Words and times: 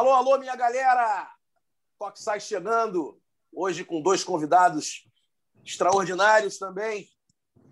Alô, 0.00 0.14
alô, 0.14 0.38
minha 0.38 0.56
galera! 0.56 1.30
Toque 1.98 2.18
chegando, 2.40 3.20
hoje 3.52 3.84
com 3.84 4.00
dois 4.00 4.24
convidados 4.24 5.06
extraordinários 5.62 6.56
também, 6.56 7.06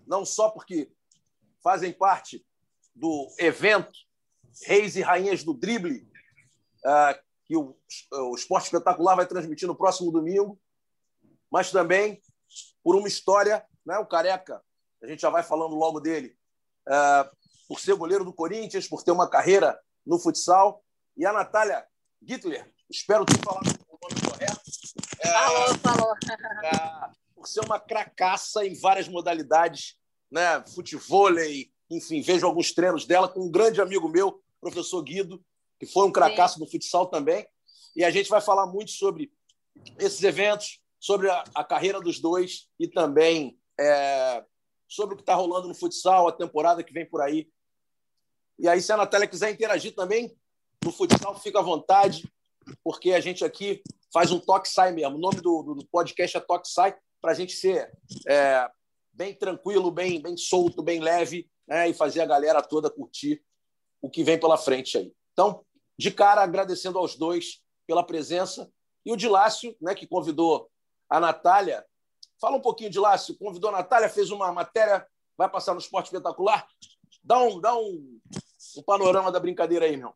não 0.05 0.23
só 0.23 0.51
porque 0.51 0.93
fazem 1.63 1.91
parte 1.91 2.45
do 2.93 3.27
evento 3.39 3.91
Reis 4.63 4.95
e 4.95 5.01
Rainhas 5.01 5.43
do 5.43 5.55
Drible, 5.55 6.07
uh, 6.85 7.19
que 7.45 7.57
o, 7.57 7.75
o 8.11 8.35
Esporte 8.35 8.65
Espetacular 8.65 9.15
vai 9.15 9.25
transmitir 9.25 9.67
no 9.67 9.75
próximo 9.75 10.11
domingo, 10.11 10.61
mas 11.49 11.71
também 11.71 12.21
por 12.83 12.95
uma 12.95 13.07
história, 13.07 13.65
né, 13.83 13.97
o 13.97 14.05
Careca, 14.05 14.63
a 15.01 15.07
gente 15.07 15.23
já 15.23 15.31
vai 15.31 15.41
falando 15.41 15.73
logo 15.73 15.99
dele, 15.99 16.37
uh, 16.87 17.35
por 17.67 17.79
ser 17.79 17.95
goleiro 17.95 18.23
do 18.23 18.31
Corinthians, 18.31 18.87
por 18.87 19.01
ter 19.01 19.09
uma 19.09 19.27
carreira 19.27 19.81
no 20.05 20.19
futsal, 20.19 20.83
e 21.17 21.25
a 21.25 21.33
Natália 21.33 21.88
Gittler, 22.21 22.71
espero 22.89 23.25
ter 23.25 23.37
falado 23.43 23.67
o 23.89 23.97
nome 24.01 24.21
correto. 24.21 24.61
É, 25.19 25.27
falou, 25.27 25.77
falou. 25.79 26.15
É, 26.63 27.11
por 27.35 27.47
ser 27.47 27.61
uma 27.61 27.79
cracaça 27.79 28.65
em 28.65 28.77
várias 28.79 29.07
modalidades, 29.07 29.97
né? 30.31 30.63
futevôlei, 30.73 31.71
enfim, 31.89 32.21
vejo 32.21 32.45
alguns 32.45 32.71
treinos 32.73 33.05
dela 33.05 33.27
com 33.27 33.41
um 33.41 33.51
grande 33.51 33.81
amigo 33.81 34.09
meu, 34.09 34.43
professor 34.59 35.01
Guido, 35.01 35.43
que 35.79 35.85
foi 35.85 36.05
um 36.05 36.11
cracaço 36.11 36.59
no 36.59 36.69
futsal 36.69 37.07
também. 37.07 37.47
E 37.95 38.03
a 38.03 38.11
gente 38.11 38.29
vai 38.29 38.41
falar 38.41 38.67
muito 38.67 38.91
sobre 38.91 39.31
esses 39.97 40.21
eventos, 40.23 40.79
sobre 40.99 41.29
a, 41.29 41.43
a 41.55 41.63
carreira 41.63 41.99
dos 42.01 42.19
dois 42.19 42.67
e 42.77 42.87
também 42.87 43.57
é, 43.79 44.43
sobre 44.87 45.13
o 45.13 45.17
que 45.17 45.23
está 45.23 45.35
rolando 45.35 45.67
no 45.67 45.73
futsal, 45.73 46.27
a 46.27 46.33
temporada 46.33 46.83
que 46.83 46.93
vem 46.93 47.05
por 47.05 47.21
aí. 47.21 47.49
E 48.57 48.67
aí, 48.67 48.81
se 48.81 48.91
a 48.91 48.97
Natália 48.97 49.27
quiser 49.27 49.51
interagir 49.51 49.95
também 49.95 50.37
no 50.83 50.91
futsal, 50.91 51.37
fica 51.39 51.59
à 51.59 51.63
vontade, 51.63 52.31
porque 52.83 53.11
a 53.11 53.19
gente 53.19 53.43
aqui 53.43 53.81
faz 54.13 54.31
um 54.31 54.39
toque 54.39 54.69
sai 54.69 54.91
mesmo. 54.91 55.17
O 55.17 55.19
nome 55.19 55.41
do, 55.41 55.75
do 55.75 55.87
podcast 55.87 56.37
é 56.37 56.39
Toque 56.39 56.69
Sai, 56.69 56.95
para 57.21 57.31
a 57.31 57.35
gente 57.35 57.53
ser 57.53 57.91
é, 58.27 58.69
bem 59.11 59.33
tranquilo, 59.33 59.91
bem, 59.91 60.21
bem 60.21 60.37
solto, 60.37 60.81
bem 60.81 60.99
leve 60.99 61.49
né, 61.67 61.89
e 61.89 61.93
fazer 61.93 62.21
a 62.21 62.25
galera 62.25 62.61
toda 62.61 62.89
curtir 62.89 63.43
o 64.01 64.09
que 64.09 64.23
vem 64.23 64.39
pela 64.39 64.57
frente 64.57 64.97
aí. 64.97 65.13
Então, 65.33 65.63
de 65.97 66.11
cara, 66.11 66.41
agradecendo 66.41 66.97
aos 66.97 67.15
dois 67.15 67.61
pela 67.85 68.03
presença. 68.03 68.71
E 69.05 69.11
o 69.11 69.17
Dilácio, 69.17 69.75
né, 69.81 69.93
que 69.93 70.07
convidou 70.07 70.69
a 71.09 71.19
Natália. 71.19 71.85
Fala 72.39 72.55
um 72.55 72.61
pouquinho, 72.61 72.89
Dilácio. 72.89 73.37
Convidou 73.37 73.69
a 73.69 73.73
Natália, 73.73 74.09
fez 74.09 74.31
uma 74.31 74.51
matéria, 74.51 75.05
vai 75.37 75.49
passar 75.49 75.73
no 75.73 75.79
Esporte 75.79 76.05
Espetacular. 76.05 76.65
Dá 77.23 77.39
um, 77.39 77.59
dá 77.59 77.75
um, 77.75 78.19
um 78.77 78.83
panorama 78.83 79.31
da 79.31 79.39
brincadeira 79.39 79.85
aí, 79.85 79.97
meu. 79.97 80.13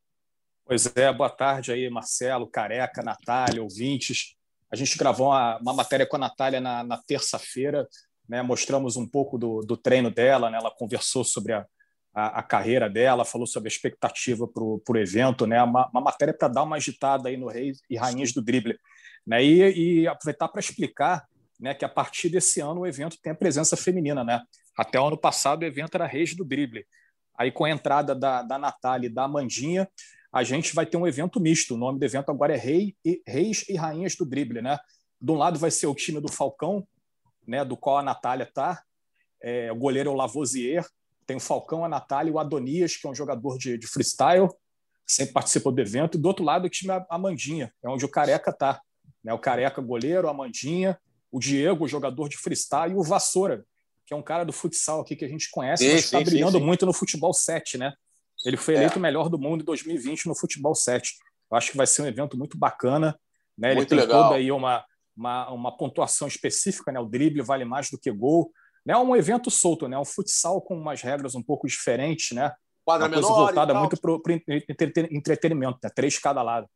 Pois 0.65 0.89
é, 0.95 1.11
boa 1.11 1.29
tarde 1.29 1.73
aí, 1.73 1.89
Marcelo, 1.89 2.47
Careca, 2.47 3.03
Natália, 3.03 3.61
ouvintes. 3.61 4.35
A 4.71 4.77
gente 4.77 4.97
gravou 4.97 5.27
uma, 5.27 5.57
uma 5.57 5.73
matéria 5.73 6.05
com 6.05 6.15
a 6.15 6.19
Natália 6.19 6.61
na, 6.61 6.85
na 6.85 6.97
terça-feira, 6.97 7.85
né? 8.27 8.41
mostramos 8.41 8.95
um 8.95 9.05
pouco 9.05 9.37
do, 9.37 9.59
do 9.59 9.75
treino 9.75 10.09
dela, 10.09 10.49
né? 10.49 10.57
ela 10.57 10.71
conversou 10.71 11.25
sobre 11.25 11.51
a, 11.51 11.65
a, 12.13 12.39
a, 12.39 12.43
carreira 12.43 12.89
dela, 12.89 13.25
falou 13.25 13.45
sobre 13.45 13.67
a 13.67 13.73
expectativa 13.73 14.47
para 14.47 14.63
o 14.63 14.97
evento, 14.97 15.45
né? 15.45 15.61
uma, 15.61 15.89
uma 15.89 15.99
matéria 15.99 16.33
para 16.33 16.47
dar 16.47 16.63
uma 16.63 16.77
agitada 16.77 17.27
aí 17.27 17.35
no 17.35 17.49
Reis 17.49 17.81
e 17.89 17.97
Rainhas 17.97 18.31
do 18.31 18.41
Drible. 18.41 18.79
Né? 19.27 19.43
E, 19.43 20.01
e 20.01 20.07
aproveitar 20.07 20.47
para 20.47 20.61
explicar 20.61 21.27
né, 21.59 21.73
que 21.73 21.83
a 21.83 21.89
partir 21.89 22.29
desse 22.29 22.61
ano 22.61 22.81
o 22.81 22.87
evento 22.87 23.17
tem 23.21 23.33
a 23.33 23.35
presença 23.35 23.75
feminina. 23.75 24.23
Né? 24.23 24.41
Até 24.77 24.97
o 24.97 25.07
ano 25.07 25.17
passado 25.17 25.63
o 25.63 25.65
evento 25.65 25.95
era 25.95 26.07
Reis 26.07 26.33
do 26.33 26.45
Drible. 26.45 26.85
Aí 27.37 27.51
com 27.51 27.65
a 27.65 27.69
entrada 27.69 28.15
da, 28.15 28.41
da 28.41 28.57
Natália 28.57 29.07
e 29.07 29.13
da 29.13 29.23
Amandinha, 29.23 29.89
a 30.33 30.43
gente 30.43 30.73
vai 30.73 30.85
ter 30.85 30.97
um 30.97 31.05
evento 31.05 31.39
misto. 31.39 31.75
O 31.75 31.77
nome 31.77 31.99
do 31.99 32.03
evento 32.03 32.31
agora 32.31 32.55
é 32.55 32.57
Rei 32.57 32.95
e, 33.05 33.21
Reis 33.25 33.63
e 33.69 33.75
Rainhas 33.75 34.15
do 34.15 34.25
Drible. 34.25 34.63
Né? 34.63 34.79
De 35.21 35.31
um 35.31 35.35
lado 35.35 35.59
vai 35.59 35.69
ser 35.69 35.85
o 35.85 35.93
time 35.93 36.19
do 36.19 36.31
Falcão, 36.31 36.85
né, 37.47 37.63
do 37.63 37.77
qual 37.77 37.99
a 37.99 38.03
Natália 38.03 38.43
está. 38.43 38.81
É, 39.39 39.71
o 39.71 39.75
goleiro 39.75 40.09
é 40.09 40.13
o 40.13 40.15
Lavoisier. 40.15 40.83
Tem 41.27 41.37
o 41.37 41.39
Falcão, 41.39 41.85
a 41.85 41.89
Natália 41.89 42.31
e 42.31 42.33
o 42.33 42.39
Adonias, 42.39 42.97
que 42.97 43.05
é 43.05 43.09
um 43.09 43.15
jogador 43.15 43.57
de, 43.57 43.77
de 43.77 43.87
freestyle, 43.87 44.49
sempre 45.05 45.33
participou 45.33 45.71
do 45.71 45.79
evento. 45.79 46.17
E 46.17 46.21
do 46.21 46.27
outro 46.27 46.43
lado, 46.43 46.65
o 46.65 46.69
time 46.69 46.91
é 46.91 46.95
a 46.95 47.05
Amandinha, 47.09 47.71
é 47.83 47.87
onde 47.87 48.03
o 48.03 48.09
Careca 48.09 48.49
está. 48.49 48.81
Né? 49.23 49.31
O 49.33 49.39
Careca, 49.39 49.81
goleiro, 49.81 50.27
a 50.27 50.31
Amandinha, 50.31 50.99
o 51.31 51.39
Diego, 51.39 51.87
jogador 51.87 52.27
de 52.27 52.37
freestyle, 52.37 52.93
e 52.93 52.95
o 52.95 53.03
Vassoura, 53.03 53.63
que 54.05 54.13
é 54.13 54.17
um 54.17 54.21
cara 54.21 54.43
do 54.43 54.51
futsal 54.51 54.99
aqui 54.99 55.15
que 55.15 55.23
a 55.23 55.29
gente 55.29 55.49
conhece, 55.49 55.85
sim, 55.85 55.91
mas 55.91 56.05
está 56.05 56.19
brilhando 56.19 56.57
sim, 56.57 56.65
muito 56.65 56.85
no 56.85 56.91
futebol 56.91 57.33
7, 57.33 57.77
né? 57.77 57.93
Ele 58.45 58.57
foi 58.57 58.75
eleito 58.75 58.95
o 58.95 58.99
é. 58.99 59.01
melhor 59.01 59.29
do 59.29 59.39
mundo 59.39 59.61
em 59.61 59.65
2020 59.65 60.27
no 60.27 60.35
Futebol 60.35 60.75
7. 60.75 61.13
Eu 61.51 61.57
acho 61.57 61.71
que 61.71 61.77
vai 61.77 61.87
ser 61.87 62.01
um 62.01 62.07
evento 62.07 62.37
muito 62.37 62.57
bacana. 62.57 63.17
Né? 63.57 63.69
Ele 63.69 63.75
muito 63.77 63.89
tem 63.89 63.97
legal. 63.97 64.23
toda 64.23 64.35
aí 64.35 64.51
uma, 64.51 64.83
uma, 65.15 65.51
uma 65.51 65.77
pontuação 65.77 66.27
específica, 66.27 66.91
né? 66.91 66.99
o 66.99 67.05
drible 67.05 67.41
vale 67.41 67.65
mais 67.65 67.89
do 67.89 67.97
que 67.97 68.11
gol. 68.11 68.51
É 68.85 68.91
né? 68.91 68.97
um 68.97 69.15
evento 69.15 69.49
solto, 69.49 69.87
né? 69.87 69.97
um 69.97 70.05
futsal 70.05 70.61
com 70.61 70.75
umas 70.75 71.01
regras 71.01 71.35
um 71.35 71.43
pouco 71.43 71.67
diferentes, 71.67 72.35
né? 72.35 72.51
Quadra 72.85 73.07
uma 73.07 73.13
coisa 73.13 73.29
voltada 73.29 73.73
muito 73.73 73.95
para 73.95 74.11
o 74.11 74.21
entretenimento, 75.09 75.79
né? 75.81 75.89
três 75.95 76.19
cada 76.19 76.41
lado. 76.41 76.67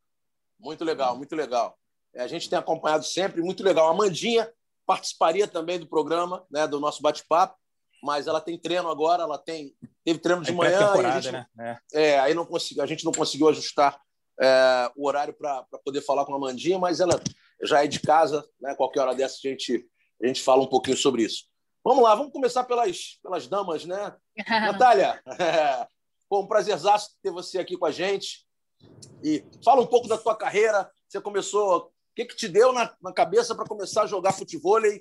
Muito 0.58 0.82
legal, 0.82 1.14
muito 1.16 1.36
legal. 1.36 1.76
É, 2.14 2.22
a 2.22 2.26
gente 2.26 2.48
tem 2.48 2.58
acompanhado 2.58 3.04
sempre, 3.04 3.42
muito 3.42 3.62
legal. 3.62 3.88
A 3.88 3.94
Mandinha 3.94 4.50
participaria 4.86 5.46
também 5.46 5.78
do 5.78 5.86
programa, 5.86 6.46
né? 6.50 6.66
do 6.66 6.80
nosso 6.80 7.02
bate-papo 7.02 7.58
mas 8.02 8.26
ela 8.26 8.40
tem 8.40 8.58
treino 8.58 8.88
agora, 8.88 9.22
ela 9.22 9.38
tem 9.38 9.74
teve 10.04 10.18
treino 10.18 10.42
de 10.42 10.50
é 10.50 10.54
manhã, 10.54 10.92
e 10.96 11.04
a 11.04 11.20
gente, 11.20 11.32
né? 11.32 11.46
é. 11.92 12.10
é. 12.10 12.18
aí 12.20 12.34
não 12.34 12.46
consegui, 12.46 12.80
a 12.80 12.86
gente 12.86 13.04
não 13.04 13.12
conseguiu 13.12 13.48
ajustar 13.48 14.00
é, 14.40 14.90
o 14.96 15.06
horário 15.06 15.34
para 15.34 15.64
poder 15.84 16.00
falar 16.00 16.24
com 16.24 16.34
a 16.34 16.38
Mandinha, 16.38 16.78
mas 16.78 17.00
ela 17.00 17.20
já 17.62 17.84
é 17.84 17.86
de 17.86 18.00
casa, 18.00 18.44
né? 18.60 18.74
Qualquer 18.74 19.00
hora 19.00 19.14
dessa 19.14 19.36
a 19.44 19.48
gente 19.48 19.86
a 20.22 20.26
gente 20.26 20.42
fala 20.42 20.62
um 20.62 20.66
pouquinho 20.66 20.96
sobre 20.96 21.22
isso. 21.22 21.44
Vamos 21.84 22.02
lá, 22.02 22.14
vamos 22.14 22.32
começar 22.32 22.64
pelas 22.64 23.18
pelas 23.22 23.46
damas, 23.46 23.84
né? 23.84 24.14
Natália, 24.48 25.20
é, 25.38 25.86
foi 26.28 26.38
um 26.40 26.46
prazerzaço 26.46 27.10
ter 27.22 27.30
você 27.30 27.58
aqui 27.58 27.76
com 27.76 27.86
a 27.86 27.90
gente. 27.90 28.46
E 29.24 29.44
fala 29.64 29.80
um 29.80 29.86
pouco 29.86 30.06
da 30.06 30.16
tua 30.16 30.36
carreira. 30.36 30.88
Você 31.08 31.20
começou 31.20 31.92
que, 32.18 32.24
que 32.24 32.36
te 32.36 32.48
deu 32.48 32.72
na, 32.72 32.92
na 33.00 33.12
cabeça 33.12 33.54
para 33.54 33.64
começar 33.64 34.02
a 34.02 34.06
jogar 34.06 34.32
futebol 34.32 34.84
é, 34.84 34.98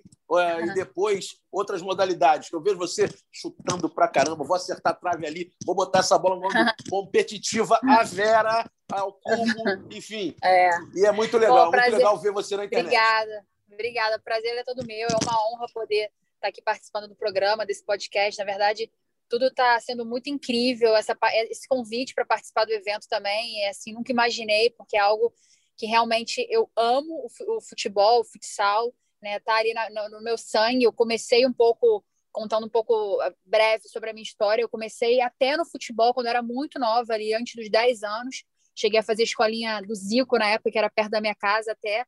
e 0.61 0.73
depois 0.75 1.39
outras 1.51 1.81
modalidades? 1.81 2.51
Eu 2.51 2.61
vejo 2.61 2.77
você 2.77 3.09
chutando 3.31 3.89
para 3.89 4.07
caramba, 4.07 4.43
vou 4.43 4.55
acertar 4.55 4.93
a 4.93 4.95
trave 4.95 5.25
ali, 5.25 5.51
vou 5.65 5.75
botar 5.75 5.99
essa 5.99 6.17
bola 6.17 6.39
competitiva 6.89 7.79
a 7.83 8.03
Vera, 8.03 8.69
ao 8.91 9.13
cubo, 9.13 9.87
enfim. 9.91 10.35
É. 10.43 10.69
E 10.95 11.05
é 11.05 11.11
muito 11.11 11.37
legal, 11.37 11.71
Pô, 11.71 11.77
muito 11.77 11.91
legal 11.91 12.19
ver 12.19 12.31
você 12.31 12.55
na 12.55 12.65
internet. 12.65 12.85
Obrigada, 12.85 13.45
obrigada. 13.71 14.19
Prazer 14.19 14.57
é 14.57 14.63
todo 14.63 14.85
meu, 14.85 15.07
é 15.07 15.23
uma 15.23 15.49
honra 15.49 15.67
poder 15.73 16.11
estar 16.35 16.47
aqui 16.47 16.61
participando 16.61 17.07
do 17.07 17.15
programa, 17.15 17.65
desse 17.65 17.83
podcast. 17.83 18.39
Na 18.39 18.45
verdade, 18.45 18.89
tudo 19.27 19.47
está 19.47 19.79
sendo 19.79 20.05
muito 20.05 20.29
incrível. 20.29 20.95
Essa, 20.95 21.17
esse 21.49 21.67
convite 21.67 22.13
para 22.13 22.25
participar 22.25 22.65
do 22.65 22.71
evento 22.71 23.07
também, 23.09 23.63
é 23.63 23.69
assim, 23.69 23.93
nunca 23.93 24.11
imaginei, 24.11 24.69
porque 24.69 24.97
é 24.97 25.01
algo 25.01 25.33
que 25.77 25.85
realmente 25.85 26.45
eu 26.49 26.69
amo 26.75 27.27
o 27.47 27.61
futebol, 27.61 28.21
o 28.21 28.25
futsal, 28.25 28.93
né? 29.21 29.39
Tá 29.39 29.55
ali 29.57 29.73
na, 29.73 29.89
no, 29.89 30.17
no, 30.17 30.23
meu 30.23 30.37
sangue. 30.37 30.83
Eu 30.83 30.91
comecei 30.91 31.45
um 31.45 31.53
pouco 31.53 32.03
contando 32.31 32.65
um 32.65 32.69
pouco 32.69 33.21
eh, 33.21 33.33
breve 33.45 33.87
sobre 33.87 34.09
a 34.09 34.13
minha 34.13 34.23
história. 34.23 34.61
Eu 34.61 34.69
comecei 34.69 35.21
até 35.21 35.55
no 35.55 35.65
futebol 35.65 36.13
quando 36.13 36.27
eu 36.27 36.31
era 36.31 36.41
muito 36.41 36.79
nova, 36.79 37.13
ali 37.13 37.33
antes 37.33 37.55
dos 37.55 37.69
10 37.69 38.03
anos. 38.03 38.43
Cheguei 38.75 38.99
a 38.99 39.03
fazer 39.03 39.23
escolinha 39.23 39.81
do 39.81 39.95
Zico 39.95 40.37
na 40.37 40.49
época, 40.49 40.71
que 40.71 40.77
era 40.77 40.89
perto 40.89 41.11
da 41.11 41.21
minha 41.21 41.35
casa 41.35 41.71
até. 41.71 42.05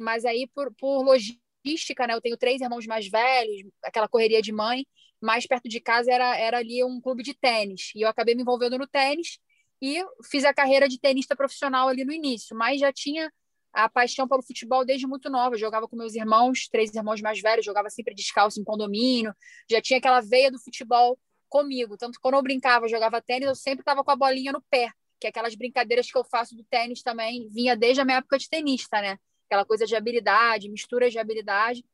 Mas 0.00 0.24
aí 0.24 0.46
por, 0.54 0.72
por 0.74 1.02
logística, 1.02 2.06
né? 2.06 2.14
Eu 2.14 2.20
tenho 2.20 2.36
três 2.36 2.60
irmãos 2.60 2.86
mais 2.86 3.08
velhos, 3.08 3.70
aquela 3.84 4.08
correria 4.08 4.40
de 4.40 4.52
mãe. 4.52 4.86
Mais 5.20 5.46
perto 5.46 5.68
de 5.68 5.80
casa 5.80 6.10
era, 6.10 6.36
era 6.38 6.58
ali 6.58 6.82
um 6.82 7.00
clube 7.00 7.22
de 7.22 7.34
tênis. 7.34 7.92
E 7.94 8.00
eu 8.02 8.08
acabei 8.08 8.34
me 8.34 8.40
envolvendo 8.42 8.78
no 8.78 8.86
tênis 8.86 9.38
e 9.80 10.04
fiz 10.30 10.44
a 10.44 10.52
carreira 10.52 10.88
de 10.88 10.98
tenista 10.98 11.34
profissional 11.34 11.88
ali 11.88 12.04
no 12.04 12.12
início, 12.12 12.56
mas 12.56 12.80
já 12.80 12.92
tinha 12.92 13.32
a 13.72 13.88
paixão 13.88 14.26
pelo 14.26 14.42
futebol 14.42 14.84
desde 14.84 15.06
muito 15.06 15.30
nova. 15.30 15.54
Eu 15.54 15.58
jogava 15.58 15.88
com 15.88 15.96
meus 15.96 16.14
irmãos, 16.14 16.68
três 16.68 16.94
irmãos 16.94 17.20
mais 17.20 17.40
velhos, 17.40 17.64
jogava 17.64 17.88
sempre 17.88 18.14
descalço 18.14 18.60
em 18.60 18.64
condomínio, 18.64 19.34
já 19.70 19.80
tinha 19.80 19.98
aquela 19.98 20.20
veia 20.20 20.50
do 20.50 20.58
futebol 20.58 21.18
comigo. 21.48 21.96
Tanto 21.96 22.14
que 22.14 22.20
quando 22.20 22.34
eu 22.34 22.42
brincava, 22.42 22.88
jogava 22.88 23.20
tênis, 23.22 23.48
eu 23.48 23.54
sempre 23.54 23.80
estava 23.80 24.04
com 24.04 24.10
a 24.10 24.16
bolinha 24.16 24.52
no 24.52 24.62
pé, 24.70 24.90
que 25.18 25.26
é 25.26 25.30
aquelas 25.30 25.54
brincadeiras 25.54 26.10
que 26.10 26.16
eu 26.16 26.24
faço 26.24 26.54
do 26.56 26.64
tênis 26.64 27.02
também, 27.02 27.48
vinha 27.50 27.76
desde 27.76 28.00
a 28.00 28.04
minha 28.04 28.18
época 28.18 28.38
de 28.38 28.48
tenista, 28.48 29.00
né? 29.00 29.18
Aquela 29.46 29.64
coisa 29.64 29.86
de 29.86 29.96
habilidade, 29.96 30.70
misturas 30.70 31.12
de 31.12 31.18
habilidade. 31.18 31.84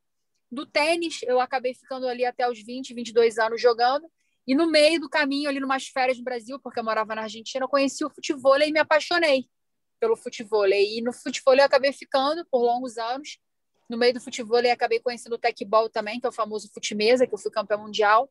Do 0.51 0.67
tênis, 0.67 1.21
eu 1.23 1.41
acabei 1.41 1.75
ficando 1.75 2.07
ali 2.07 2.25
até 2.25 2.49
os 2.49 2.63
20, 2.63 2.95
22 2.95 3.39
anos 3.39 3.61
jogando. 3.61 4.09
E 4.47 4.55
no 4.55 4.71
meio 4.71 5.01
do 5.01 5.09
caminho, 5.09 5.49
ali 5.49 5.59
numas 5.59 5.89
férias 5.89 6.19
no 6.19 6.25
Brasil, 6.25 6.59
porque 6.61 6.79
eu 6.79 6.85
morava 6.85 7.15
na 7.15 7.23
Argentina, 7.23 7.65
eu 7.65 7.69
conheci 7.69 8.05
o 8.05 8.11
futebol 8.11 8.57
e 8.61 8.71
me 8.71 8.79
apaixonei 8.79 9.49
pelo 9.99 10.17
futebol. 10.17 10.67
E 10.67 11.03
no 11.03 11.13
futebol 11.13 11.55
eu 11.55 11.65
acabei 11.65 11.93
ficando 11.93 12.45
por 12.51 12.61
longos 12.61 12.97
anos. 12.97 13.39
No 13.89 13.97
meio 13.97 14.15
do 14.15 14.21
futebol 14.21 14.61
eu 14.61 14.73
acabei 14.73 15.01
conhecendo 15.01 15.35
o 15.35 15.39
tecbol 15.39 15.89
também, 15.89 16.21
que 16.21 16.27
é 16.27 16.29
o 16.29 16.33
famoso 16.33 16.71
futimesa, 16.73 17.27
que 17.27 17.35
eu 17.35 17.39
fui 17.39 17.51
campeã 17.51 17.77
mundial, 17.77 18.31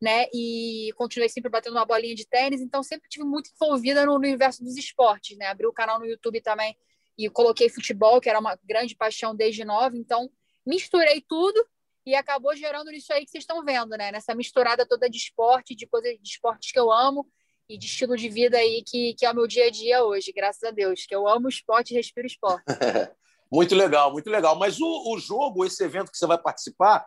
né? 0.00 0.26
E 0.32 0.92
continuei 0.96 1.28
sempre 1.28 1.50
batendo 1.50 1.74
uma 1.74 1.84
bolinha 1.84 2.14
de 2.14 2.26
tênis, 2.26 2.60
então 2.60 2.82
sempre 2.82 3.08
tive 3.08 3.24
muito 3.24 3.50
envolvida 3.50 4.04
no, 4.04 4.14
universo 4.14 4.62
dos 4.62 4.76
esportes, 4.76 5.36
né? 5.36 5.46
Abri 5.46 5.66
o 5.66 5.72
canal 5.72 5.98
no 5.98 6.06
YouTube 6.06 6.40
também 6.40 6.76
e 7.18 7.28
coloquei 7.30 7.68
futebol, 7.68 8.20
que 8.20 8.28
era 8.28 8.38
uma 8.38 8.58
grande 8.64 8.94
paixão 8.94 9.34
desde 9.34 9.64
nova, 9.64 9.96
então 9.96 10.30
misturei 10.66 11.24
tudo 11.26 11.66
e 12.06 12.14
acabou 12.14 12.54
gerando 12.54 12.90
nisso 12.92 13.12
aí 13.12 13.24
que 13.24 13.30
vocês 13.32 13.42
estão 13.42 13.64
vendo, 13.64 13.90
né? 13.96 14.12
Nessa 14.12 14.32
misturada 14.32 14.86
toda 14.86 15.10
de 15.10 15.18
esporte, 15.18 15.74
de 15.74 15.88
coisas 15.88 16.16
de 16.22 16.28
esportes 16.28 16.70
que 16.70 16.78
eu 16.78 16.92
amo 16.92 17.26
e 17.68 17.76
de 17.76 17.86
estilo 17.86 18.16
de 18.16 18.28
vida 18.28 18.56
aí 18.56 18.84
que, 18.86 19.14
que 19.14 19.26
é 19.26 19.30
o 19.30 19.34
meu 19.34 19.48
dia 19.48 19.66
a 19.66 19.70
dia 19.70 20.04
hoje, 20.04 20.32
graças 20.32 20.62
a 20.62 20.70
Deus, 20.70 21.04
que 21.04 21.14
eu 21.14 21.26
amo 21.26 21.48
esporte 21.48 21.90
e 21.90 21.96
respiro 21.96 22.28
esporte. 22.28 22.62
muito 23.50 23.74
legal, 23.74 24.12
muito 24.12 24.30
legal. 24.30 24.54
Mas 24.54 24.80
o, 24.80 25.12
o 25.12 25.18
jogo, 25.18 25.64
esse 25.64 25.82
evento 25.82 26.12
que 26.12 26.16
você 26.16 26.26
vai 26.26 26.38
participar, 26.38 27.04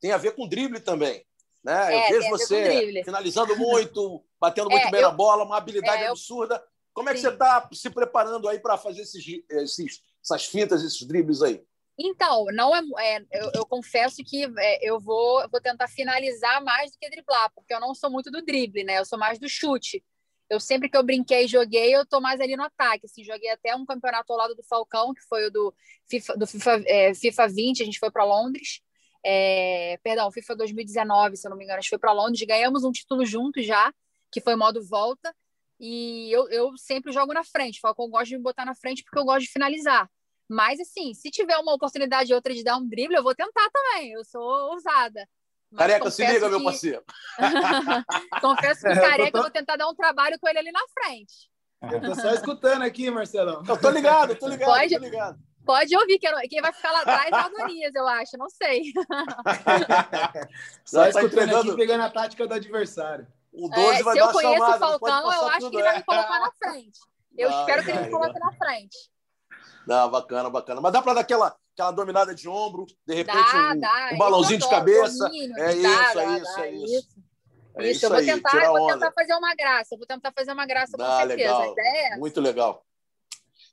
tem 0.00 0.10
a 0.10 0.16
ver 0.16 0.34
com 0.34 0.48
drible 0.48 0.80
também. 0.80 1.24
Né? 1.62 1.94
É, 1.94 2.06
eu 2.06 2.20
vejo 2.20 2.30
você 2.30 3.02
finalizando 3.04 3.56
muito, 3.56 4.24
batendo 4.40 4.68
muito 4.68 4.88
é, 4.88 4.90
bem 4.90 5.02
eu, 5.02 5.08
na 5.08 5.14
bola, 5.14 5.44
uma 5.44 5.56
habilidade 5.56 6.02
é, 6.02 6.08
absurda. 6.08 6.60
Como 6.92 7.08
é 7.08 7.12
que 7.12 7.20
Sim. 7.20 7.28
você 7.28 7.32
está 7.32 7.68
se 7.72 7.90
preparando 7.90 8.48
aí 8.48 8.58
para 8.58 8.76
fazer 8.76 9.02
esses, 9.02 9.24
esses, 9.48 10.02
essas 10.24 10.46
fintas, 10.46 10.82
esses 10.82 11.06
dribles 11.06 11.42
aí? 11.42 11.64
Então, 11.98 12.44
não 12.52 12.74
é, 12.74 13.16
é 13.16 13.24
eu, 13.32 13.50
eu, 13.54 13.66
confesso 13.66 14.22
que 14.22 14.44
é, 14.58 14.88
eu 14.88 15.00
vou, 15.00 15.48
vou 15.50 15.60
tentar 15.60 15.88
finalizar 15.88 16.62
mais 16.62 16.92
do 16.92 16.98
que 16.98 17.08
driblar, 17.08 17.50
porque 17.54 17.72
eu 17.72 17.80
não 17.80 17.94
sou 17.94 18.10
muito 18.10 18.30
do 18.30 18.44
drible, 18.44 18.84
né? 18.84 18.98
Eu 18.98 19.04
sou 19.06 19.18
mais 19.18 19.38
do 19.38 19.48
chute. 19.48 20.04
Eu 20.48 20.60
sempre 20.60 20.88
que 20.88 20.96
eu 20.96 21.02
brinquei 21.02 21.44
e 21.44 21.48
joguei, 21.48 21.94
eu 21.94 22.06
tô 22.06 22.20
mais 22.20 22.40
ali 22.40 22.54
no 22.56 22.62
ataque. 22.64 23.06
Assim, 23.06 23.24
joguei 23.24 23.50
até 23.50 23.74
um 23.74 23.84
campeonato 23.86 24.32
ao 24.32 24.38
lado 24.38 24.54
do 24.54 24.62
Falcão, 24.62 25.12
que 25.14 25.22
foi 25.22 25.46
o 25.46 25.50
do 25.50 25.74
FIFA, 26.08 26.36
do 26.36 26.46
FIFA, 26.46 26.82
é, 26.86 27.14
FIFA 27.14 27.48
20, 27.48 27.82
a 27.82 27.86
gente 27.86 27.98
foi 27.98 28.10
para 28.10 28.24
Londres. 28.24 28.80
É, 29.24 29.98
perdão, 30.04 30.30
FIFA 30.30 30.56
2019, 30.56 31.36
se 31.36 31.46
eu 31.46 31.50
não 31.50 31.56
me 31.56 31.64
engano, 31.64 31.78
a 31.78 31.80
gente 31.80 31.90
foi 31.90 31.98
para 31.98 32.12
Londres, 32.12 32.40
ganhamos 32.46 32.84
um 32.84 32.92
título 32.92 33.24
juntos 33.26 33.66
já, 33.66 33.92
que 34.30 34.40
foi 34.40 34.54
modo 34.54 34.84
volta. 34.86 35.34
E 35.80 36.30
eu, 36.32 36.48
eu 36.50 36.76
sempre 36.76 37.12
jogo 37.12 37.32
na 37.32 37.44
frente. 37.44 37.80
Falcão 37.80 38.08
gosta 38.08 38.26
de 38.26 38.36
me 38.36 38.42
botar 38.42 38.64
na 38.64 38.74
frente 38.74 39.02
porque 39.02 39.18
eu 39.18 39.24
gosto 39.24 39.46
de 39.46 39.52
finalizar. 39.52 40.08
Mas, 40.48 40.78
assim, 40.80 41.12
se 41.12 41.30
tiver 41.30 41.56
uma 41.58 41.74
oportunidade 41.74 42.32
outra 42.32 42.54
de 42.54 42.62
dar 42.62 42.76
um 42.76 42.88
drible, 42.88 43.16
eu 43.16 43.22
vou 43.22 43.34
tentar 43.34 43.68
também. 43.70 44.12
Eu 44.12 44.24
sou 44.24 44.42
ousada. 44.70 45.26
Mas 45.70 45.78
careca, 45.78 46.10
se 46.10 46.24
liga, 46.24 46.40
que... 46.40 46.48
meu 46.48 46.62
parceiro. 46.62 47.04
confesso 48.40 48.82
que 48.82 48.88
o 48.92 49.00
careca, 49.00 49.32
tô... 49.32 49.38
eu 49.38 49.42
vou 49.42 49.50
tentar 49.50 49.76
dar 49.76 49.88
um 49.88 49.94
trabalho 49.94 50.38
com 50.38 50.48
ele 50.48 50.58
ali 50.58 50.72
na 50.72 50.84
frente. 50.88 51.50
Eu 51.82 52.00
tô 52.00 52.14
só 52.14 52.30
escutando 52.32 52.82
aqui, 52.82 53.10
Marcelão. 53.10 53.62
Eu 53.68 53.76
tô 53.76 53.90
ligado, 53.90 54.34
tô 54.36 54.48
ligado, 54.48 54.68
pode, 54.68 54.94
tô 54.94 55.00
ligado. 55.00 55.38
Pode 55.64 55.96
ouvir, 55.96 56.18
que 56.18 56.48
quem 56.48 56.62
vai 56.62 56.72
ficar 56.72 56.92
lá 56.92 57.00
atrás 57.00 57.30
é 57.30 57.34
a 57.34 57.44
Adonias, 57.46 57.94
eu 57.94 58.06
acho, 58.06 58.38
não 58.38 58.48
sei. 58.48 58.92
só 60.84 61.02
tá 61.02 61.08
escutando 61.08 61.42
entregando... 61.42 61.70
aqui, 61.70 61.76
pegando 61.76 62.04
a 62.04 62.10
tática 62.10 62.46
do 62.46 62.54
adversário. 62.54 63.26
O 63.52 63.68
12 63.68 63.80
é, 63.80 64.02
vai 64.02 64.14
se 64.14 64.20
dar 64.20 64.26
eu 64.26 64.32
conheço 64.32 64.54
chamada, 64.54 64.76
o 64.76 64.78
Falcão, 64.78 65.32
eu 65.32 65.48
acho 65.48 65.70
que 65.70 65.76
ele 65.76 65.82
vai 65.82 65.96
me 65.96 66.04
colocar 66.04 66.38
na 66.38 66.52
frente. 66.52 67.00
Eu 67.36 67.50
espero 67.50 67.84
que 67.84 67.90
ele 67.90 68.00
me 68.00 68.10
coloque 68.10 68.38
na 68.38 68.52
frente. 68.52 68.96
Não, 69.86 70.10
bacana, 70.10 70.50
bacana. 70.50 70.80
Mas 70.80 70.92
dá 70.92 71.00
para 71.00 71.14
dar 71.14 71.20
aquela, 71.20 71.56
aquela 71.74 71.90
dominada 71.92 72.34
de 72.34 72.48
ombro, 72.48 72.86
de 73.06 73.14
repente 73.14 73.52
dá, 73.52 73.72
um, 73.72 73.80
dá. 73.80 74.10
um 74.12 74.18
balãozinho 74.18 74.58
de 74.58 74.68
cabeça. 74.68 75.24
Domínio, 75.24 75.56
é, 75.58 75.72
isso, 75.72 75.82
dá, 75.82 75.88
é, 75.90 76.38
isso, 76.38 76.60
é, 76.60 76.70
isso, 76.72 76.84
isso. 76.84 77.26
É 77.78 77.90
isso, 77.90 78.06
eu 78.06 78.10
vou 78.10 78.24
tentar, 78.24 78.64
eu 78.64 78.72
vou 78.72 78.86
tentar 78.92 79.12
fazer 79.12 79.34
uma 79.34 79.54
graça, 79.54 79.94
eu 79.94 79.98
vou 79.98 80.06
tentar 80.06 80.32
fazer 80.32 80.52
uma 80.52 80.66
graça 80.66 80.96
com 80.96 81.04
certeza. 81.04 81.58
Legal. 81.58 81.74
É 81.78 82.16
Muito 82.16 82.40
legal. 82.40 82.82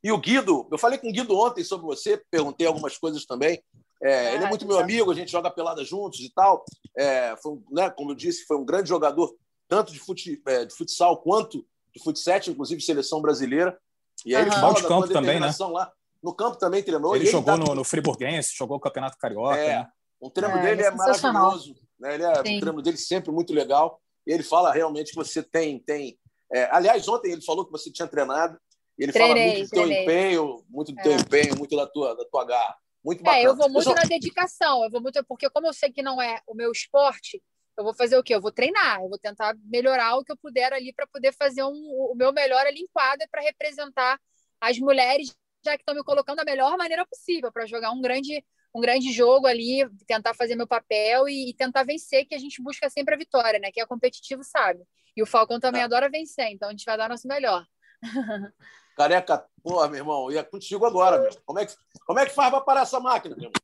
E 0.03 0.11
o 0.11 0.17
Guido, 0.17 0.67
eu 0.69 0.77
falei 0.77 0.99
com 0.99 1.07
o 1.07 1.11
Guido 1.13 1.37
ontem 1.39 1.63
sobre 1.63 1.85
você, 1.85 2.21
perguntei 2.29 2.67
algumas 2.67 2.97
coisas 2.97 3.25
também. 3.25 3.63
É, 4.01 4.27
ah, 4.27 4.33
ele 4.33 4.43
é 4.43 4.49
muito 4.49 4.67
meu 4.67 4.77
amigo, 4.77 5.09
a 5.09 5.15
gente 5.15 5.31
joga 5.31 5.49
pelada 5.49 5.85
juntos 5.85 6.19
e 6.19 6.29
tal. 6.29 6.65
É, 6.97 7.33
foi, 7.41 7.57
né, 7.71 7.89
como 7.89 8.11
eu 8.11 8.15
disse, 8.15 8.45
foi 8.45 8.57
um 8.57 8.65
grande 8.65 8.89
jogador, 8.89 9.33
tanto 9.69 9.93
de, 9.93 9.99
fute, 9.99 10.41
é, 10.45 10.65
de 10.65 10.75
futsal 10.75 11.21
quanto 11.21 11.65
de 11.95 12.03
futsal, 12.03 12.39
inclusive 12.49 12.81
seleção 12.81 13.21
brasileira. 13.21 13.79
E 14.25 14.35
aí 14.35 14.43
uhum. 14.43 14.51
ele 14.51 14.59
fala 14.59 14.73
de 14.73 14.87
campo 14.87 15.07
também, 15.07 15.39
né? 15.39 15.49
Lá. 15.71 15.91
No 16.23 16.33
campo 16.33 16.57
também 16.57 16.81
treinou. 16.81 17.15
Ele, 17.15 17.25
ele 17.25 17.31
jogou 17.31 17.57
no, 17.57 17.75
no 17.75 17.83
Friburguense, 17.83 18.55
jogou 18.55 18.77
o 18.77 18.79
Campeonato 18.79 19.17
Carioca. 19.17 19.57
É, 19.57 19.79
né? 19.79 19.87
O 20.19 20.29
treino 20.29 20.57
é, 20.57 20.61
dele 20.61 20.83
é, 20.83 20.85
é 20.85 20.91
maravilhoso. 20.91 21.75
Né? 21.99 22.13
Ele 22.13 22.23
é, 22.23 22.31
o 22.31 22.43
treino 22.43 22.81
dele 22.81 22.97
sempre 22.97 23.29
muito 23.29 23.53
legal. 23.53 24.01
E 24.25 24.31
ele 24.31 24.41
fala 24.41 24.71
realmente 24.71 25.09
que 25.09 25.17
você 25.17 25.43
tem. 25.43 25.79
tem 25.79 26.17
é, 26.51 26.69
aliás, 26.71 27.05
ontem 27.09 27.33
ele 27.33 27.41
falou 27.41 27.65
que 27.65 27.71
você 27.71 27.91
tinha 27.91 28.07
treinado. 28.07 28.57
E 28.97 29.03
ele 29.03 29.11
treinei, 29.11 29.43
fala 29.43 29.57
muito 29.57 29.69
do 29.69 29.75
teu 29.75 29.91
empenho, 29.91 30.65
muito 30.69 30.91
do 30.93 31.01
teu 31.01 31.11
é. 31.11 31.15
empenho, 31.15 31.57
muito 31.57 31.75
da 31.75 31.87
tua, 31.87 32.15
da 32.15 32.23
tua 32.25 32.45
garra. 32.45 32.77
Muito 33.03 33.21
bacana. 33.21 33.43
É, 33.43 33.47
eu 33.47 33.55
vou 33.55 33.69
muito 33.69 33.93
na 33.93 34.03
dedicação. 34.03 34.83
Eu 34.85 34.89
vou 34.89 35.01
muito, 35.01 35.21
porque 35.25 35.49
como 35.49 35.67
eu 35.67 35.73
sei 35.73 35.91
que 35.91 36.01
não 36.01 36.21
é 36.21 36.39
o 36.47 36.55
meu 36.55 36.71
esporte, 36.71 37.43
eu 37.77 37.83
vou 37.83 37.93
fazer 37.93 38.17
o 38.17 38.23
quê? 38.23 38.33
Eu 38.33 38.41
vou 38.41 38.51
treinar, 38.51 39.01
eu 39.01 39.09
vou 39.09 39.17
tentar 39.17 39.55
melhorar 39.65 40.15
o 40.15 40.23
que 40.23 40.31
eu 40.31 40.37
puder 40.37 40.71
ali 40.71 40.93
para 40.93 41.07
poder 41.07 41.33
fazer 41.33 41.63
um, 41.63 41.73
o 41.73 42.13
meu 42.15 42.31
melhor 42.31 42.65
ali 42.65 42.79
em 42.79 42.87
quadra 42.93 43.27
para 43.29 43.41
representar 43.41 44.17
as 44.61 44.77
mulheres 44.77 45.35
já 45.63 45.75
que 45.77 45.81
estão 45.81 45.95
me 45.95 46.03
colocando 46.03 46.37
da 46.37 46.45
melhor 46.45 46.77
maneira 46.77 47.05
possível 47.05 47.51
para 47.51 47.65
jogar 47.65 47.91
um 47.91 48.01
grande, 48.01 48.43
um 48.73 48.81
grande 48.81 49.11
jogo 49.11 49.47
ali, 49.47 49.87
tentar 50.05 50.33
fazer 50.33 50.55
meu 50.55 50.67
papel 50.67 51.27
e, 51.29 51.49
e, 51.49 51.53
tentar 51.53 51.83
vencer, 51.83 52.25
que 52.25 52.35
a 52.35 52.39
gente 52.39 52.61
busca 52.61 52.89
sempre 52.89 53.15
a 53.15 53.17
vitória, 53.17 53.59
né? 53.59 53.71
Que 53.71 53.81
é 53.81 53.85
competitivo, 53.85 54.43
sabe? 54.43 54.83
E 55.15 55.23
o 55.23 55.25
Falcão 55.25 55.59
também 55.59 55.81
é. 55.81 55.85
adora 55.85 56.09
vencer, 56.09 56.47
então 56.47 56.67
a 56.67 56.71
gente 56.71 56.85
vai 56.85 56.97
dar 56.97 57.09
nosso 57.09 57.27
melhor. 57.27 57.65
Careca, 58.95 59.45
porra, 59.63 59.87
meu 59.87 59.99
irmão, 59.99 60.31
ia 60.31 60.43
contigo 60.43 60.85
agora, 60.85 61.19
meu. 61.19 61.31
Como 61.45 61.59
é 61.59 61.65
que, 61.65 61.75
como 62.05 62.19
é 62.19 62.25
que 62.25 62.33
faz 62.33 62.51
para 62.51 62.61
parar 62.61 62.81
essa 62.81 62.99
máquina, 62.99 63.35
meu 63.35 63.45
irmão? 63.45 63.61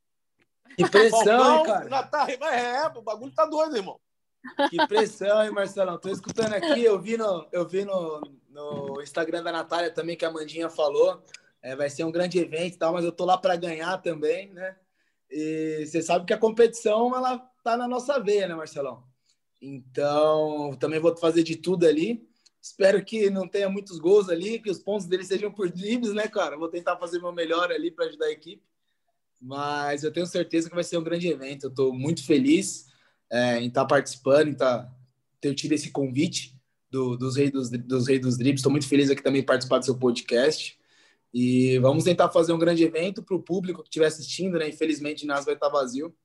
Que 0.76 0.90
pressão, 0.90 1.58
hein, 1.58 1.64
cara? 1.66 1.90
Já 1.90 2.04
tá, 2.04 2.28
é, 2.32 2.88
o 2.88 3.02
bagulho 3.02 3.34
tá 3.34 3.46
doido, 3.46 3.76
irmão. 3.76 4.00
Que 4.70 4.88
pressão, 4.88 5.44
hein, 5.44 5.52
Marcelão? 5.52 6.00
Tô 6.00 6.10
escutando 6.10 6.54
aqui, 6.54 6.84
eu 6.84 7.00
vi 7.00 7.18
no, 7.18 7.48
eu 7.52 7.68
vi 7.68 7.84
no, 7.84 8.22
no 8.50 9.02
Instagram 9.02 9.44
da 9.44 9.52
Natália 9.52 9.92
também 9.92 10.16
que 10.16 10.26
a 10.26 10.32
Mandinha 10.32 10.70
falou. 10.70 11.22
É, 11.62 11.76
vai 11.76 11.90
ser 11.90 12.04
um 12.04 12.12
grande 12.12 12.40
evento 12.40 12.76
e 12.76 12.78
tal, 12.78 12.94
mas 12.94 13.04
eu 13.04 13.12
tô 13.12 13.26
lá 13.26 13.38
para 13.38 13.56
ganhar 13.56 13.98
também, 13.98 14.54
né? 14.54 14.76
E 15.30 15.86
você 15.86 16.02
sabe 16.02 16.26
que 16.26 16.34
a 16.34 16.38
competição 16.38 17.16
ela 17.16 17.38
tá 17.64 17.78
na 17.78 17.88
nossa 17.88 18.20
veia, 18.20 18.48
né, 18.48 18.56
Marcelão? 18.56 19.04
Então, 19.62 20.76
também 20.80 21.00
vou 21.00 21.16
fazer 21.18 21.44
de 21.44 21.58
tudo 21.58 21.86
ali. 21.86 22.28
Espero 22.62 23.04
que 23.04 23.30
não 23.30 23.48
tenha 23.48 23.70
muitos 23.70 24.00
gols 24.00 24.30
ali, 24.30 24.60
que 24.60 24.70
os 24.70 24.80
pontos 24.80 25.06
dele 25.06 25.24
sejam 25.24 25.52
por 25.52 25.70
dribles, 25.70 26.14
né, 26.14 26.28
cara? 26.28 26.58
Vou 26.58 26.70
tentar 26.70 26.98
fazer 26.98 27.20
meu 27.20 27.32
melhor 27.32 27.72
ali 27.72 27.92
para 27.92 28.06
ajudar 28.06 28.28
a 28.28 28.32
equipe. 28.32 28.64
Mas 29.40 30.04
eu 30.04 30.12
tenho 30.12 30.26
certeza 30.26 30.70
que 30.70 30.76
vai 30.76 30.84
ser 30.84 30.98
um 30.98 31.04
grande 31.04 31.28
evento. 31.28 31.64
Eu 31.64 31.70
estou 31.70 31.94
muito 31.94 32.26
feliz 32.26 32.88
é, 33.30 33.60
em 33.60 33.68
estar 33.68 33.82
tá 33.82 33.88
participando, 33.88 34.50
em 34.50 34.54
tá, 34.54 34.92
ter 35.40 35.54
tido 35.54 35.74
esse 35.74 35.92
convite 35.92 36.60
do, 36.90 37.16
dos 37.16 37.38
Reis 37.38 37.52
dos, 37.52 37.70
dos, 37.70 38.08
Reis 38.08 38.22
dos 38.22 38.38
Dribles. 38.38 38.60
Estou 38.60 38.72
muito 38.72 38.88
feliz 38.88 39.10
aqui 39.10 39.22
também 39.22 39.44
participar 39.44 39.80
do 39.80 39.86
seu 39.86 39.98
podcast. 39.98 40.79
E 41.34 41.78
vamos 41.80 42.04
tentar 42.04 42.30
fazer 42.30 42.54
um 42.54 42.60
grande 42.60 42.84
evento 42.84 43.24
para 43.24 43.36
o 43.36 43.42
público 43.42 43.82
que 43.84 43.90
estiver 43.90 44.08
assistindo, 44.08 44.58
né? 44.58 44.68
Infelizmente, 44.68 45.18
o 45.18 45.22
ginásio 45.22 45.46
vai 45.46 45.54
estar 45.54 45.70
vazio. 45.70 46.16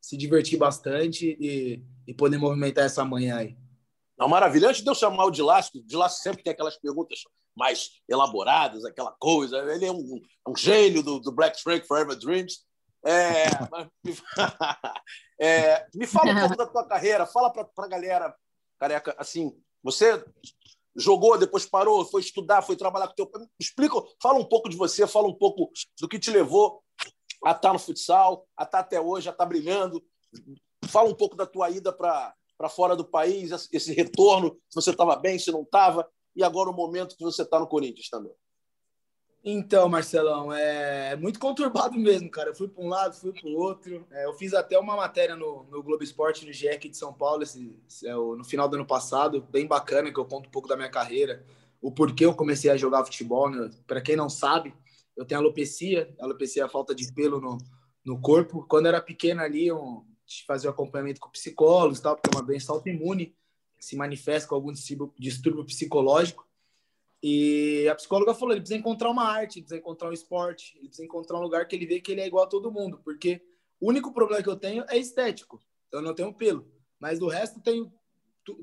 Se 0.00 0.16
divertir 0.16 0.58
bastante 0.58 1.36
e, 1.38 1.82
e 2.06 2.14
poder 2.14 2.38
movimentar 2.38 2.84
essa 2.84 3.04
manhã 3.04 3.36
aí. 3.36 3.56
Não, 4.18 4.28
maravilha. 4.28 4.68
Antes 4.68 4.82
de 4.82 4.88
eu 4.88 4.94
chamar 4.94 5.24
o 5.24 5.30
Dilácio, 5.30 5.80
o 5.80 5.84
Dilácio 5.84 6.22
sempre 6.22 6.42
tem 6.42 6.52
aquelas 6.52 6.76
perguntas 6.76 7.20
mais 7.56 8.02
elaboradas, 8.08 8.84
aquela 8.84 9.12
coisa. 9.12 9.58
Ele 9.72 9.86
é 9.86 9.92
um, 9.92 10.20
um 10.48 10.56
gênio 10.56 11.02
do, 11.02 11.20
do 11.20 11.32
Black 11.32 11.62
Frank 11.62 11.86
Forever 11.86 12.16
Dreams. 12.16 12.60
É, 13.04 13.46
me, 14.04 14.14
é, 15.40 15.86
me 15.94 16.06
fala 16.06 16.32
um 16.32 16.38
pouco 16.40 16.56
da 16.56 16.66
tua 16.66 16.86
carreira, 16.86 17.26
fala 17.26 17.50
para 17.50 17.66
a 17.78 17.88
galera, 17.88 18.34
careca, 18.78 19.14
assim, 19.18 19.52
você 19.82 20.22
jogou, 21.00 21.38
depois 21.38 21.66
parou, 21.66 22.04
foi 22.04 22.20
estudar, 22.20 22.62
foi 22.62 22.76
trabalhar 22.76 23.08
com 23.08 23.14
teu 23.14 23.30
Explica, 23.58 23.96
fala 24.22 24.38
um 24.38 24.44
pouco 24.44 24.68
de 24.68 24.76
você, 24.76 25.06
fala 25.06 25.26
um 25.26 25.34
pouco 25.34 25.70
do 26.00 26.08
que 26.08 26.18
te 26.18 26.30
levou 26.30 26.82
a 27.44 27.52
estar 27.52 27.72
no 27.72 27.78
futsal, 27.78 28.46
a 28.56 28.64
estar 28.64 28.80
até 28.80 29.00
hoje, 29.00 29.28
a 29.28 29.32
estar 29.32 29.46
brilhando. 29.46 30.02
Fala 30.86 31.08
um 31.08 31.14
pouco 31.14 31.36
da 31.36 31.46
tua 31.46 31.70
ida 31.70 31.92
para 31.92 32.34
fora 32.68 32.94
do 32.94 33.04
país, 33.04 33.50
esse 33.72 33.92
retorno, 33.94 34.56
se 34.68 34.74
você 34.74 34.90
estava 34.90 35.16
bem, 35.16 35.38
se 35.38 35.50
não 35.50 35.62
estava, 35.62 36.08
e 36.36 36.44
agora 36.44 36.70
o 36.70 36.74
momento 36.74 37.16
que 37.16 37.24
você 37.24 37.42
está 37.42 37.58
no 37.58 37.66
Corinthians 37.66 38.08
também. 38.08 38.32
Então, 39.42 39.88
Marcelão, 39.88 40.52
é 40.52 41.16
muito 41.16 41.38
conturbado 41.38 41.96
mesmo, 41.98 42.30
cara. 42.30 42.50
Eu 42.50 42.54
fui 42.54 42.68
para 42.68 42.84
um 42.84 42.88
lado, 42.88 43.14
fui 43.14 43.32
para 43.32 43.48
o 43.48 43.54
outro. 43.54 44.06
É, 44.10 44.26
eu 44.26 44.34
fiz 44.34 44.52
até 44.52 44.78
uma 44.78 44.96
matéria 44.96 45.34
no, 45.34 45.64
no 45.64 45.82
Globo 45.82 46.04
Esporte, 46.04 46.44
no 46.44 46.52
GE 46.52 46.76
de 46.78 46.96
São 46.96 47.12
Paulo, 47.12 47.42
esse, 47.42 47.78
é, 48.04 48.12
no 48.12 48.44
final 48.44 48.68
do 48.68 48.76
ano 48.76 48.86
passado, 48.86 49.46
bem 49.50 49.66
bacana, 49.66 50.12
que 50.12 50.18
eu 50.18 50.26
conto 50.26 50.48
um 50.48 50.50
pouco 50.50 50.68
da 50.68 50.76
minha 50.76 50.90
carreira, 50.90 51.44
o 51.80 51.90
porquê 51.90 52.26
eu 52.26 52.34
comecei 52.34 52.70
a 52.70 52.76
jogar 52.76 53.04
futebol. 53.04 53.48
Né? 53.48 53.70
Para 53.86 54.02
quem 54.02 54.14
não 54.14 54.28
sabe, 54.28 54.74
eu 55.16 55.24
tenho 55.24 55.40
alopecia, 55.40 56.14
alopecia 56.20 56.62
é 56.62 56.66
a 56.66 56.68
falta 56.68 56.94
de 56.94 57.10
pelo 57.12 57.40
no, 57.40 57.56
no 58.04 58.20
corpo. 58.20 58.66
Quando 58.68 58.86
eu 58.86 58.90
era 58.90 59.00
pequeno 59.00 59.40
ali, 59.40 59.66
eu 59.66 60.04
fazia 60.46 60.68
o 60.68 60.72
acompanhamento 60.72 61.20
com 61.20 61.30
psicólogos, 61.30 62.00
tal, 62.00 62.16
porque 62.16 62.34
é 62.34 62.38
uma 62.38 62.46
doença 62.46 62.72
autoimune, 62.72 63.34
que 63.78 63.84
se 63.84 63.96
manifesta 63.96 64.48
com 64.48 64.54
algum 64.54 64.72
distúrbio 65.18 65.64
psicológico. 65.64 66.46
E 67.22 67.88
a 67.88 67.94
psicóloga 67.94 68.34
falou: 68.34 68.52
ele 68.52 68.60
precisa 68.60 68.78
encontrar 68.78 69.10
uma 69.10 69.24
arte, 69.24 69.58
ele 69.58 69.64
precisa 69.64 69.80
encontrar 69.80 70.08
um 70.08 70.12
esporte, 70.12 70.76
ele 70.78 70.88
precisa 70.88 71.04
encontrar 71.04 71.38
um 71.38 71.42
lugar 71.42 71.66
que 71.68 71.76
ele 71.76 71.86
vê 71.86 72.00
que 72.00 72.12
ele 72.12 72.20
é 72.20 72.26
igual 72.26 72.44
a 72.44 72.48
todo 72.48 72.72
mundo, 72.72 73.00
porque 73.04 73.42
o 73.80 73.88
único 73.88 74.12
problema 74.12 74.42
que 74.42 74.48
eu 74.48 74.56
tenho 74.56 74.84
é 74.88 74.96
estético. 74.96 75.60
Eu 75.92 76.00
não 76.00 76.14
tenho 76.14 76.32
pelo, 76.32 76.66
mas 76.98 77.18
do 77.18 77.28
resto 77.28 77.60
tenho 77.60 77.92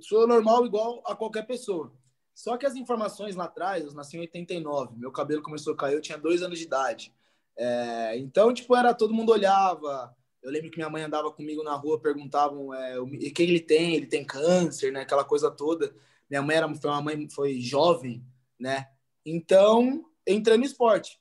sou 0.01 0.27
normal 0.27 0.65
igual 0.65 1.03
a 1.05 1.15
qualquer 1.15 1.45
pessoa. 1.45 1.93
Só 2.33 2.57
que 2.57 2.65
as 2.65 2.75
informações 2.75 3.35
lá 3.35 3.45
atrás, 3.45 3.83
eu 3.83 3.93
nasci 3.93 4.17
em 4.17 4.21
89, 4.21 4.97
meu 4.97 5.11
cabelo 5.11 5.41
começou 5.41 5.73
a 5.73 5.77
cair, 5.77 5.95
eu 5.95 6.01
tinha 6.01 6.17
dois 6.17 6.43
anos 6.43 6.59
de 6.59 6.65
idade. 6.65 7.13
É, 7.57 8.17
então, 8.17 8.53
tipo, 8.53 8.75
era 8.75 8.93
todo 8.93 9.13
mundo 9.13 9.31
olhava. 9.31 10.15
Eu 10.43 10.51
lembro 10.51 10.69
que 10.69 10.77
minha 10.77 10.89
mãe 10.89 11.01
andava 11.01 11.31
comigo 11.31 11.63
na 11.63 11.73
rua, 11.73 11.99
perguntavam 11.99 12.73
é, 12.73 12.99
o 12.99 13.07
que 13.07 13.41
ele 13.41 13.59
tem, 13.59 13.95
ele 13.95 14.05
tem 14.05 14.23
câncer, 14.23 14.91
né? 14.91 15.01
Aquela 15.01 15.23
coisa 15.23 15.49
toda. 15.49 15.95
Minha 16.29 16.43
mãe 16.43 16.57
era, 16.57 16.75
foi 16.75 16.89
uma 16.91 17.01
mãe 17.01 17.27
foi 17.29 17.59
jovem, 17.59 18.23
né? 18.59 18.87
Então, 19.25 20.05
entrei 20.27 20.57
no 20.57 20.63
esporte. 20.63 21.19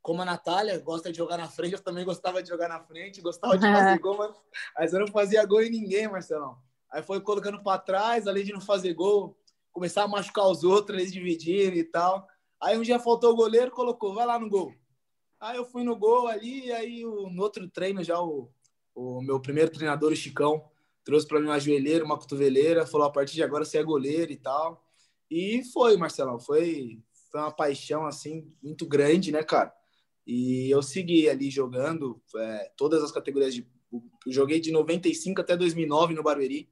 Como 0.00 0.20
a 0.20 0.24
Natália 0.24 0.78
gosta 0.78 1.12
de 1.12 1.18
jogar 1.18 1.36
na 1.36 1.48
frente, 1.48 1.74
eu 1.74 1.80
também 1.82 2.04
gostava 2.04 2.42
de 2.42 2.48
jogar 2.48 2.68
na 2.68 2.80
frente, 2.80 3.20
gostava 3.20 3.56
de 3.56 3.66
fazer 3.66 3.98
gol, 4.00 4.16
mas, 4.16 4.34
mas 4.76 4.92
eu 4.92 5.00
não 5.00 5.06
fazia 5.06 5.44
gol 5.44 5.62
em 5.62 5.70
ninguém, 5.70 6.08
Marcelão. 6.08 6.58
Aí 6.90 7.02
foi 7.02 7.20
colocando 7.20 7.62
para 7.62 7.78
trás, 7.78 8.26
além 8.26 8.44
de 8.44 8.52
não 8.52 8.60
fazer 8.60 8.92
gol, 8.94 9.38
começar 9.72 10.02
a 10.02 10.08
machucar 10.08 10.48
os 10.48 10.64
outros, 10.64 10.98
eles 10.98 11.12
dividirem 11.12 11.78
e 11.78 11.84
tal. 11.84 12.26
Aí 12.60 12.76
um 12.76 12.82
dia 12.82 12.98
faltou 12.98 13.32
o 13.32 13.36
goleiro, 13.36 13.70
colocou, 13.70 14.14
vai 14.14 14.26
lá 14.26 14.38
no 14.38 14.48
gol. 14.48 14.74
Aí 15.40 15.56
eu 15.56 15.64
fui 15.64 15.82
no 15.82 15.96
gol 15.96 16.28
ali, 16.28 16.66
e 16.66 16.72
aí 16.72 17.04
o, 17.04 17.28
no 17.28 17.42
outro 17.42 17.68
treino 17.68 18.04
já 18.04 18.20
o, 18.20 18.50
o 18.94 19.20
meu 19.22 19.40
primeiro 19.40 19.70
treinador, 19.70 20.12
o 20.12 20.16
Chicão, 20.16 20.64
trouxe 21.04 21.26
para 21.26 21.40
mim 21.40 21.46
uma 21.46 21.58
joelheira, 21.58 22.04
uma 22.04 22.18
cotoveleira, 22.18 22.86
falou: 22.86 23.06
a 23.06 23.10
partir 23.10 23.34
de 23.34 23.42
agora 23.42 23.64
você 23.64 23.78
é 23.78 23.82
goleiro 23.82 24.30
e 24.30 24.36
tal. 24.36 24.84
E 25.34 25.64
foi, 25.64 25.96
Marcelão, 25.96 26.38
foi, 26.38 27.02
foi 27.30 27.40
uma 27.40 27.50
paixão 27.50 28.04
assim 28.04 28.52
muito 28.62 28.86
grande, 28.86 29.32
né, 29.32 29.42
cara? 29.42 29.72
E 30.26 30.68
eu 30.70 30.82
segui 30.82 31.26
ali 31.26 31.48
jogando 31.48 32.22
é, 32.36 32.70
todas 32.76 33.02
as 33.02 33.10
categorias 33.10 33.54
de. 33.54 33.66
joguei 34.28 34.60
de 34.60 34.70
95 34.70 35.40
até 35.40 35.56
2009 35.56 36.12
no 36.12 36.22
Barueri. 36.22 36.68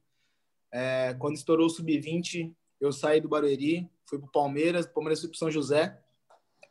É, 0.71 1.15
quando 1.15 1.37
estourou 1.37 1.65
o 1.65 1.69
sub-20, 1.71 2.53
eu 2.79 2.91
saí 2.91 3.19
do 3.19 3.27
Barueri, 3.27 3.89
fui 4.05 4.19
para 4.19 4.27
o 4.27 4.31
Palmeiras, 4.31 4.85
Palmeiras 4.85 5.21
fui 5.21 5.29
para 5.29 5.39
São 5.39 5.49
José. 5.49 5.99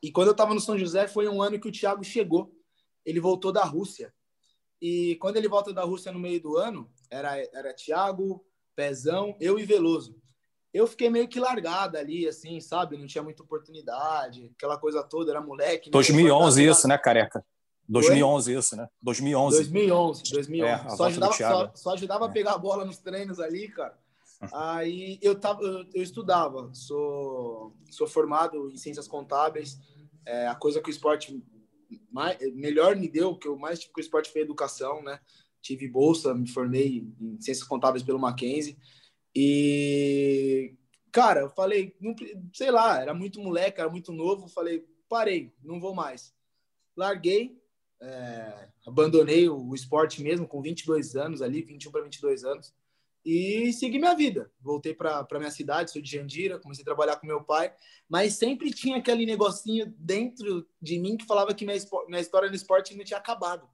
E 0.00 0.12
quando 0.12 0.28
eu 0.28 0.32
estava 0.32 0.54
no 0.54 0.60
São 0.60 0.78
José, 0.78 1.08
foi 1.08 1.26
um 1.26 1.42
ano 1.42 1.58
que 1.58 1.66
o 1.66 1.72
Thiago 1.72 2.04
chegou. 2.04 2.54
Ele 3.04 3.18
voltou 3.18 3.50
da 3.50 3.64
Rússia. 3.64 4.14
E 4.80 5.16
quando 5.16 5.38
ele 5.38 5.48
volta 5.48 5.72
da 5.72 5.82
Rússia 5.82 6.12
no 6.12 6.20
meio 6.20 6.40
do 6.40 6.56
ano, 6.56 6.88
era, 7.10 7.36
era 7.52 7.74
Thiago, 7.74 8.46
Pezão, 8.76 9.36
eu 9.40 9.58
e 9.58 9.64
Veloso. 9.64 10.19
Eu 10.72 10.86
fiquei 10.86 11.10
meio 11.10 11.26
que 11.26 11.40
largada 11.40 11.98
ali, 11.98 12.28
assim, 12.28 12.60
sabe? 12.60 12.96
Não 12.96 13.06
tinha 13.06 13.24
muita 13.24 13.42
oportunidade, 13.42 14.50
aquela 14.56 14.78
coisa 14.78 15.02
toda, 15.02 15.32
era 15.32 15.40
moleque. 15.40 15.90
2011 15.90 16.64
isso, 16.64 16.88
né, 16.88 16.96
careca? 16.96 17.44
2011 17.88 18.54
isso, 18.54 18.76
né? 18.76 18.88
2011. 19.02 19.56
2011, 19.56 20.22
2011. 20.32 20.72
É, 20.72 20.96
só, 20.96 21.04
ajudava, 21.04 21.32
só, 21.32 21.72
só, 21.74 21.92
ajudava 21.94 22.26
é. 22.26 22.28
a 22.28 22.30
pegar 22.30 22.52
a 22.52 22.58
bola 22.58 22.84
nos 22.84 22.98
treinos 22.98 23.40
ali, 23.40 23.68
cara. 23.68 23.98
Aí 24.52 25.18
eu, 25.20 25.34
tava, 25.34 25.60
eu, 25.62 25.84
eu, 25.92 26.02
estudava, 26.02 26.70
sou, 26.72 27.74
sou 27.90 28.06
formado 28.06 28.70
em 28.70 28.76
ciências 28.76 29.08
contábeis. 29.08 29.78
É, 30.24 30.46
a 30.46 30.54
coisa 30.54 30.80
que 30.80 30.88
o 30.88 30.92
esporte 30.92 31.42
mais, 32.10 32.38
melhor 32.54 32.94
me 32.94 33.08
deu, 33.08 33.36
que 33.36 33.48
eu 33.48 33.56
mais 33.56 33.80
tive 33.80 33.92
com 33.92 34.00
o 34.00 34.02
esporte 34.02 34.30
foi 34.30 34.42
educação, 34.42 35.02
né? 35.02 35.18
Tive 35.60 35.88
bolsa, 35.88 36.32
me 36.32 36.48
formei 36.48 37.06
em 37.20 37.40
ciências 37.40 37.66
contábeis 37.66 38.04
pelo 38.04 38.18
Mackenzie. 38.20 38.78
E, 39.34 40.74
cara, 41.12 41.40
eu 41.40 41.50
falei, 41.50 41.94
não, 42.00 42.14
sei 42.52 42.70
lá, 42.70 43.00
era 43.00 43.14
muito 43.14 43.40
moleque, 43.40 43.80
era 43.80 43.90
muito 43.90 44.12
novo. 44.12 44.48
Falei, 44.48 44.84
parei, 45.08 45.52
não 45.62 45.80
vou 45.80 45.94
mais. 45.94 46.34
Larguei, 46.96 47.58
é, 48.00 48.68
abandonei 48.86 49.48
o, 49.48 49.68
o, 49.68 49.74
esporte 49.74 50.22
mesmo 50.22 50.46
com 50.46 50.60
22 50.60 51.16
anos 51.16 51.42
ali, 51.42 51.62
21 51.62 51.90
para 51.90 52.02
22 52.02 52.44
anos 52.44 52.74
e 53.24 53.72
segui 53.72 53.98
minha 53.98 54.14
vida. 54.14 54.50
Voltei 54.60 54.94
para 54.94 55.26
minha 55.38 55.50
cidade, 55.50 55.90
sou 55.90 56.00
de 56.00 56.10
Jandira, 56.10 56.58
comecei 56.58 56.82
a 56.82 56.84
trabalhar 56.84 57.16
com 57.16 57.26
meu 57.26 57.42
pai, 57.42 57.74
mas 58.08 58.34
sempre 58.34 58.70
tinha 58.70 58.96
aquele 58.96 59.26
negocinho 59.26 59.92
dentro 59.98 60.66
de 60.80 60.98
mim 60.98 61.16
que 61.16 61.26
falava 61.26 61.54
que 61.54 61.64
minha, 61.64 61.78
minha 62.08 62.20
história 62.20 62.48
no 62.48 62.54
esporte 62.54 62.96
não 62.96 63.04
tinha 63.04 63.18
acabado. 63.18 63.68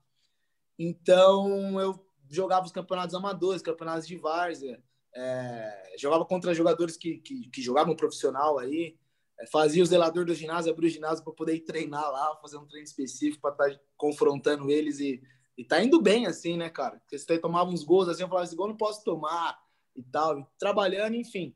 Então 0.78 1.80
eu 1.80 2.06
jogava 2.28 2.66
os 2.66 2.72
campeonatos 2.72 3.14
amadores, 3.14 3.62
campeonatos 3.62 4.06
de 4.06 4.16
várzea, 4.16 4.82
é, 5.16 5.94
jogava 5.98 6.24
contra 6.24 6.54
jogadores 6.54 6.96
que, 6.96 7.18
que, 7.18 7.48
que 7.48 7.62
jogavam 7.62 7.96
profissional 7.96 8.58
aí, 8.58 8.96
é, 9.40 9.46
fazia 9.46 9.82
o 9.82 9.86
zelador 9.86 10.24
do 10.24 10.34
ginásio, 10.34 10.72
abria 10.72 10.88
o 10.88 10.92
ginásio 10.92 11.24
para 11.24 11.32
poder 11.32 11.54
ir 11.54 11.60
treinar 11.60 12.10
lá, 12.10 12.36
fazer 12.36 12.56
um 12.58 12.66
treino 12.66 12.86
específico 12.86 13.40
para 13.40 13.68
estar 13.68 13.78
tá 13.78 13.84
confrontando 13.96 14.70
eles 14.70 15.00
e 15.00 15.20
e 15.56 15.64
tá 15.64 15.82
indo 15.82 16.00
bem, 16.00 16.26
assim, 16.26 16.56
né, 16.56 16.68
cara? 16.68 16.98
Porque 16.98 17.18
você 17.18 17.38
tomava 17.38 17.70
uns 17.70 17.82
gols 17.82 18.08
assim, 18.08 18.22
eu 18.22 18.28
falava, 18.28 18.44
esse 18.44 18.54
gol 18.54 18.68
não 18.68 18.76
posso 18.76 19.02
tomar 19.02 19.58
e 19.94 20.02
tal. 20.02 20.38
E 20.38 20.46
trabalhando, 20.58 21.14
enfim. 21.14 21.54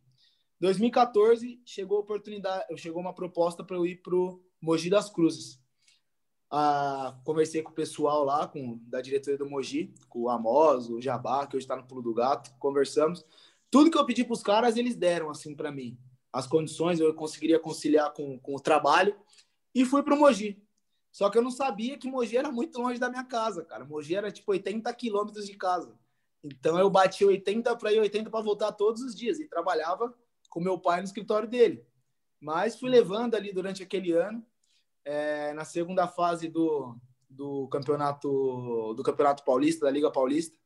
2014 0.59 1.61
chegou 1.64 1.99
a 1.99 2.00
oportunidade, 2.00 2.64
chegou 2.79 3.00
uma 3.00 3.14
proposta 3.14 3.62
para 3.62 3.76
eu 3.76 3.87
ir 3.87 3.97
pro 3.97 4.43
Mogi 4.61 4.88
das 4.88 5.11
Cruzes. 5.11 5.61
Ah, 6.50 7.19
conversei 7.25 7.62
com 7.62 7.71
o 7.71 7.75
pessoal 7.75 8.25
lá, 8.25 8.47
com 8.49 8.79
da 8.85 9.00
diretoria 9.00 9.38
do 9.38 9.49
Mogi, 9.49 9.95
com 10.09 10.23
o 10.23 10.31
Amos, 10.31 10.88
o 10.88 11.00
Jabá, 11.00 11.47
que 11.47 11.57
hoje 11.57 11.64
está 11.64 11.76
no 11.76 11.87
Pulo 11.87 12.02
do 12.02 12.14
Gato, 12.14 12.52
conversamos. 12.59 13.25
Tudo 13.70 13.90
que 13.90 13.96
eu 13.96 14.04
pedi 14.04 14.24
para 14.24 14.34
os 14.34 14.42
caras, 14.42 14.76
eles 14.76 14.96
deram 14.96 15.30
assim 15.30 15.54
para 15.54 15.70
mim. 15.70 15.98
As 16.32 16.46
condições 16.46 17.00
eu 17.00 17.12
conseguiria 17.14 17.58
conciliar 17.58 18.12
com, 18.12 18.38
com 18.38 18.54
o 18.54 18.60
trabalho 18.60 19.16
e 19.74 19.84
fui 19.84 20.02
para 20.02 20.14
o 20.14 20.18
Mogi. 20.18 20.62
Só 21.12 21.28
que 21.28 21.38
eu 21.38 21.42
não 21.42 21.50
sabia 21.50 21.98
que 21.98 22.08
Mogi 22.08 22.36
era 22.36 22.52
muito 22.52 22.80
longe 22.80 22.98
da 22.98 23.08
minha 23.08 23.24
casa, 23.24 23.64
cara. 23.64 23.84
Mogi 23.84 24.14
era 24.14 24.30
tipo 24.30 24.52
80 24.52 24.92
quilômetros 24.94 25.46
de 25.46 25.56
casa. 25.56 25.98
Então 26.42 26.78
eu 26.78 26.88
bati 26.88 27.24
80 27.24 27.76
para 27.76 27.92
ir 27.92 28.00
80 28.00 28.30
para 28.30 28.40
voltar 28.40 28.72
todos 28.72 29.02
os 29.02 29.14
dias 29.14 29.38
e 29.40 29.48
trabalhava 29.48 30.14
com 30.48 30.60
meu 30.60 30.78
pai 30.78 31.00
no 31.00 31.06
escritório 31.06 31.48
dele. 31.48 31.84
Mas 32.40 32.78
fui 32.78 32.88
levando 32.88 33.34
ali 33.34 33.52
durante 33.52 33.82
aquele 33.82 34.12
ano. 34.12 34.44
É, 35.04 35.52
na 35.52 35.64
segunda 35.64 36.06
fase 36.06 36.48
do, 36.48 36.96
do 37.28 37.68
campeonato 37.68 38.94
do 38.94 39.02
campeonato 39.02 39.44
paulista 39.44 39.86
da 39.86 39.90
Liga 39.90 40.10
Paulista 40.10 40.58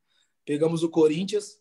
pegamos 0.45 0.83
o 0.83 0.91
Corinthians 0.91 1.61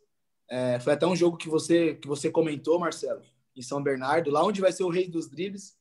é, 0.50 0.79
foi 0.79 0.93
até 0.93 1.05
um 1.05 1.15
jogo 1.15 1.38
que 1.38 1.50
você 1.50 1.95
que 1.95 2.07
você 2.07 2.29
comentou 2.29 2.79
Marcelo 2.79 3.21
em 3.55 3.62
São 3.62 3.81
Bernardo 3.81 4.31
lá 4.31 4.43
onde 4.43 4.62
vai 4.62 4.71
ser 4.71 4.83
o 4.83 4.89
rei 4.89 5.07
dos 5.07 5.29
dribles 5.29 5.77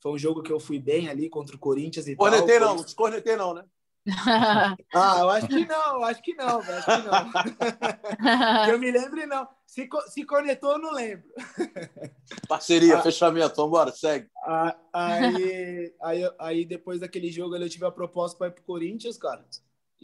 foi 0.00 0.12
um 0.12 0.18
jogo 0.18 0.42
que 0.42 0.52
eu 0.52 0.60
fui 0.60 0.78
bem 0.78 1.08
ali 1.08 1.30
contra 1.30 1.56
o 1.56 1.58
Corinthians 1.58 2.06
e 2.06 2.14
cornetei 2.14 2.58
tal. 2.58 2.68
não, 2.68 2.76
não 2.76 2.84
descornetei 2.84 3.36
não, 3.36 3.54
né? 3.54 3.64
ah, 4.94 5.16
eu 5.20 5.30
acho 5.30 5.48
que 5.48 5.64
não, 5.64 5.94
eu 5.94 6.04
acho 6.04 6.22
que 6.22 6.34
não, 6.34 6.60
acho 6.60 6.84
que 6.84 7.08
não. 7.08 8.68
eu 8.68 8.78
me 8.78 8.90
lembro, 8.90 9.26
não. 9.26 9.48
Se, 9.66 9.88
se 10.08 10.24
cornetou, 10.24 10.72
eu 10.72 10.78
não 10.78 10.92
lembro. 10.92 11.24
Parceria, 12.46 12.98
ah, 12.98 13.02
fechamento, 13.02 13.56
vambora, 13.56 13.90
segue. 13.92 14.28
Ah, 14.44 14.76
aí, 14.92 15.92
aí, 16.02 16.30
aí, 16.38 16.64
depois 16.66 17.00
daquele 17.00 17.32
jogo, 17.32 17.56
eu 17.56 17.68
tive 17.68 17.86
a 17.86 17.90
proposta 17.90 18.36
para 18.36 18.48
ir 18.48 18.52
pro 18.52 18.62
Corinthians, 18.64 19.16
cara. 19.16 19.44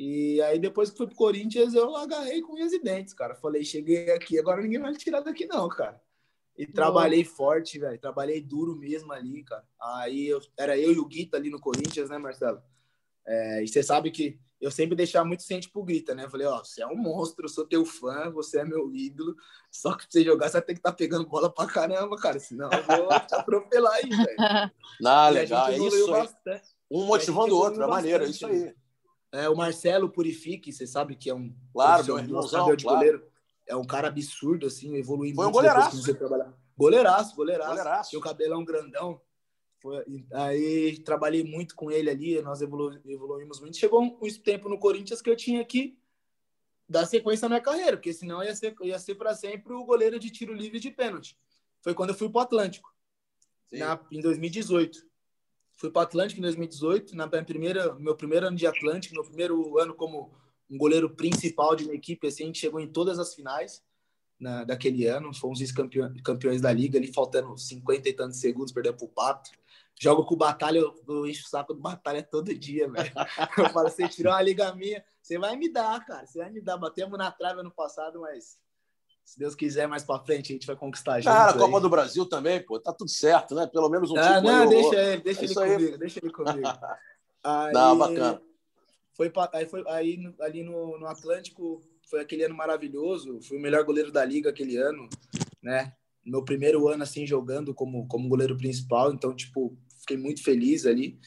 E 0.03 0.41
aí, 0.41 0.59
depois 0.59 0.91
que 0.91 0.97
fui 0.97 1.07
pro 1.07 1.15
Corinthians, 1.15 1.75
eu 1.75 1.95
agarrei 1.95 2.41
com 2.41 2.55
unhas 2.55 2.73
e 2.73 2.83
dentes, 2.83 3.13
cara. 3.13 3.35
Falei, 3.35 3.63
cheguei 3.63 4.11
aqui, 4.11 4.39
agora 4.39 4.63
ninguém 4.63 4.81
vai 4.81 4.93
me 4.93 4.97
tirar 4.97 5.21
daqui, 5.21 5.45
não, 5.45 5.69
cara. 5.69 6.01
E 6.57 6.67
trabalhei 6.67 7.23
forte, 7.23 7.79
velho. 7.79 8.01
Trabalhei 8.01 8.41
duro 8.41 8.75
mesmo 8.75 9.13
ali, 9.13 9.45
cara. 9.45 9.63
Aí 9.79 10.27
eu, 10.27 10.41
era 10.57 10.79
eu 10.79 10.91
e 10.91 10.99
o 10.99 11.05
Guita 11.05 11.37
ali 11.37 11.51
no 11.51 11.61
Corinthians, 11.61 12.09
né, 12.09 12.17
Marcelo? 12.17 12.63
É, 13.27 13.63
e 13.63 13.69
você 13.69 13.83
sabe 13.83 14.11
que 14.11 14.41
eu 14.59 14.71
sempre 14.71 14.97
deixava 14.97 15.27
muito 15.27 15.43
ciente 15.43 15.69
pro 15.69 15.85
Guita, 15.85 16.15
né? 16.15 16.25
Eu 16.25 16.31
falei, 16.31 16.47
ó, 16.47 16.65
você 16.65 16.83
é 16.83 16.87
um 16.87 16.97
monstro, 16.97 17.45
eu 17.45 17.51
sou 17.51 17.67
teu 17.67 17.85
fã, 17.85 18.31
você 18.31 18.61
é 18.61 18.65
meu 18.65 18.91
ídolo. 18.95 19.37
Só 19.71 19.91
que 19.93 20.05
pra 20.05 20.13
você 20.13 20.25
jogar, 20.25 20.49
você 20.49 20.53
vai 20.55 20.63
ter 20.63 20.73
que 20.73 20.81
estar 20.81 20.93
tá 20.93 20.97
pegando 20.97 21.29
bola 21.29 21.53
pra 21.53 21.67
caramba, 21.67 22.17
cara. 22.17 22.41
Senão 22.41 22.71
eu 22.73 22.87
vou 22.87 23.09
te 23.21 23.35
atropelar 23.35 23.97
aí, 23.97 24.09
velho. 24.09 24.37
Não, 24.99 25.29
legal, 25.29 25.69
é 25.69 25.77
isso 25.77 26.15
aí. 26.15 26.31
Um 26.91 27.05
motivando 27.05 27.55
o 27.55 27.59
outro, 27.59 27.83
é 27.83 27.87
maneiro, 27.87 28.25
é 28.25 28.29
isso 28.29 28.47
aí. 28.47 28.75
É, 29.33 29.49
o 29.49 29.57
Marcelo 29.57 30.11
Purifique, 30.11 30.73
você 30.73 30.87
sabe 30.87 31.15
que 31.15 31.31
é 31.31 31.35
um 31.35 31.55
claro, 31.73 32.05
meu 32.05 32.19
irmãozão, 32.19 32.75
de 32.75 32.85
claro. 32.85 32.99
goleiro 32.99 33.31
é 33.71 33.77
um 33.77 33.85
cara 33.85 34.09
absurdo, 34.09 34.67
assim, 34.67 34.97
evoluiu 34.97 35.35
Foi 35.35 35.47
um 35.47 35.53
goleiraço. 35.53 36.03
Goleiraço, 36.77 37.37
goleiraço. 37.37 37.69
goleiraço. 37.69 38.11
Tinha 38.11 38.19
o 38.19 38.23
cabelão 38.23 38.65
grandão. 38.65 39.21
Foi, 39.79 40.05
aí 40.33 40.99
trabalhei 40.99 41.45
muito 41.45 41.75
com 41.75 41.91
ele 41.91 42.11
ali, 42.11 42.43
nós 42.43 42.61
evolu 42.61 43.01
evoluímos 43.07 43.61
muito. 43.61 43.77
Chegou 43.77 44.03
um, 44.03 44.19
um, 44.21 44.35
tempo 44.43 44.69
no 44.69 44.79
Corinthians 44.79 45.23
que 45.23 45.31
eu 45.31 45.37
tinha 45.37 45.65
que 45.65 45.97
dar 46.89 47.07
sequência 47.07 47.49
na 47.49 47.55
minha 47.55 47.63
carreira, 47.63 47.97
porque 47.97 48.13
senão 48.13 48.43
ia 48.43 48.55
ser, 48.55 48.75
ia 48.83 48.99
ser 48.99 49.15
para 49.15 49.35
sempre 49.35 49.73
o 49.73 49.85
goleiro 49.85 50.19
de 50.19 50.31
tiro 50.31 50.53
livre 50.53 50.81
de 50.81 50.91
pênalti. 50.91 51.39
Foi 51.81 51.95
quando 51.95 52.11
eu 52.11 52.17
fui 52.17 52.29
para 52.29 52.41
o 52.41 52.43
Atlântico, 52.43 52.93
na, 53.73 53.99
em 54.11 54.21
2018. 54.21 55.07
Fui 55.81 55.91
para 55.91 56.01
o 56.01 56.03
Atlântico 56.03 56.39
em 56.39 56.43
2018, 56.43 57.17
na 57.17 57.27
minha 57.27 57.43
primeira, 57.43 57.95
meu 57.95 58.15
primeiro 58.15 58.47
ano 58.47 58.57
de 58.57 58.67
Atlântico, 58.67 59.15
meu 59.15 59.25
primeiro 59.25 59.79
ano 59.79 59.95
como 59.95 60.31
um 60.69 60.77
goleiro 60.77 61.09
principal 61.09 61.75
de 61.75 61.85
uma 61.85 61.95
equipe, 61.95 62.27
assim, 62.27 62.43
a 62.43 62.47
gente 62.49 62.59
chegou 62.59 62.81
em 62.81 62.87
todas 62.87 63.19
as 63.19 63.35
finais 63.35 63.83
na, 64.39 64.63
daquele 64.63 65.07
ano, 65.07 65.33
fomos 65.33 65.59
os 65.59 65.73
campeões 65.73 66.61
da 66.61 66.71
liga, 66.71 66.99
ali 66.99 67.11
faltando 67.11 67.57
50 67.57 68.11
e 68.11 68.13
tantos 68.13 68.39
segundos, 68.41 68.73
perdeu 68.73 68.93
pro 68.93 69.09
Pato. 69.09 69.53
Jogo 69.99 70.27
com 70.27 70.35
o 70.35 70.37
Batalha, 70.37 70.81
eu, 70.81 70.95
eu 71.09 71.27
encho 71.27 71.47
o 71.47 71.49
saco 71.49 71.73
do 71.73 71.81
Batalha 71.81 72.23
todo 72.23 72.55
dia, 72.55 72.87
velho. 72.87 73.13
Eu 73.57 73.71
falo, 73.71 73.89
você 73.89 74.07
tirou 74.07 74.35
uma 74.35 74.43
liga 74.43 74.75
minha, 74.75 75.03
você 75.23 75.39
vai 75.39 75.57
me 75.57 75.73
dar, 75.73 76.05
cara, 76.05 76.27
você 76.27 76.39
vai 76.39 76.51
me 76.51 76.61
dar. 76.61 76.77
Batemos 76.77 77.19
na 77.19 77.31
trave 77.31 77.61
ano 77.61 77.71
passado, 77.71 78.21
mas 78.21 78.59
Se 79.31 79.39
Deus 79.39 79.55
quiser, 79.55 79.87
mais 79.87 80.03
para 80.03 80.19
frente 80.25 80.51
a 80.51 80.55
gente 80.55 80.67
vai 80.67 80.75
conquistar 80.75 81.21
junto. 81.21 81.33
Cara, 81.33 81.53
a 81.53 81.57
Copa 81.57 81.77
aí. 81.77 81.83
do 81.83 81.89
Brasil 81.89 82.27
também, 82.27 82.61
pô, 82.61 82.81
tá 82.81 82.93
tudo 82.93 83.09
certo, 83.09 83.55
né? 83.55 83.65
Pelo 83.65 83.89
menos 83.89 84.11
um 84.11 84.17
ah, 84.17 84.35
tipo 84.35 84.49
Não, 84.49 84.69
deixa 84.69 84.97
ele, 84.97 85.23
deixa 85.23 85.41
é 85.41 85.45
ele 85.45 85.55
comigo, 85.55 85.99
deixa 85.99 86.21
ele 86.21 86.33
comigo. 86.33 86.67
Aí, 87.45 87.73
não, 87.73 87.97
bacana. 87.97 88.43
Foi, 89.15 89.33
aí 89.55 89.67
foi 89.67 89.85
aí 89.87 90.35
ali 90.41 90.63
no, 90.63 90.99
no 90.99 91.07
Atlântico, 91.07 91.81
foi 92.03 92.21
aquele 92.21 92.43
ano 92.43 92.55
maravilhoso, 92.55 93.41
fui 93.41 93.57
o 93.57 93.61
melhor 93.61 93.85
goleiro 93.85 94.11
da 94.13 94.25
liga 94.25 94.51
aquele 94.51 94.77
ano, 94.77 95.09
né? 95.63 95.95
Meu 96.23 96.45
primeiro 96.45 96.89
ano 96.89 97.03
assim 97.05 97.25
jogando 97.25 97.73
como 97.73 98.07
como 98.09 98.29
goleiro 98.29 98.57
principal, 98.59 99.13
então 99.13 99.35
tipo, 99.35 99.75
fiquei 100.01 100.17
muito 100.19 100.43
feliz 100.43 100.85
ali. 100.85 101.19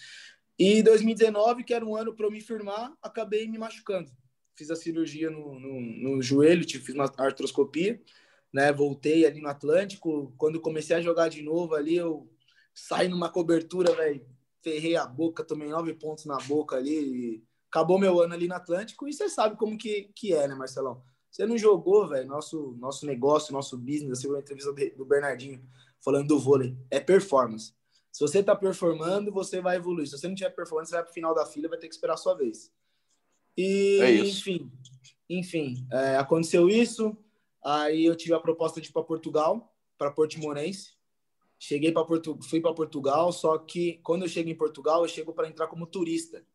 E 0.60 0.84
2019, 0.84 1.64
que 1.64 1.74
era 1.74 1.86
um 1.86 1.96
ano 1.96 2.14
para 2.14 2.28
eu 2.28 2.32
me 2.32 2.42
firmar, 2.42 2.94
acabei 3.02 3.48
me 3.48 3.58
machucando. 3.58 4.12
Fiz 4.56 4.70
a 4.70 4.76
cirurgia 4.76 5.30
no, 5.30 5.60
no, 5.60 5.82
no 5.82 6.22
joelho, 6.22 6.68
fiz 6.68 6.94
uma 6.94 7.12
artroscopia, 7.18 8.02
né? 8.54 8.72
Voltei 8.72 9.26
ali 9.26 9.42
no 9.42 9.50
Atlântico. 9.50 10.34
Quando 10.38 10.62
comecei 10.62 10.96
a 10.96 11.02
jogar 11.02 11.30
de 11.30 11.42
novo 11.42 11.76
ali, 11.76 11.96
eu 11.96 12.30
saí 12.74 13.08
numa 13.08 13.30
cobertura, 13.30 13.94
velho. 13.96 14.26
Ferrei 14.62 14.96
a 14.96 15.06
boca, 15.06 15.44
tomei 15.44 15.70
nove 15.70 15.94
pontos 15.94 16.26
na 16.26 16.38
boca 16.38 16.76
ali. 16.76 17.44
acabou 17.70 18.00
meu 18.00 18.22
ano 18.22 18.34
ali 18.34 18.48
no 18.48 18.56
Atlântico. 18.56 19.08
E 19.08 19.14
você 19.14 19.28
sabe 19.28 19.58
como 19.58 19.78
que, 19.78 20.12
que 20.16 20.34
é, 20.34 20.48
né, 20.48 20.56
Marcelão? 20.56 21.04
Você 21.32 21.48
não 21.48 21.58
jogou, 21.58 22.08
velho. 22.08 22.28
Nosso, 22.28 22.76
nosso 22.80 23.06
negócio, 23.08 23.52
nosso 23.52 23.78
business. 23.78 24.20
Você 24.20 24.28
viu 24.28 24.38
a 24.38 24.40
entrevista 24.40 24.72
do 24.96 25.04
Bernardinho 25.06 25.64
falando 26.00 26.28
do 26.28 26.40
vôlei. 26.40 26.78
É 26.92 27.00
performance. 27.00 27.74
Se 28.12 28.20
você 28.20 28.40
está 28.40 28.56
performando, 28.56 29.32
você 29.32 29.60
vai 29.60 29.78
evoluir. 29.78 30.06
Se 30.06 30.16
você 30.16 30.28
não 30.28 30.36
tiver 30.36 30.52
performando, 30.52 30.88
você 30.88 30.96
vai 30.96 31.04
para 31.04 31.10
o 31.10 31.14
final 31.14 31.34
da 31.34 31.48
fila, 31.48 31.68
vai 31.68 31.80
ter 31.80 31.88
que 31.88 31.96
esperar 31.96 32.14
a 32.14 32.18
sua 32.18 32.36
vez. 32.36 32.72
E, 33.58 34.00
é 34.02 34.16
enfim, 34.16 34.72
enfim, 35.30 35.88
é, 35.92 36.18
aconteceu 36.18 36.70
isso. 36.70 37.16
Aí 37.64 38.06
eu 38.06 38.16
tive 38.16 38.34
a 38.34 38.40
proposta 38.40 38.82
de 38.82 38.90
ir 38.90 38.92
para 38.92 39.04
Portugal, 39.04 39.74
para 39.98 40.12
Portimonense. 40.12 40.94
Cheguei 41.58 41.92
para 41.94 42.04
Portu... 42.04 42.38
fui 42.44 42.60
para 42.60 42.74
Portugal, 42.74 43.32
só 43.32 43.58
que 43.58 44.00
quando 44.04 44.24
eu 44.24 44.28
chego 44.28 44.50
em 44.50 44.56
Portugal, 44.56 45.04
eu 45.04 45.08
chego 45.08 45.34
para 45.34 45.48
entrar 45.48 45.68
como 45.68 45.88
turista. 45.88 46.46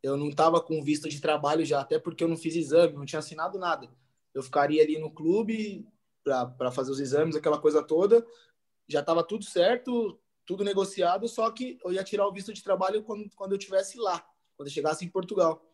Eu 0.00 0.16
não 0.16 0.28
estava 0.28 0.60
com 0.60 0.82
visto 0.84 1.08
de 1.08 1.20
trabalho 1.20 1.64
já, 1.64 1.80
até 1.80 1.98
porque 1.98 2.22
eu 2.22 2.28
não 2.28 2.36
fiz 2.36 2.54
exame, 2.54 2.92
não 2.92 3.04
tinha 3.04 3.18
assinado 3.18 3.58
nada. 3.58 3.90
Eu 4.32 4.42
ficaria 4.42 4.82
ali 4.82 4.98
no 4.98 5.10
clube 5.10 5.84
para 6.22 6.70
fazer 6.70 6.92
os 6.92 7.00
exames, 7.00 7.34
aquela 7.34 7.58
coisa 7.58 7.82
toda. 7.82 8.24
Já 8.86 9.00
estava 9.00 9.24
tudo 9.24 9.44
certo, 9.44 10.16
tudo 10.44 10.62
negociado, 10.62 11.26
só 11.26 11.50
que 11.50 11.76
eu 11.84 11.92
ia 11.92 12.04
tirar 12.04 12.28
o 12.28 12.32
visto 12.32 12.52
de 12.52 12.62
trabalho 12.62 13.02
quando, 13.02 13.28
quando 13.34 13.52
eu 13.52 13.58
estivesse 13.58 13.98
lá, 13.98 14.24
quando 14.56 14.68
eu 14.68 14.72
chegasse 14.72 15.04
em 15.04 15.08
Portugal. 15.08 15.65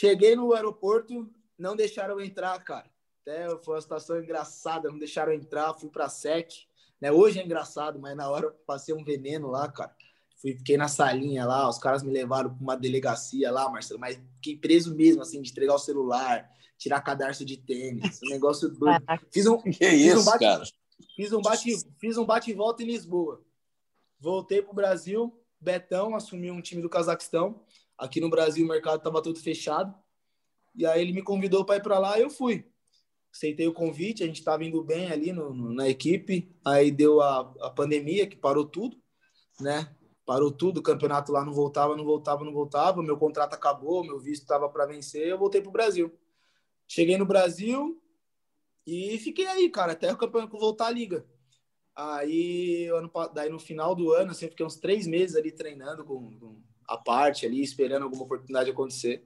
Cheguei 0.00 0.36
no 0.36 0.54
aeroporto, 0.54 1.28
não 1.58 1.74
deixaram 1.74 2.20
eu 2.20 2.24
entrar, 2.24 2.56
cara. 2.62 2.88
Até 3.20 3.48
foi 3.64 3.74
uma 3.74 3.80
situação 3.80 4.22
engraçada, 4.22 4.88
não 4.88 4.96
deixaram 4.96 5.32
eu 5.32 5.38
entrar, 5.40 5.74
fui 5.74 5.88
para 5.90 6.08
SEC. 6.08 6.68
Né? 7.00 7.10
Hoje 7.10 7.40
é 7.40 7.44
engraçado, 7.44 7.98
mas 7.98 8.16
na 8.16 8.30
hora 8.30 8.46
eu 8.46 8.52
passei 8.64 8.94
um 8.94 9.02
veneno 9.02 9.48
lá, 9.48 9.68
cara. 9.68 9.92
Fui, 10.36 10.54
fiquei 10.54 10.76
na 10.76 10.86
salinha 10.86 11.44
lá, 11.44 11.68
os 11.68 11.78
caras 11.78 12.04
me 12.04 12.12
levaram 12.12 12.54
para 12.54 12.62
uma 12.62 12.76
delegacia 12.76 13.50
lá, 13.50 13.68
Marcelo, 13.68 13.98
mas 13.98 14.16
fiquei 14.36 14.56
preso 14.56 14.94
mesmo, 14.94 15.20
assim, 15.20 15.42
de 15.42 15.50
entregar 15.50 15.74
o 15.74 15.80
celular, 15.80 16.48
tirar 16.78 17.00
cadarço 17.00 17.44
de 17.44 17.56
tênis, 17.56 18.20
um 18.22 18.28
negócio 18.28 18.68
doido. 18.68 19.04
Fiz 19.32 19.46
um, 19.48 19.58
que 19.58 19.72
fiz 19.72 20.00
isso, 20.00 20.20
um 20.20 20.24
bate, 20.24 20.38
cara? 20.38 20.64
Fiz 21.16 21.32
um 21.32 21.42
bate, 21.42 21.76
fiz 21.98 22.16
um 22.16 22.24
bate 22.24 22.52
e 22.52 22.54
volta 22.54 22.84
em 22.84 22.86
Lisboa. 22.86 23.44
Voltei 24.20 24.62
pro 24.62 24.72
Brasil, 24.72 25.36
Betão 25.60 26.14
assumiu 26.14 26.54
um 26.54 26.60
time 26.60 26.80
do 26.80 26.88
Cazaquistão. 26.88 27.60
Aqui 27.98 28.20
no 28.20 28.30
Brasil 28.30 28.64
o 28.64 28.68
mercado 28.68 28.98
estava 28.98 29.20
todo 29.20 29.40
fechado. 29.40 29.94
E 30.74 30.86
aí 30.86 31.02
ele 31.02 31.12
me 31.12 31.22
convidou 31.22 31.64
para 31.64 31.76
ir 31.76 31.82
para 31.82 31.98
lá 31.98 32.18
e 32.18 32.22
eu 32.22 32.30
fui. 32.30 32.64
Aceitei 33.32 33.66
o 33.66 33.74
convite, 33.74 34.22
a 34.22 34.26
gente 34.26 34.38
estava 34.38 34.64
indo 34.64 34.82
bem 34.82 35.10
ali 35.10 35.32
no, 35.32 35.52
no, 35.52 35.72
na 35.72 35.88
equipe. 35.88 36.54
Aí 36.64 36.90
deu 36.90 37.20
a, 37.20 37.40
a 37.60 37.70
pandemia, 37.70 38.26
que 38.26 38.36
parou 38.36 38.64
tudo, 38.64 38.96
né? 39.60 39.94
Parou 40.24 40.52
tudo, 40.52 40.78
o 40.78 40.82
campeonato 40.82 41.32
lá 41.32 41.44
não 41.44 41.52
voltava, 41.52 41.96
não 41.96 42.04
voltava, 42.04 42.44
não 42.44 42.52
voltava. 42.52 43.02
Meu 43.02 43.16
contrato 43.16 43.54
acabou, 43.54 44.04
meu 44.04 44.20
visto 44.20 44.42
estava 44.42 44.68
para 44.68 44.86
vencer, 44.86 45.26
eu 45.26 45.38
voltei 45.38 45.60
para 45.60 45.70
o 45.70 45.72
Brasil. 45.72 46.16
Cheguei 46.86 47.18
no 47.18 47.26
Brasil 47.26 48.00
e 48.86 49.18
fiquei 49.18 49.46
aí, 49.46 49.68
cara, 49.68 49.92
até 49.92 50.12
o 50.12 50.16
campeonato 50.16 50.56
voltar 50.58 50.86
à 50.86 50.90
liga. 50.90 51.26
Aí, 51.94 52.86
ano, 52.86 53.10
daí 53.34 53.50
no 53.50 53.58
final 53.58 53.94
do 53.94 54.12
ano, 54.12 54.30
assim, 54.30 54.44
eu 54.44 54.50
fiquei 54.50 54.64
uns 54.64 54.76
três 54.76 55.06
meses 55.06 55.34
ali 55.34 55.50
treinando 55.50 56.04
com, 56.04 56.38
com 56.38 56.62
a 56.88 56.96
parte 56.96 57.44
ali, 57.44 57.62
esperando 57.62 58.04
alguma 58.04 58.24
oportunidade 58.24 58.70
acontecer. 58.70 59.24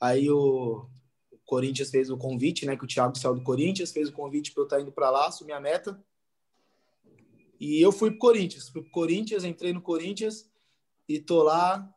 Aí 0.00 0.30
o, 0.30 0.88
Corinthians 1.44 1.90
fez 1.90 2.10
o 2.10 2.16
convite, 2.16 2.66
né? 2.66 2.76
Que 2.76 2.84
o 2.84 2.88
Thiago 2.88 3.16
saiu 3.16 3.34
do 3.34 3.42
Corinthians, 3.42 3.92
fez 3.92 4.08
o 4.08 4.12
convite 4.12 4.52
para 4.52 4.62
eu 4.62 4.64
estar 4.64 4.76
tá 4.76 4.82
indo 4.82 4.92
para 4.92 5.10
lá, 5.10 5.26
assumir 5.26 5.52
a 5.52 5.60
meta. 5.60 6.02
E 7.60 7.80
eu 7.80 7.92
fui 7.92 8.10
pro 8.10 8.18
Corinthians. 8.18 8.68
Fui 8.68 8.82
pro 8.82 8.90
Corinthians, 8.90 9.44
entrei 9.44 9.72
no 9.72 9.80
Corinthians 9.80 10.50
e 11.08 11.20
tô 11.20 11.42
lá 11.42 11.88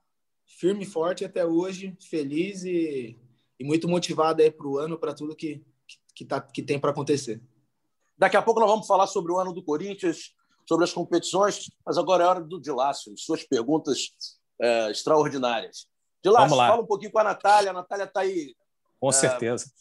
firme 0.45 0.83
e 0.83 0.87
forte 0.87 1.25
até 1.25 1.45
hoje, 1.45 1.97
feliz 2.01 2.63
e, 2.63 3.17
e 3.59 3.63
muito 3.63 3.87
motivado 3.87 4.41
aí 4.41 4.51
pro 4.51 4.77
ano, 4.77 4.97
para 4.97 5.13
tudo 5.13 5.35
que, 5.35 5.65
que, 6.13 6.25
tá, 6.25 6.39
que 6.41 6.61
tem 6.61 6.79
para 6.79 6.91
acontecer. 6.91 7.41
Daqui 8.17 8.37
a 8.37 8.41
pouco 8.41 8.59
nós 8.59 8.69
vamos 8.69 8.87
falar 8.87 9.07
sobre 9.07 9.31
o 9.31 9.37
ano 9.37 9.53
do 9.53 9.63
Corinthians, 9.63 10.33
sobre 10.65 10.85
as 10.85 10.93
competições, 10.93 11.69
mas 11.85 11.97
agora 11.97 12.23
é 12.23 12.27
hora 12.27 12.41
do 12.41 12.59
Dilácio, 12.59 13.17
suas 13.17 13.43
perguntas 13.43 14.13
é, 14.59 14.91
extraordinárias. 14.91 15.87
Dilácio, 16.23 16.57
fala 16.57 16.81
um 16.81 16.87
pouquinho 16.87 17.11
com 17.11 17.19
a 17.19 17.23
Natália. 17.23 17.69
A 17.71 17.73
Natália 17.73 18.03
está 18.05 18.21
aí. 18.21 18.55
Com 18.99 19.09
é, 19.09 19.13
certeza. 19.13 19.71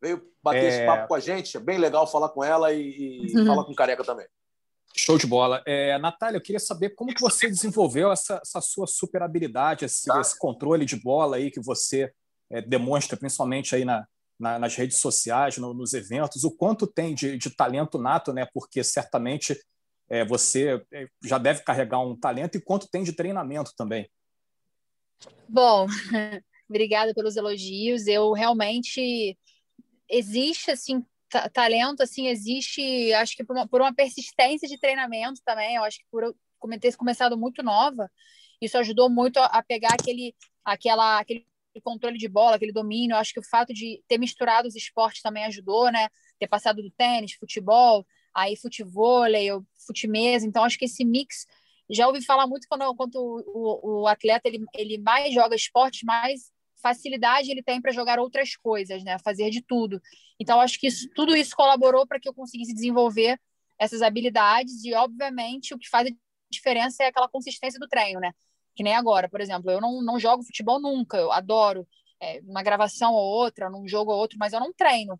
Veio 0.00 0.22
bater 0.42 0.64
é... 0.64 0.68
esse 0.68 0.86
papo 0.86 1.08
com 1.08 1.14
a 1.14 1.20
gente. 1.20 1.56
É 1.56 1.60
bem 1.60 1.78
legal 1.78 2.06
falar 2.06 2.28
com 2.28 2.44
ela 2.44 2.72
e, 2.72 3.26
e 3.26 3.36
uhum. 3.36 3.46
falar 3.46 3.64
com 3.64 3.72
o 3.72 3.76
Careca 3.76 4.04
também. 4.04 4.26
Show 4.96 5.18
de 5.18 5.26
bola. 5.26 5.62
É, 5.66 5.98
Natália, 5.98 6.38
eu 6.38 6.42
queria 6.42 6.60
saber 6.60 6.90
como 6.90 7.14
que 7.14 7.20
você 7.20 7.48
desenvolveu 7.48 8.10
essa, 8.10 8.40
essa 8.42 8.60
sua 8.60 8.86
super 8.86 9.22
habilidade, 9.22 9.84
esse, 9.84 10.06
tá. 10.06 10.20
esse, 10.20 10.38
controle 10.38 10.84
de 10.84 10.96
bola 10.96 11.36
aí 11.36 11.50
que 11.50 11.60
você 11.60 12.12
é, 12.50 12.60
demonstra, 12.62 13.16
principalmente 13.16 13.74
aí 13.74 13.84
na, 13.84 14.06
na, 14.38 14.58
nas 14.58 14.74
redes 14.74 14.98
sociais, 14.98 15.58
no, 15.58 15.74
nos 15.74 15.92
eventos, 15.92 16.42
o 16.44 16.50
quanto 16.50 16.86
tem 16.86 17.14
de, 17.14 17.36
de 17.36 17.50
talento 17.50 17.98
nato, 17.98 18.32
né? 18.32 18.48
Porque 18.52 18.82
certamente 18.82 19.60
é, 20.08 20.24
você 20.24 20.82
é, 20.92 21.06
já 21.22 21.38
deve 21.38 21.62
carregar 21.62 22.00
um 22.00 22.16
talento 22.16 22.56
e 22.56 22.60
quanto 22.60 22.88
tem 22.88 23.02
de 23.02 23.12
treinamento 23.12 23.72
também. 23.76 24.10
Bom, 25.48 25.86
obrigada 26.68 27.14
pelos 27.14 27.36
elogios. 27.36 28.06
Eu 28.06 28.32
realmente 28.32 29.36
existe 30.08 30.70
assim 30.70 31.04
talento 31.52 32.02
assim 32.02 32.28
existe, 32.28 33.12
acho 33.12 33.36
que 33.36 33.44
por 33.44 33.54
uma, 33.54 33.68
por 33.68 33.80
uma, 33.82 33.94
persistência 33.94 34.66
de 34.66 34.78
treinamento 34.78 35.40
também. 35.44 35.76
Eu 35.76 35.84
acho 35.84 35.98
que 35.98 36.06
por 36.10 36.22
eu 36.22 36.34
ter 36.80 36.96
começado 36.96 37.36
muito 37.36 37.62
nova, 37.62 38.10
isso 38.60 38.78
ajudou 38.78 39.10
muito 39.10 39.38
a, 39.38 39.62
pegar 39.62 39.92
aquele 39.92 40.34
aquela 40.64 41.18
aquele 41.18 41.46
controle 41.82 42.18
de 42.18 42.28
bola, 42.28 42.56
aquele 42.56 42.72
domínio. 42.72 43.14
Eu 43.14 43.18
acho 43.18 43.32
que 43.32 43.40
o 43.40 43.48
fato 43.48 43.72
de 43.74 44.02
ter 44.08 44.18
misturado 44.18 44.66
os 44.66 44.74
esportes 44.74 45.22
também 45.22 45.44
ajudou, 45.44 45.92
né? 45.92 46.08
Ter 46.38 46.48
passado 46.48 46.82
do 46.82 46.90
tênis, 46.90 47.34
futebol, 47.34 48.06
aí 48.42 48.56
futevôlei, 48.56 49.48
futimesa. 49.86 50.46
Então, 50.46 50.64
acho 50.64 50.78
que 50.78 50.84
esse 50.84 51.04
mix. 51.04 51.46
Já 51.90 52.06
ouvi 52.06 52.22
falar 52.22 52.46
muito 52.46 52.66
quando, 52.68 52.94
quando 52.94 53.16
o, 53.16 54.02
o 54.02 54.06
atleta 54.06 54.46
ele, 54.46 54.64
ele 54.74 54.98
mais 54.98 55.32
joga 55.32 55.56
esportes, 55.56 56.02
mais 56.02 56.52
facilidade 56.82 57.50
ele 57.50 57.62
tem 57.62 57.80
para 57.80 57.92
jogar 57.92 58.18
outras 58.18 58.56
coisas, 58.56 59.02
né? 59.02 59.18
Fazer 59.24 59.50
de 59.50 59.62
tudo. 59.62 60.00
Então, 60.38 60.60
acho 60.60 60.78
que 60.78 60.86
isso, 60.86 61.08
tudo 61.14 61.34
isso 61.36 61.56
colaborou 61.56 62.06
para 62.06 62.20
que 62.20 62.28
eu 62.28 62.34
conseguisse 62.34 62.74
desenvolver 62.74 63.38
essas 63.78 64.02
habilidades 64.02 64.84
e, 64.84 64.94
obviamente, 64.94 65.74
o 65.74 65.78
que 65.78 65.88
faz 65.88 66.08
a 66.08 66.10
diferença 66.50 67.04
é 67.04 67.06
aquela 67.06 67.28
consistência 67.28 67.78
do 67.78 67.88
treino, 67.88 68.20
né? 68.20 68.32
Que 68.74 68.82
nem 68.82 68.94
agora, 68.94 69.28
por 69.28 69.40
exemplo, 69.40 69.70
eu 69.70 69.80
não, 69.80 70.02
não 70.02 70.18
jogo 70.18 70.44
futebol 70.44 70.80
nunca, 70.80 71.16
eu 71.16 71.32
adoro 71.32 71.86
é, 72.20 72.40
uma 72.44 72.62
gravação 72.62 73.12
ou 73.12 73.24
outra, 73.24 73.70
num 73.70 73.86
jogo 73.86 74.12
ou 74.12 74.18
outro, 74.18 74.38
mas 74.38 74.52
eu 74.52 74.60
não 74.60 74.72
treino. 74.72 75.18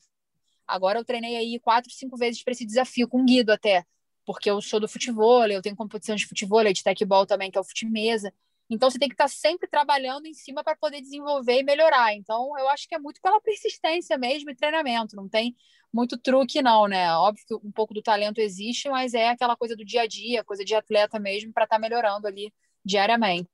Agora 0.69 0.99
eu 0.99 1.05
treinei 1.05 1.37
aí 1.37 1.59
quatro, 1.59 1.91
cinco 1.91 2.17
vezes 2.17 2.43
para 2.45 2.53
esse 2.53 2.67
desafio, 2.67 3.09
com 3.09 3.23
o 3.23 3.25
Guido 3.25 3.51
até, 3.51 3.85
porque 4.27 4.51
eu 4.51 4.61
sou 4.61 4.79
do 4.79 4.87
futebol, 4.87 5.47
eu 5.47 5.63
tenho 5.63 5.75
competição 5.75 6.15
de 6.15 6.27
futebol, 6.27 6.63
de 6.65 6.83
tecbol 6.83 7.27
também, 7.27 7.51
que 7.51 7.57
é 7.57 7.61
o 7.61 7.65
futimesa. 7.65 8.33
Então 8.71 8.91
você 8.91 8.99
tem 8.99 9.09
que 9.09 9.15
estar 9.15 9.25
tá 9.25 9.29
sempre 9.29 9.67
trabalhando 9.67 10.27
em 10.27 10.35
cima 10.35 10.63
para 10.63 10.77
poder 10.77 11.01
desenvolver 11.01 11.61
e 11.61 11.63
melhorar. 11.63 12.15
Então 12.15 12.53
eu 12.59 12.69
acho 12.69 12.87
que 12.87 12.95
é 12.95 12.99
muito 12.99 13.21
pela 13.23 13.41
persistência 13.41 14.19
mesmo 14.19 14.51
e 14.51 14.55
treinamento, 14.55 15.17
não 15.17 15.29
tem 15.29 15.57
muito 15.91 16.19
truque 16.19 16.61
não, 16.61 16.87
né? 16.87 17.11
Óbvio 17.15 17.45
que 17.47 17.55
um 17.55 17.73
pouco 17.73 17.95
do 17.95 18.03
talento 18.03 18.39
existe, 18.39 18.91
mas 18.91 19.15
é 19.15 19.31
aquela 19.31 19.57
coisa 19.57 19.75
do 19.75 19.85
dia 19.85 20.03
a 20.03 20.07
dia, 20.07 20.45
coisa 20.45 20.63
de 20.63 20.75
atleta 20.75 21.19
mesmo 21.19 21.51
para 21.51 21.65
estar 21.65 21.77
tá 21.77 21.81
melhorando 21.81 22.27
ali 22.27 22.53
diariamente. 22.85 23.49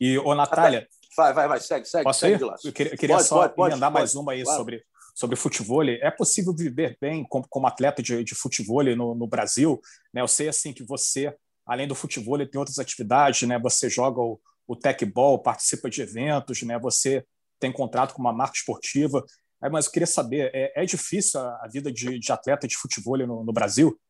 E, 0.00 0.18
ô, 0.18 0.34
Natália. 0.34 0.88
Vai, 1.16 1.32
vai, 1.32 1.48
vai, 1.48 1.60
segue, 1.60 1.84
segue. 1.84 2.04
Posso 2.04 2.20
segue 2.20 2.42
ir? 2.42 2.54
Eu 2.64 2.72
queria, 2.72 2.96
queria 2.96 3.16
pode, 3.16 3.28
só 3.28 3.48
pode, 3.48 3.72
emendar 3.72 3.92
pode, 3.92 4.00
mais 4.00 4.14
uma 4.14 4.32
aí 4.32 4.42
claro. 4.42 4.58
sobre, 4.58 4.84
sobre 5.20 5.36
futebol. 5.36 5.84
É 5.84 6.10
possível 6.10 6.54
viver 6.54 6.96
bem 6.98 7.22
como, 7.24 7.46
como 7.46 7.66
atleta 7.66 8.02
de, 8.02 8.24
de 8.24 8.34
futebol 8.34 8.82
no, 8.82 9.14
no 9.14 9.26
Brasil? 9.26 9.78
Né? 10.14 10.22
Eu 10.22 10.28
sei 10.28 10.48
assim 10.48 10.72
que 10.72 10.82
você, 10.82 11.36
além 11.66 11.86
do 11.86 11.94
futebol, 11.94 12.38
tem 12.38 12.58
outras 12.58 12.78
atividades, 12.78 13.46
né? 13.46 13.58
Você 13.58 13.90
joga 13.90 14.18
o, 14.18 14.40
o 14.66 14.74
tech 14.74 15.04
ball, 15.04 15.42
participa 15.42 15.90
de 15.90 16.00
eventos, 16.00 16.62
né? 16.62 16.78
Você 16.78 17.22
tem 17.58 17.70
contrato 17.70 18.14
com 18.14 18.22
uma 18.22 18.32
marca 18.32 18.56
esportiva. 18.56 19.22
mas 19.70 19.84
eu 19.84 19.92
queria 19.92 20.06
saber, 20.06 20.50
é, 20.54 20.72
é 20.82 20.86
difícil 20.86 21.38
a, 21.38 21.64
a, 21.64 21.68
vida 21.70 21.92
de, 21.92 22.18
de, 22.18 22.32
atleta 22.32 22.66
de 22.66 22.78
futebol 22.78 23.18
no, 23.18 23.44
no 23.44 23.52
Brasil? 23.52 24.00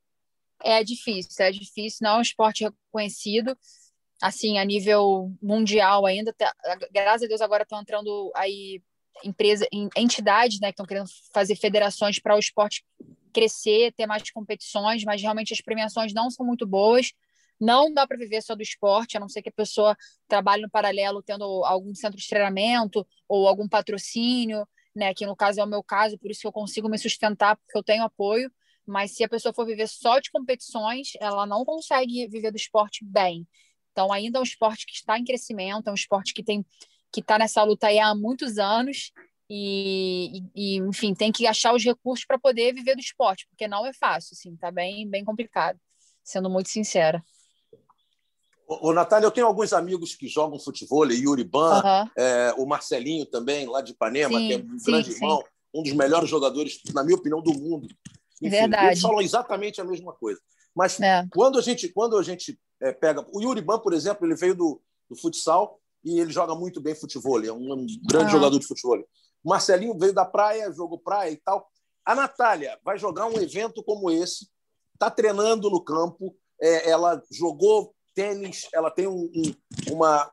É 0.62 0.84
difícil, 0.84 1.44
é 1.44 1.50
difícil. 1.50 1.98
Não 2.02 2.10
é 2.10 2.18
um 2.18 2.22
esporte 2.22 2.62
reconhecido, 2.62 3.58
assim, 4.22 4.58
a 4.58 4.64
nível 4.64 5.32
mundial 5.42 6.06
ainda. 6.06 6.32
Tá, 6.34 6.54
graças 6.92 7.24
a 7.24 7.26
Deus 7.26 7.40
agora 7.40 7.64
estão 7.64 7.80
entrando 7.80 8.30
aí 8.36 8.80
empresa, 9.24 9.66
entidades, 9.96 10.60
né, 10.60 10.68
que 10.68 10.72
estão 10.72 10.86
querendo 10.86 11.08
fazer 11.32 11.56
federações 11.56 12.18
para 12.18 12.36
o 12.36 12.38
esporte 12.38 12.84
crescer, 13.32 13.92
ter 13.92 14.06
mais 14.06 14.30
competições, 14.30 15.04
mas 15.04 15.22
realmente 15.22 15.52
as 15.52 15.60
premiações 15.60 16.12
não 16.12 16.30
são 16.30 16.44
muito 16.44 16.66
boas. 16.66 17.12
Não 17.60 17.92
dá 17.92 18.06
para 18.06 18.16
viver 18.16 18.42
só 18.42 18.54
do 18.54 18.62
esporte, 18.62 19.16
a 19.16 19.20
não 19.20 19.28
ser 19.28 19.42
que 19.42 19.50
a 19.50 19.52
pessoa 19.52 19.96
trabalhe 20.26 20.62
no 20.62 20.70
paralelo 20.70 21.22
tendo 21.22 21.44
algum 21.64 21.94
centro 21.94 22.18
de 22.18 22.26
treinamento 22.26 23.06
ou 23.28 23.46
algum 23.46 23.68
patrocínio, 23.68 24.66
né? 24.96 25.12
Que 25.12 25.26
no 25.26 25.36
caso 25.36 25.60
é 25.60 25.64
o 25.64 25.66
meu 25.66 25.82
caso, 25.82 26.18
por 26.18 26.30
isso 26.30 26.40
que 26.40 26.46
eu 26.46 26.52
consigo 26.52 26.88
me 26.88 26.98
sustentar, 26.98 27.56
porque 27.56 27.76
eu 27.76 27.82
tenho 27.82 28.02
apoio. 28.02 28.50
Mas 28.86 29.14
se 29.14 29.22
a 29.22 29.28
pessoa 29.28 29.52
for 29.52 29.66
viver 29.66 29.86
só 29.86 30.18
de 30.18 30.30
competições, 30.30 31.10
ela 31.20 31.46
não 31.46 31.64
consegue 31.64 32.26
viver 32.28 32.50
do 32.50 32.56
esporte 32.56 33.04
bem. 33.04 33.46
Então, 33.92 34.10
ainda 34.12 34.38
é 34.38 34.40
um 34.40 34.44
esporte 34.44 34.86
que 34.86 34.94
está 34.94 35.18
em 35.18 35.24
crescimento, 35.24 35.88
é 35.88 35.90
um 35.90 35.94
esporte 35.94 36.32
que 36.32 36.42
tem 36.42 36.64
que 37.12 37.20
está 37.20 37.38
nessa 37.38 37.62
luta 37.62 37.88
aí 37.88 37.98
há 37.98 38.14
muitos 38.14 38.58
anos 38.58 39.12
e, 39.48 40.42
e, 40.54 40.76
enfim, 40.76 41.12
tem 41.12 41.32
que 41.32 41.46
achar 41.46 41.74
os 41.74 41.84
recursos 41.84 42.24
para 42.24 42.38
poder 42.38 42.72
viver 42.72 42.94
do 42.94 43.00
esporte, 43.00 43.46
porque 43.48 43.66
não 43.66 43.84
é 43.84 43.92
fácil, 43.92 44.34
assim, 44.34 44.56
tá 44.56 44.70
bem, 44.70 45.08
bem 45.08 45.24
complicado, 45.24 45.78
sendo 46.22 46.48
muito 46.48 46.68
sincera. 46.68 47.22
Ô, 48.66 48.92
Natália, 48.92 49.26
eu 49.26 49.32
tenho 49.32 49.48
alguns 49.48 49.72
amigos 49.72 50.14
que 50.14 50.28
jogam 50.28 50.60
futebol, 50.60 51.04
Yuri 51.10 51.42
Ban, 51.42 51.82
uhum. 51.82 52.10
é, 52.16 52.54
o 52.56 52.64
Marcelinho 52.64 53.26
também, 53.26 53.66
lá 53.66 53.80
de 53.80 53.90
Ipanema, 53.90 54.38
sim, 54.38 54.46
que 54.46 54.52
é 54.52 54.58
um 54.58 54.78
sim, 54.78 54.90
grande 54.90 55.12
sim. 55.12 55.14
irmão, 55.16 55.42
um 55.74 55.82
dos 55.82 55.92
melhores 55.92 56.30
jogadores, 56.30 56.80
na 56.94 57.02
minha 57.02 57.16
opinião, 57.16 57.42
do 57.42 57.52
mundo. 57.52 57.88
Enfim, 58.40 58.50
Verdade. 58.50 58.86
Eles 58.86 59.00
falam 59.00 59.20
exatamente 59.20 59.80
a 59.80 59.84
mesma 59.84 60.12
coisa. 60.12 60.40
Mas 60.74 61.00
é. 61.00 61.26
quando 61.32 61.58
a 61.58 61.62
gente, 61.62 61.88
quando 61.88 62.16
a 62.16 62.22
gente 62.22 62.56
é, 62.80 62.92
pega. 62.92 63.24
O 63.32 63.40
Yuri 63.40 63.60
Ban, 63.60 63.78
por 63.78 63.92
exemplo, 63.92 64.26
ele 64.26 64.34
veio 64.34 64.54
do, 64.54 64.80
do 65.08 65.16
futsal 65.16 65.79
e 66.04 66.20
ele 66.20 66.32
joga 66.32 66.54
muito 66.54 66.80
bem 66.80 66.94
futebol, 66.94 67.42
é 67.44 67.52
um, 67.52 67.72
um 67.72 67.86
grande 68.08 68.26
ah. 68.26 68.32
jogador 68.32 68.58
de 68.58 68.66
futebol. 68.66 68.98
Marcelinho 69.44 69.98
veio 69.98 70.12
da 70.12 70.24
praia, 70.24 70.72
jogou 70.72 70.98
praia 70.98 71.30
e 71.30 71.36
tal. 71.36 71.68
A 72.04 72.14
Natália 72.14 72.78
vai 72.84 72.98
jogar 72.98 73.26
um 73.26 73.38
evento 73.40 73.82
como 73.82 74.10
esse, 74.10 74.48
está 74.94 75.10
treinando 75.10 75.70
no 75.70 75.82
campo, 75.82 76.36
é, 76.60 76.90
ela 76.90 77.22
jogou 77.30 77.94
tênis, 78.14 78.68
ela 78.72 78.90
tem 78.90 79.06
um, 79.06 79.30
um, 79.34 79.92
uma, 79.92 80.30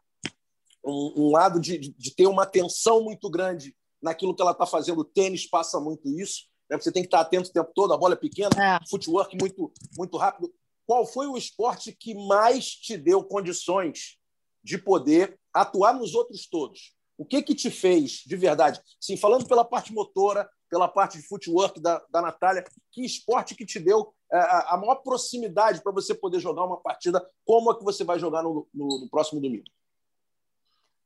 um, 0.86 1.14
um 1.18 1.32
lado 1.32 1.60
de, 1.60 1.78
de, 1.78 2.16
ter 2.16 2.28
uma 2.28 2.44
atenção 2.44 3.02
muito 3.02 3.30
grande 3.30 3.76
naquilo 4.02 4.36
que 4.36 4.42
ela 4.42 4.52
está 4.52 4.66
fazendo. 4.66 5.00
O 5.00 5.06
tênis 5.06 5.50
passa 5.50 5.80
muito 5.80 6.10
isso. 6.20 6.48
Né? 6.70 6.78
Você 6.78 6.92
tem 6.92 7.02
que 7.02 7.08
estar 7.08 7.22
atento 7.22 7.50
o 7.50 7.54
tempo 7.54 7.72
todo, 7.74 7.94
a 7.94 7.98
bola 7.98 8.14
é 8.14 8.18
pequena, 8.18 8.50
é. 8.58 8.80
footwork 8.90 9.38
muito, 9.40 9.72
muito 9.98 10.18
rápido. 10.18 10.54
Qual 10.86 11.06
foi 11.06 11.28
o 11.28 11.38
esporte 11.38 11.92
que 11.94 12.14
mais 12.28 12.70
te 12.70 12.98
deu 12.98 13.24
condições 13.24 14.18
de 14.64 14.78
poder 14.78 15.40
atuar 15.54 15.94
nos 15.94 16.14
outros 16.14 16.48
todos? 16.48 16.96
O 17.18 17.26
que 17.26 17.42
que 17.42 17.56
te 17.56 17.72
fez, 17.72 18.24
de 18.26 18.36
verdade? 18.36 18.80
Sim, 19.00 19.18
falando 19.18 19.48
pela 19.48 19.66
parte 19.66 19.92
motora, 19.92 20.48
pela 20.70 20.88
parte 20.88 21.18
de 21.18 21.28
footwork 21.28 21.80
da, 21.80 22.04
da 22.10 22.22
Natália, 22.22 22.64
que 22.92 23.04
esporte 23.04 23.56
que 23.56 23.66
te 23.66 23.80
deu 23.80 24.14
é, 24.32 24.38
a 24.38 24.78
maior 24.78 24.96
proximidade 24.96 25.82
para 25.82 25.92
você 25.92 26.14
poder 26.14 26.40
jogar 26.40 26.66
uma 26.66 26.80
partida 26.80 27.26
como 27.46 27.72
a 27.72 27.78
que 27.78 27.84
você 27.84 28.04
vai 28.04 28.20
jogar 28.20 28.44
no, 28.44 28.68
no, 28.74 29.02
no, 29.02 29.10
próximo 29.10 29.42
domingo? 29.42 29.64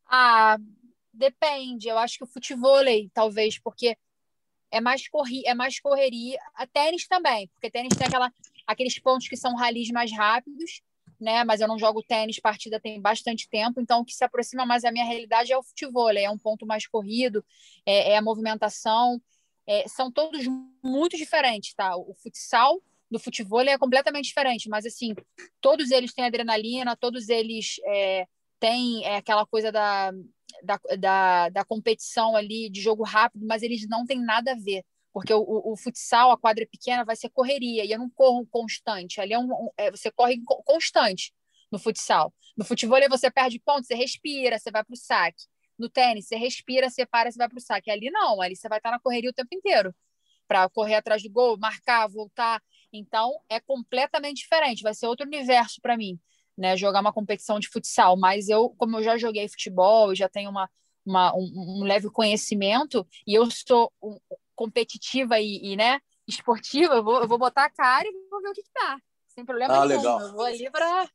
Ah, 0.06 0.58
depende. 1.14 1.88
Eu 1.88 1.98
acho 1.98 2.18
que 2.18 2.24
o 2.24 2.28
futebol, 2.28 2.84
talvez, 3.14 3.58
porque 3.60 3.96
é 4.72 4.82
mais, 4.82 5.08
corri 5.08 5.44
é 5.46 5.54
mais 5.54 5.80
correria. 5.80 6.40
A 6.56 6.66
tênis 6.66 7.08
também, 7.08 7.48
porque 7.50 7.70
tênis 7.70 7.96
tem 7.96 8.08
aquela, 8.08 8.34
aqueles 8.66 8.98
pontos 9.00 9.30
que 9.30 9.38
são 9.38 9.56
ralis 9.56 9.90
mais 9.92 10.12
rápidos, 10.12 10.82
né? 11.22 11.44
Mas 11.44 11.62
eu 11.62 11.68
não 11.68 11.78
jogo 11.78 12.04
tênis 12.04 12.40
partida 12.40 12.80
tem 12.80 13.00
bastante 13.00 13.48
tempo, 13.50 13.80
então 13.80 14.02
o 14.02 14.06
que 14.06 14.14
se 14.14 14.24
aproxima 14.24 14.66
mais 14.66 14.84
da 14.84 14.92
minha 14.92 15.06
realidade 15.06 15.54
é 15.54 15.58
o 15.58 15.64
futebol. 15.64 16.10
É 16.10 16.30
um 16.30 16.38
ponto 16.38 16.66
mais 16.66 16.88
corrido, 16.88 17.46
é, 17.86 18.12
é 18.12 18.18
a 18.18 18.22
movimentação. 18.22 19.22
É, 19.68 19.88
são 19.88 20.12
todos 20.12 20.46
muito 20.84 21.16
diferentes, 21.16 21.74
tá? 21.74 21.96
O 21.96 22.14
futsal 22.16 22.82
do 23.10 23.20
futebol 23.20 23.62
é 23.62 23.78
completamente 23.78 24.26
diferente, 24.26 24.70
mas 24.70 24.86
assim, 24.86 25.14
todos 25.60 25.92
eles 25.92 26.14
têm 26.14 26.26
adrenalina, 26.26 26.96
todos 26.96 27.30
eles 27.30 27.76
é, 27.86 28.26
têm 28.60 29.06
é, 29.06 29.18
aquela 29.18 29.46
coisa 29.46 29.72
da, 29.72 30.12
da, 30.64 30.80
da, 30.98 31.50
da, 31.50 31.66
competição 31.66 32.36
ali, 32.36 32.70
de 32.70 32.82
jogo 32.82 33.04
rápido, 33.04 33.46
mas 33.46 33.64
eles 33.64 33.88
não 33.88 34.06
têm 34.06 34.20
nada 34.20 34.54
a 34.54 34.56
ver. 34.56 34.84
Porque 35.14 35.34
o, 35.34 35.42
o, 35.42 35.74
o, 35.74 35.78
futsal, 35.78 36.32
a 36.32 36.38
quadra 36.38 36.66
pequena, 36.66 37.04
vai 37.04 37.16
ser 37.16 37.30
correria, 37.30 37.84
e 37.86 37.92
eu 37.92 38.00
não 38.00 38.10
corro 38.10 38.46
constante. 38.48 39.20
Ali 39.20 39.34
é 39.34 39.40
um, 39.40 39.52
um 39.52 39.70
é, 39.78 39.92
você 39.92 40.10
corre 40.12 40.42
constante 40.66 41.34
no 41.72 41.80
futsal. 41.80 42.34
No 42.58 42.66
futebol, 42.66 43.00
você 43.10 43.30
perde 43.32 43.60
ponto, 43.60 43.86
você 43.86 43.96
respira, 43.96 44.60
você 44.60 44.72
vai 44.72 44.84
para 44.84 44.94
o 44.94 44.98
saque. 44.98 45.44
No 45.78 45.90
tênis, 45.90 46.28
você 46.28 46.36
respira, 46.36 46.90
você 46.90 47.06
para, 47.06 47.32
você 47.32 47.38
vai 47.38 47.50
para 47.50 47.58
o 47.58 47.62
saque. 47.62 47.90
Ali 47.90 48.10
não, 48.12 48.42
ali 48.42 48.56
você 48.56 48.70
vai 48.70 48.80
estar 48.80 48.92
na 48.92 49.00
correria 49.00 49.30
o 49.30 49.34
tempo 49.34 49.50
inteiro 49.54 49.94
para 50.48 50.68
correr 50.70 50.96
atrás 50.96 51.24
do 51.24 51.30
gol, 51.30 51.58
marcar, 51.58 52.08
voltar. 52.08 52.62
Então, 52.92 53.40
é 53.50 53.60
completamente 53.60 54.40
diferente, 54.40 54.84
vai 54.84 54.94
ser 54.94 55.08
outro 55.08 55.26
universo 55.26 55.80
para 55.82 55.96
mim, 55.96 56.20
né? 56.58 56.76
Jogar 56.76 57.00
uma 57.00 57.14
competição 57.14 57.58
de 57.58 57.70
futsal. 57.70 58.18
Mas 58.18 58.50
eu, 58.50 58.70
como 58.72 58.98
eu 58.98 59.04
já 59.04 59.18
joguei 59.18 59.48
futebol, 59.48 60.14
já 60.14 60.28
tenho 60.28 60.50
uma, 60.50 60.70
uma 61.06 61.34
um, 61.34 61.80
um, 61.80 61.84
leve 61.84 62.10
conhecimento 62.10 63.08
e 63.26 63.34
eu 63.34 63.50
sou 63.50 63.92
um, 64.04 64.18
competitiva 64.62 65.40
e, 65.40 65.74
e, 65.74 65.76
né, 65.76 66.00
esportiva, 66.28 66.96
eu 66.96 67.04
vou, 67.04 67.22
eu 67.22 67.28
vou 67.28 67.40
botar 67.40 67.66
a 67.66 67.70
cara 67.70 68.08
e 68.08 68.30
vou 68.30 68.42
ver 68.42 68.50
o 68.50 68.54
que, 68.54 68.62
que 68.62 68.72
dá. 68.74 68.98
Sem 69.30 69.44
problema 69.44 69.74
ah, 69.74 69.86
nenhum. 69.88 69.98
Legal. 69.98 70.22
Eu 70.22 70.34
vou 70.34 70.46
ali 70.46 70.70
para. 70.70 71.10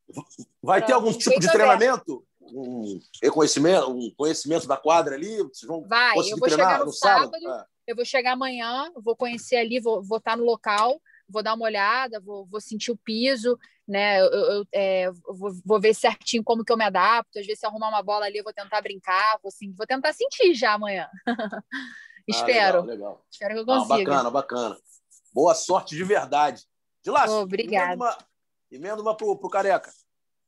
Vai 0.60 0.80
pra 0.80 0.86
ter 0.86 0.92
algum 0.94 1.12
tipo 1.12 1.38
de 1.38 1.52
treinamento? 1.52 2.24
Um 2.40 2.98
reconhecimento, 3.22 3.90
um 3.90 4.10
conhecimento 4.16 4.66
da 4.66 4.76
quadra 4.76 5.14
ali? 5.14 5.36
Vocês 5.38 5.68
vão 5.68 5.86
Vai, 5.86 6.16
eu 6.18 6.36
vou 6.36 6.48
chegar 6.48 6.78
no, 6.78 6.86
no 6.86 6.92
sábado, 6.92 7.32
sábado 7.32 7.60
é. 7.60 7.66
eu 7.86 7.96
vou 7.96 8.04
chegar 8.04 8.32
amanhã, 8.32 8.90
vou 8.96 9.16
conhecer 9.16 9.56
ali, 9.56 9.80
vou, 9.80 10.02
vou 10.02 10.18
estar 10.18 10.36
no 10.36 10.44
local 10.44 11.00
vou 11.28 11.42
dar 11.42 11.54
uma 11.54 11.64
olhada, 11.64 12.20
vou, 12.20 12.46
vou 12.46 12.60
sentir 12.60 12.90
o 12.90 12.96
piso, 12.96 13.58
né? 13.86 14.20
Eu, 14.20 14.26
eu 14.26 14.66
é, 14.72 15.10
vou, 15.10 15.52
vou, 15.64 15.80
ver 15.80 15.94
certinho 15.94 16.42
como 16.42 16.64
que 16.64 16.72
eu 16.72 16.76
me 16.76 16.84
adapto. 16.84 17.38
Às 17.38 17.46
vezes, 17.46 17.60
se 17.60 17.66
arrumar 17.66 17.88
uma 17.88 18.02
bola 18.02 18.26
ali, 18.26 18.38
eu 18.38 18.44
vou 18.44 18.52
tentar 18.52 18.80
brincar, 18.80 19.38
vou, 19.42 19.48
assim, 19.48 19.72
vou 19.72 19.86
tentar 19.86 20.12
sentir 20.12 20.54
já 20.54 20.74
amanhã. 20.74 21.08
Espero. 22.26 22.78
Ah, 22.78 22.80
legal, 22.80 22.84
legal. 22.84 23.26
Espero 23.30 23.54
que 23.54 23.60
eu 23.60 23.66
consiga. 23.66 23.94
Ah, 23.94 23.98
bacana, 23.98 24.30
bacana. 24.30 24.76
Boa 25.32 25.54
sorte 25.54 25.94
de 25.94 26.02
verdade. 26.02 26.62
De 27.04 27.10
lá, 27.10 27.24
oh, 27.28 27.42
obrigada. 27.42 27.92
Emenda 27.92 28.04
uma, 28.04 28.18
emenda 28.70 29.02
uma 29.02 29.16
pro, 29.16 29.38
pro 29.38 29.48
Careca. 29.48 29.92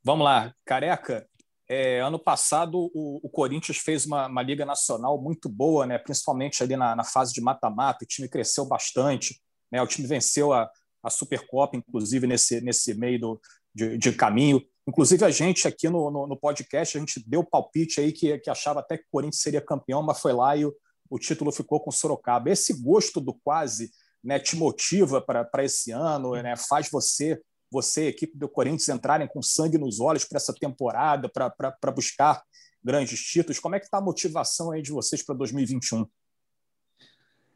Vamos 0.03 0.25
lá, 0.25 0.55
Careca. 0.65 1.29
É, 1.71 2.01
ano 2.01 2.19
passado, 2.19 2.91
o, 2.95 3.21
o 3.23 3.29
Corinthians 3.29 3.77
fez 3.77 4.07
uma, 4.07 4.27
uma, 4.27 4.43
Liga 4.43 4.65
Nacional 4.65 5.21
muito 5.21 5.51
boa, 5.51 5.87
né? 5.87 5.99
principalmente 5.99 6.63
ali 6.63 6.77
na, 6.77 6.97
na 6.97 7.05
fase 7.05 7.33
de 7.33 7.43
mata-mata. 7.43 8.05
O 8.05 8.09
time 8.09 8.27
cresceu 8.29 8.65
bastante. 8.65 9.39
Né? 9.71 9.83
O 9.83 9.87
time 9.87 10.09
venceu 10.09 10.53
a, 10.53 10.69
a 11.03 11.11
Supercopa, 11.11 11.77
inclusive, 11.77 12.27
nesse, 12.27 12.61
nesse 12.63 12.95
meio 12.95 13.21
do, 13.21 13.41
de, 13.75 13.99
de 13.99 14.13
caminho. 14.13 14.63
Inclusive, 14.89 15.23
a 15.25 15.31
gente 15.31 15.69
aqui 15.69 15.89
no, 15.91 16.11
no, 16.11 16.27
no, 16.27 16.37
podcast, 16.37 16.97
a 16.97 17.01
gente 17.01 17.23
deu 17.29 17.45
palpite 17.45 18.01
aí 18.01 18.13
que, 18.13 18.39
que 18.39 18.49
achava 18.49 18.81
até 18.81 18.97
que 18.97 19.05
o 19.05 19.11
Corinthians 19.13 19.43
seria 19.43 19.61
campeão, 19.61 20.03
mas 20.03 20.19
foi 20.19 20.33
lá 20.33 20.57
e 20.57 20.65
o, 20.65 20.75
o 21.11 21.19
título 21.19 21.53
ficou 21.53 21.81
com 21.81 21.91
o 21.91 21.93
Sorocaba. 21.93 22.51
Esse 22.51 22.73
gosto 22.83 23.21
do 23.21 23.35
quase 23.35 23.91
né, 24.23 24.39
te 24.39 24.57
motiva 24.57 25.21
para 25.21 25.65
esse 25.65 25.91
ano, 25.91 26.33
né, 26.43 26.55
faz 26.57 26.91
você, 26.91 27.41
você, 27.71 28.09
equipe 28.09 28.37
do 28.37 28.49
Corinthians, 28.49 28.89
entrarem 28.89 29.29
com 29.29 29.43
sangue 29.43 29.79
nos 29.79 30.01
olhos 30.01 30.25
para 30.25 30.37
essa 30.37 30.53
temporada, 30.53 31.29
para 31.29 31.93
buscar 31.93 32.43
grandes 32.83 33.21
títulos. 33.21 33.59
Como 33.59 33.75
é 33.75 33.79
que 33.79 33.87
está 33.87 33.99
a 33.99 34.03
motivação 34.03 34.71
aí 34.71 34.83
de 34.83 34.91
vocês 34.91 35.23
para 35.25 35.35
2021? 35.35 36.07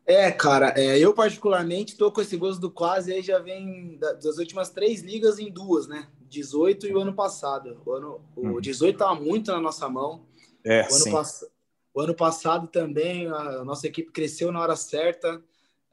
É, 0.04 0.32
cara, 0.32 0.74
é, 0.76 0.98
eu 0.98 1.14
particularmente 1.14 1.92
estou 1.92 2.10
com 2.10 2.20
esse 2.20 2.36
gosto 2.36 2.60
do 2.60 2.70
quase 2.70 3.12
aí 3.12 3.22
já 3.22 3.38
vem 3.38 3.98
das 3.98 4.36
últimas 4.36 4.68
três 4.68 5.00
ligas 5.00 5.38
em 5.38 5.50
duas, 5.50 5.86
né? 5.86 6.08
18 6.28 6.86
e 6.86 6.94
o 6.94 7.00
ano 7.00 7.14
passado. 7.14 7.80
O, 7.86 7.92
ano, 7.92 8.20
o 8.34 8.60
18 8.60 8.94
estava 8.94 9.14
muito 9.14 9.52
na 9.52 9.60
nossa 9.60 9.88
mão. 9.88 10.26
É, 10.64 10.88
o, 10.90 10.94
ano 10.94 11.12
pass, 11.12 11.44
o 11.94 12.00
ano 12.00 12.14
passado 12.14 12.66
também 12.68 13.26
a 13.26 13.64
nossa 13.64 13.86
equipe 13.86 14.12
cresceu 14.12 14.50
na 14.50 14.60
hora 14.60 14.76
certa. 14.76 15.42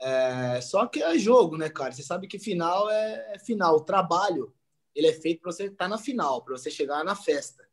É, 0.02 0.62
só 0.62 0.86
que 0.88 1.04
é 1.04 1.18
jogo, 1.18 1.58
né, 1.58 1.70
cara? 1.70 1.92
Você 1.92 2.04
sabe 2.04 2.28
que 2.28 2.40
final 2.40 2.90
é, 2.90 3.34
é 3.36 3.40
final. 3.40 3.76
O 3.76 3.84
trabalho 3.84 4.54
ele 4.96 5.08
é 5.08 5.14
feito 5.14 5.42
para 5.42 5.52
você 5.52 5.66
estar 5.66 5.86
tá 5.86 5.88
na 5.88 5.98
final, 5.98 6.44
para 6.44 6.58
você 6.58 6.72
chegar 6.72 7.04
na 7.04 7.16
festa. 7.16 7.68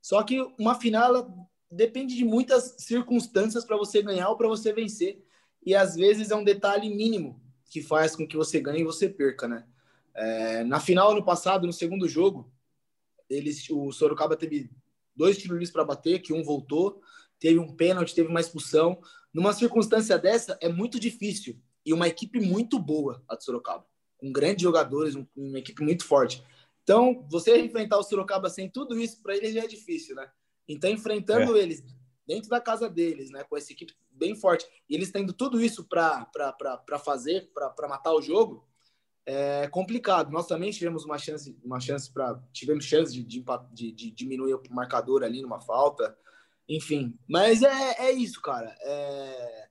Só 0.00 0.22
que 0.22 0.40
uma 0.58 0.74
final 0.74 1.48
depende 1.70 2.16
de 2.16 2.24
muitas 2.24 2.76
circunstâncias 2.78 3.64
para 3.64 3.76
você 3.76 4.02
ganhar 4.02 4.28
ou 4.28 4.36
para 4.36 4.48
você 4.48 4.72
vencer 4.72 5.22
e 5.64 5.74
às 5.74 5.94
vezes 5.94 6.30
é 6.30 6.36
um 6.36 6.44
detalhe 6.44 6.88
mínimo 6.88 7.40
que 7.70 7.82
faz 7.82 8.16
com 8.16 8.26
que 8.26 8.36
você 8.36 8.60
ganhe 8.60 8.80
e 8.80 8.84
você 8.84 9.08
perca, 9.08 9.46
né? 9.46 9.64
É, 10.14 10.64
na 10.64 10.80
final 10.80 11.12
ano 11.12 11.24
passado, 11.24 11.66
no 11.66 11.72
segundo 11.72 12.08
jogo, 12.08 12.52
eles, 13.28 13.68
o 13.70 13.92
Sorocaba 13.92 14.36
teve 14.36 14.68
dois 15.14 15.38
tiros 15.38 15.70
para 15.70 15.84
bater, 15.84 16.20
que 16.20 16.32
um 16.32 16.42
voltou, 16.42 17.00
teve 17.40 17.58
um 17.58 17.74
pênalti, 17.74 18.14
teve 18.14 18.28
uma 18.28 18.40
expulsão. 18.40 19.00
numa 19.32 19.52
circunstância 19.52 20.18
dessa, 20.18 20.58
é 20.60 20.68
muito 20.68 21.00
difícil. 21.00 21.58
E 21.84 21.92
uma 21.92 22.06
equipe 22.06 22.38
muito 22.38 22.78
boa, 22.78 23.24
a 23.28 23.34
de 23.34 23.44
Sorocaba. 23.44 23.86
Com 24.18 24.30
grandes 24.30 24.62
jogadores, 24.62 25.16
uma 25.34 25.58
equipe 25.58 25.82
muito 25.82 26.04
forte. 26.04 26.44
Então, 26.82 27.26
você 27.30 27.58
enfrentar 27.58 27.98
o 27.98 28.02
Sorocaba 28.02 28.50
sem 28.50 28.68
tudo 28.68 29.00
isso, 29.00 29.22
para 29.22 29.36
eles 29.36 29.54
já 29.54 29.64
é 29.64 29.66
difícil, 29.66 30.14
né? 30.14 30.30
Então, 30.68 30.90
enfrentando 30.90 31.56
é. 31.56 31.62
eles 31.62 31.82
dentro 32.26 32.50
da 32.50 32.60
casa 32.60 32.88
deles, 32.88 33.30
né? 33.30 33.42
Com 33.44 33.56
essa 33.56 33.72
equipe 33.72 33.94
bem 34.10 34.36
forte, 34.36 34.66
e 34.88 34.94
eles 34.94 35.10
tendo 35.10 35.32
tudo 35.32 35.60
isso 35.60 35.88
para 35.88 36.28
fazer, 37.02 37.50
para 37.54 37.88
matar 37.88 38.12
o 38.12 38.20
jogo, 38.20 38.68
é 39.24 39.68
complicado. 39.68 40.30
Nós 40.30 40.46
também 40.46 40.70
tivemos 40.70 41.04
uma 41.04 41.18
chance, 41.18 41.58
uma 41.64 41.80
chance 41.80 42.12
para 42.12 42.40
tivemos 42.52 42.84
chance 42.84 43.12
de, 43.12 43.22
de, 43.22 43.44
de, 43.72 43.92
de, 43.92 44.10
diminuir 44.10 44.54
o 44.54 44.62
marcador 44.70 45.22
ali 45.22 45.40
numa 45.40 45.60
falta, 45.60 46.16
enfim. 46.70 47.18
Mas 47.28 47.62
é, 47.62 48.06
é 48.06 48.12
isso, 48.12 48.40
cara. 48.40 48.72
É, 48.80 49.68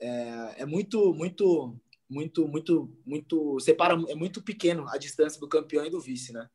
é, 0.00 0.54
é 0.62 0.66
muito, 0.66 1.12
muito, 1.12 1.78
muito, 2.08 2.48
muito, 2.48 2.98
muito 3.04 3.60
separa 3.60 3.94
é 4.08 4.14
muito 4.14 4.42
pequeno 4.42 4.88
a 4.88 4.96
distância 4.96 5.38
do 5.38 5.48
campeão 5.48 5.84
e 5.84 5.90
do 5.90 6.00
vice, 6.00 6.32
né? 6.32 6.48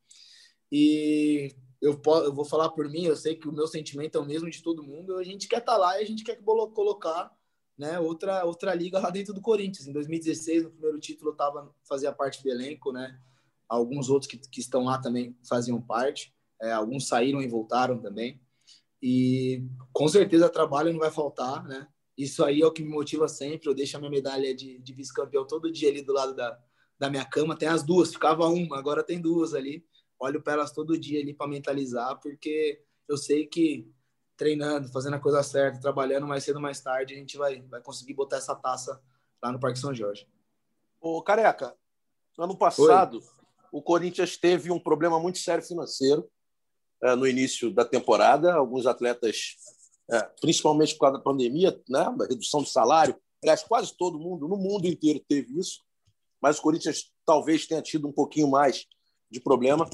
E 0.72 1.56
eu, 1.80 2.02
eu 2.06 2.34
vou 2.34 2.46
falar 2.46 2.70
por 2.70 2.90
mim, 2.90 3.06
eu 3.06 3.16
sei 3.16 3.36
que 3.36 3.48
o 3.48 3.54
meu 3.54 3.68
sentimento 3.68 4.18
é 4.18 4.22
o 4.22 4.26
mesmo 4.26 4.50
de 4.50 4.64
todo 4.64 4.84
mundo. 4.84 5.18
A 5.18 5.24
gente 5.24 5.48
quer 5.48 5.60
estar 5.60 5.74
tá 5.74 5.78
lá 5.78 6.00
e 6.00 6.04
a 6.04 6.08
gente 6.08 6.24
quer 6.24 6.42
colocar 6.44 7.32
né, 7.78 8.00
outra, 8.00 8.44
outra 8.46 8.74
liga 8.74 9.00
lá 9.00 9.12
dentro 9.12 9.34
do 9.36 9.42
Corinthians. 9.42 9.88
Em 9.88 9.94
2016, 9.94 10.64
no 10.64 10.72
primeiro 10.72 11.00
título, 11.00 11.32
eu 11.32 11.36
tava, 11.36 11.74
fazia 11.88 12.12
parte 12.12 12.42
do 12.42 12.50
elenco, 12.50 12.92
né? 12.92 13.20
Alguns 13.68 14.10
outros 14.10 14.30
que, 14.30 14.38
que 14.38 14.60
estão 14.60 14.84
lá 14.84 15.00
também 15.00 15.38
faziam 15.48 15.80
parte. 15.80 16.34
É, 16.60 16.72
alguns 16.72 17.08
saíram 17.08 17.42
e 17.42 17.48
voltaram 17.48 18.00
também. 18.00 18.42
E 19.02 19.66
com 19.94 20.08
certeza 20.08 20.50
trabalho 20.50 20.92
não 20.92 21.00
vai 21.00 21.12
faltar, 21.12 21.64
né? 21.64 21.88
Isso 22.18 22.44
aí 22.44 22.62
é 22.62 22.66
o 22.66 22.72
que 22.72 22.84
me 22.84 22.90
motiva 22.90 23.28
sempre. 23.28 23.70
Eu 23.70 23.74
deixo 23.74 23.96
a 23.96 24.00
minha 24.00 24.12
medalha 24.12 24.54
de, 24.54 24.78
de 24.80 24.94
vice-campeão 24.94 25.48
todo 25.48 25.72
dia 25.72 25.90
ali 25.90 26.02
do 26.02 26.12
lado 26.12 26.36
da, 26.36 26.60
da 26.98 27.10
minha 27.10 27.24
cama. 27.24 27.58
Tem 27.58 27.70
as 27.70 27.82
duas, 27.82 28.12
ficava 28.12 28.46
uma, 28.48 28.78
agora 28.78 29.04
tem 29.04 29.22
duas 29.22 29.54
ali. 29.54 29.86
Olho 30.20 30.42
para 30.42 30.54
elas 30.54 30.74
todo 30.74 31.00
dia 31.00 31.22
ali 31.22 31.34
para 31.34 31.48
mentalizar, 31.48 32.20
porque 32.20 32.84
eu 33.08 33.16
sei 33.16 33.48
que 33.48 33.90
treinando, 34.36 34.90
fazendo 34.90 35.16
a 35.16 35.20
coisa 35.20 35.42
certa, 35.44 35.80
trabalhando 35.80 36.28
mais 36.28 36.44
cedo 36.44 36.58
ou 36.58 36.62
mais 36.62 36.80
tarde, 36.82 37.14
a 37.14 37.18
gente 37.18 37.38
vai, 37.38 37.62
vai 37.64 37.82
conseguir 37.82 38.14
botar 38.14 38.38
essa 38.38 38.56
taça 38.56 39.02
lá 39.42 39.52
no 39.52 39.60
Parque 39.60 39.80
São 39.80 39.94
Jorge. 39.94 40.28
Ô, 41.00 41.22
Careca, 41.22 41.76
ano 42.38 42.58
passado, 42.58 43.18
Oi. 43.18 43.24
o 43.72 43.82
Corinthians 43.82 44.38
teve 44.38 44.72
um 44.72 44.80
problema 44.80 45.20
muito 45.20 45.38
sério 45.40 45.64
financeiro 45.64 46.30
no 47.16 47.28
início 47.28 47.72
da 47.72 47.86
temporada. 47.86 48.54
Alguns 48.54 48.86
atletas, 48.86 49.56
é, 50.10 50.22
principalmente 50.42 50.94
por 50.94 51.02
causa 51.02 51.18
da 51.18 51.24
pandemia, 51.24 51.80
né, 51.88 52.06
redução 52.30 52.62
do 52.62 52.68
salário, 52.68 53.16
aliás, 53.42 53.64
quase 53.64 53.96
todo 53.96 54.20
mundo, 54.20 54.48
no 54.48 54.58
mundo 54.58 54.86
inteiro, 54.86 55.24
teve 55.28 55.58
isso, 55.58 55.82
mas 56.42 56.58
o 56.58 56.62
Corinthians 56.62 57.12
talvez 57.26 57.66
tenha 57.68 57.82
tido 57.82 58.08
um 58.08 58.12
pouquinho 58.12 58.50
mais 58.50 58.86
de 59.30 59.40
problema. 59.40 59.90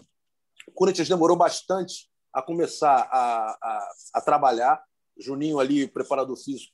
O 0.67 0.71
Corinthians 0.71 1.09
demorou 1.09 1.35
bastante 1.35 2.09
a 2.33 2.41
começar 2.41 3.07
a, 3.11 3.57
a, 3.61 3.89
a 4.15 4.21
trabalhar. 4.21 4.83
Juninho 5.17 5.59
ali, 5.59 5.87
preparador 5.87 6.35
físico, 6.35 6.73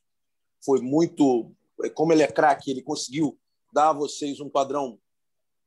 foi 0.63 0.81
muito. 0.81 1.51
Como 1.93 2.11
ele 2.11 2.23
é 2.23 2.27
craque, 2.27 2.71
ele 2.71 2.81
conseguiu 2.81 3.39
dar 3.71 3.89
a 3.89 3.93
vocês 3.93 4.39
um 4.39 4.49
padrão 4.49 4.99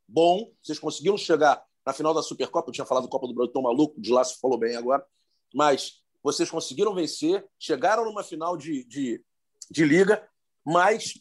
bom. 0.08 0.52
Vocês 0.62 0.78
conseguiram 0.78 1.16
chegar 1.16 1.64
na 1.84 1.92
final 1.92 2.14
da 2.14 2.22
Supercopa. 2.22 2.68
Eu 2.68 2.72
tinha 2.72 2.86
falado 2.86 3.04
do 3.04 3.08
Copa 3.08 3.26
do 3.26 3.34
Brasil, 3.34 3.52
tão 3.52 3.62
maluco, 3.62 4.00
de 4.00 4.10
lá 4.10 4.24
se 4.24 4.38
falou 4.40 4.58
bem 4.58 4.76
agora. 4.76 5.04
Mas 5.54 6.02
vocês 6.22 6.50
conseguiram 6.50 6.94
vencer, 6.94 7.46
chegaram 7.58 8.04
numa 8.04 8.24
final 8.24 8.56
de, 8.56 8.84
de, 8.84 9.22
de 9.70 9.84
liga, 9.84 10.26
mas 10.64 11.14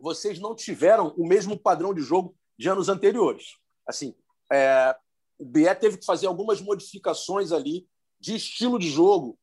vocês 0.00 0.38
não 0.38 0.54
tiveram 0.54 1.14
o 1.16 1.26
mesmo 1.26 1.58
padrão 1.58 1.92
de 1.92 2.00
jogo 2.00 2.36
de 2.56 2.68
anos 2.68 2.88
anteriores. 2.88 3.56
Assim, 3.86 4.14
é, 4.52 4.94
o 5.38 5.44
BE 5.44 5.74
teve 5.76 5.98
que 5.98 6.06
fazer 6.06 6.26
algumas 6.26 6.60
modificações 6.60 7.52
ali 7.52 7.88
de 8.20 8.34
estilo 8.34 8.78
de 8.78 8.88
jogo 8.88 9.38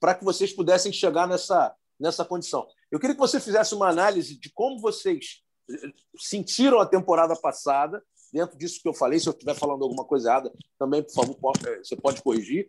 para 0.00 0.14
que 0.14 0.24
vocês 0.24 0.52
pudessem 0.52 0.92
chegar 0.92 1.26
nessa, 1.26 1.74
nessa 1.98 2.24
condição. 2.24 2.66
Eu 2.90 3.00
queria 3.00 3.14
que 3.14 3.20
você 3.20 3.40
fizesse 3.40 3.74
uma 3.74 3.88
análise 3.88 4.38
de 4.38 4.50
como 4.52 4.78
vocês 4.80 5.42
eh, 5.70 5.92
sentiram 6.18 6.80
a 6.80 6.86
temporada 6.86 7.34
passada, 7.36 8.02
dentro 8.34 8.58
disso 8.58 8.82
que 8.82 8.88
eu 8.88 8.92
falei. 8.92 9.20
Se 9.20 9.28
eu 9.28 9.32
estiver 9.32 9.54
falando 9.54 9.84
alguma 9.84 10.04
coisa 10.04 10.28
errada, 10.28 10.52
também, 10.76 11.04
por 11.04 11.12
favor, 11.12 11.52
eh, 11.64 11.78
você 11.78 11.94
pode 11.94 12.20
corrigir. 12.20 12.68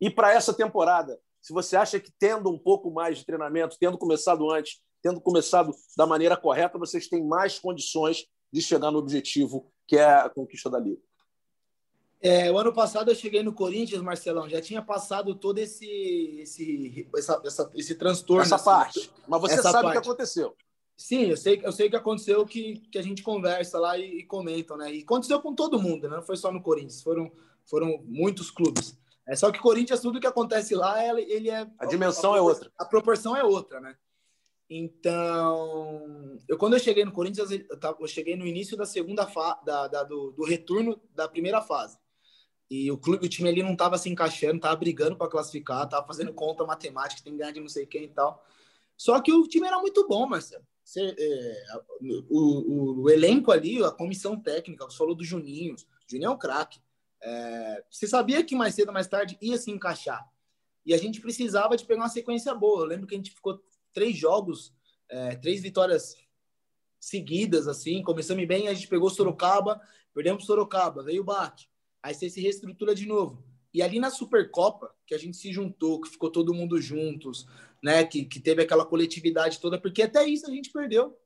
E 0.00 0.10
para 0.10 0.32
essa 0.32 0.52
temporada, 0.52 1.20
se 1.40 1.52
você 1.52 1.76
acha 1.76 2.00
que 2.00 2.10
tendo 2.18 2.50
um 2.50 2.58
pouco 2.58 2.90
mais 2.90 3.18
de 3.18 3.24
treinamento, 3.24 3.76
tendo 3.78 3.96
começado 3.96 4.50
antes, 4.50 4.82
tendo 5.00 5.20
começado 5.20 5.72
da 5.96 6.04
maneira 6.04 6.36
correta, 6.36 6.78
vocês 6.78 7.06
têm 7.06 7.24
mais 7.24 7.60
condições 7.60 8.26
de 8.52 8.60
chegar 8.60 8.90
no 8.90 8.98
objetivo 8.98 9.70
que 9.86 9.96
é 9.96 10.04
a 10.04 10.28
conquista 10.28 10.68
da 10.68 10.80
Liga. 10.80 11.00
É, 12.20 12.50
o 12.50 12.58
ano 12.58 12.72
passado 12.72 13.10
eu 13.10 13.14
cheguei 13.14 13.42
no 13.42 13.52
Corinthians, 13.52 14.00
Marcelão, 14.00 14.48
já 14.48 14.60
tinha 14.60 14.80
passado 14.80 15.34
todo 15.34 15.58
esse 15.58 15.86
esse 16.40 17.08
essa, 17.16 17.42
essa 17.44 17.70
esse 17.74 17.94
transtorno. 17.96 18.42
Essa 18.42 18.54
assim, 18.56 18.64
parte. 18.64 19.10
Mas 19.26 19.40
você 19.40 19.60
sabe 19.60 19.88
o 19.88 19.92
que 19.92 19.98
aconteceu. 19.98 20.56
Sim, 21.02 21.24
eu 21.24 21.36
sei, 21.36 21.60
eu 21.64 21.72
sei 21.72 21.90
que 21.90 21.96
aconteceu 21.96 22.46
que, 22.46 22.76
que 22.88 22.96
a 22.96 23.02
gente 23.02 23.24
conversa 23.24 23.76
lá 23.76 23.98
e, 23.98 24.18
e 24.18 24.22
comentam, 24.22 24.76
né? 24.76 24.94
E 24.94 25.02
aconteceu 25.02 25.40
com 25.40 25.52
todo 25.52 25.82
mundo, 25.82 26.08
né? 26.08 26.14
não 26.14 26.22
foi 26.22 26.36
só 26.36 26.52
no 26.52 26.62
Corinthians, 26.62 27.02
foram, 27.02 27.32
foram 27.66 28.04
muitos 28.06 28.52
clubes. 28.52 28.96
É 29.26 29.34
só 29.34 29.50
que 29.50 29.58
Corinthians, 29.58 29.98
tudo 29.98 30.20
que 30.20 30.28
acontece 30.28 30.76
lá, 30.76 31.04
ele, 31.04 31.50
é. 31.50 31.68
A 31.76 31.86
dimensão 31.86 32.34
a, 32.34 32.36
a, 32.36 32.38
é 32.38 32.40
outra. 32.40 32.70
A 32.78 32.84
proporção 32.84 33.36
é 33.36 33.42
outra, 33.42 33.80
né? 33.80 33.96
Então, 34.70 36.38
eu 36.48 36.56
quando 36.56 36.74
eu 36.74 36.78
cheguei 36.78 37.04
no 37.04 37.10
Corinthians, 37.10 37.50
eu, 37.50 37.80
tava, 37.80 37.96
eu 37.98 38.06
cheguei 38.06 38.36
no 38.36 38.46
início 38.46 38.76
da 38.76 38.86
segunda 38.86 39.26
fase, 39.26 39.64
da, 39.64 39.88
da, 39.88 40.04
do, 40.04 40.30
do 40.30 40.44
retorno 40.44 41.02
da 41.12 41.28
primeira 41.28 41.60
fase. 41.60 41.98
E 42.70 42.92
o 42.92 42.96
clube, 42.96 43.26
o 43.26 43.28
time 43.28 43.48
ali 43.48 43.60
não 43.60 43.72
estava 43.72 43.98
se 43.98 44.08
encaixando, 44.08 44.56
estava 44.56 44.76
brigando 44.76 45.16
para 45.16 45.28
classificar, 45.28 45.82
estava 45.82 46.06
fazendo 46.06 46.32
conta 46.32 46.64
matemática, 46.64 47.22
tem 47.24 47.32
que 47.32 47.40
ganhar 47.40 47.50
de 47.50 47.58
não 47.58 47.68
sei 47.68 47.86
quem 47.86 48.04
e 48.04 48.08
tal. 48.08 48.40
Só 48.96 49.20
que 49.20 49.32
o 49.32 49.48
time 49.48 49.66
era 49.66 49.80
muito 49.80 50.06
bom, 50.06 50.28
Marcelo. 50.28 50.64
É, 50.96 51.64
o, 52.00 52.38
o, 52.38 53.02
o, 53.02 53.10
elenco 53.10 53.50
ali, 53.50 53.82
a 53.82 53.90
comissão 53.90 54.38
técnica, 54.38 54.84
você 54.84 54.96
falou 54.96 55.14
do 55.14 55.24
Juninho. 55.24 55.76
Juninho 56.08 56.28
é 56.28 56.30
um 56.30 56.38
craque. 56.38 56.80
É, 57.22 57.84
você 57.90 58.06
sabia 58.06 58.44
que 58.44 58.56
mais 58.56 58.74
cedo 58.74 58.88
ou 58.88 58.94
mais 58.94 59.06
tarde 59.06 59.38
ia 59.40 59.56
se 59.56 59.70
encaixar. 59.70 60.28
E 60.84 60.92
a 60.92 60.98
gente 60.98 61.20
precisava 61.20 61.76
de 61.76 61.84
pegar 61.84 62.02
uma 62.02 62.08
sequência 62.08 62.54
boa. 62.54 62.82
Eu 62.82 62.86
lembro 62.86 63.06
que 63.06 63.14
a 63.14 63.18
gente 63.18 63.30
ficou 63.30 63.62
três 63.92 64.16
jogos, 64.16 64.74
é, 65.08 65.36
três 65.36 65.62
vitórias 65.62 66.16
seguidas, 66.98 67.68
assim. 67.68 68.02
Começamos 68.02 68.46
bem, 68.46 68.68
a 68.68 68.74
gente 68.74 68.88
pegou 68.88 69.08
Sorocaba, 69.08 69.80
perdemos 70.12 70.44
Sorocaba, 70.44 71.02
veio 71.02 71.22
o 71.22 71.24
Bate. 71.24 71.70
Aí 72.02 72.14
você 72.14 72.28
se 72.28 72.40
reestrutura 72.40 72.94
de 72.94 73.06
novo. 73.06 73.44
E 73.72 73.80
ali 73.80 73.98
na 73.98 74.10
Supercopa, 74.10 74.94
que 75.06 75.14
a 75.14 75.18
gente 75.18 75.36
se 75.36 75.52
juntou, 75.52 76.00
que 76.00 76.10
ficou 76.10 76.30
todo 76.30 76.52
mundo 76.52 76.80
juntos, 76.80 77.46
né? 77.82 78.04
Que, 78.04 78.24
que 78.24 78.40
teve 78.40 78.62
aquela 78.62 78.86
coletividade 78.86 79.60
toda, 79.60 79.80
porque 79.80 80.02
até 80.02 80.24
isso 80.26 80.46
a 80.46 80.50
gente 80.50 80.70
perdeu. 80.70 81.18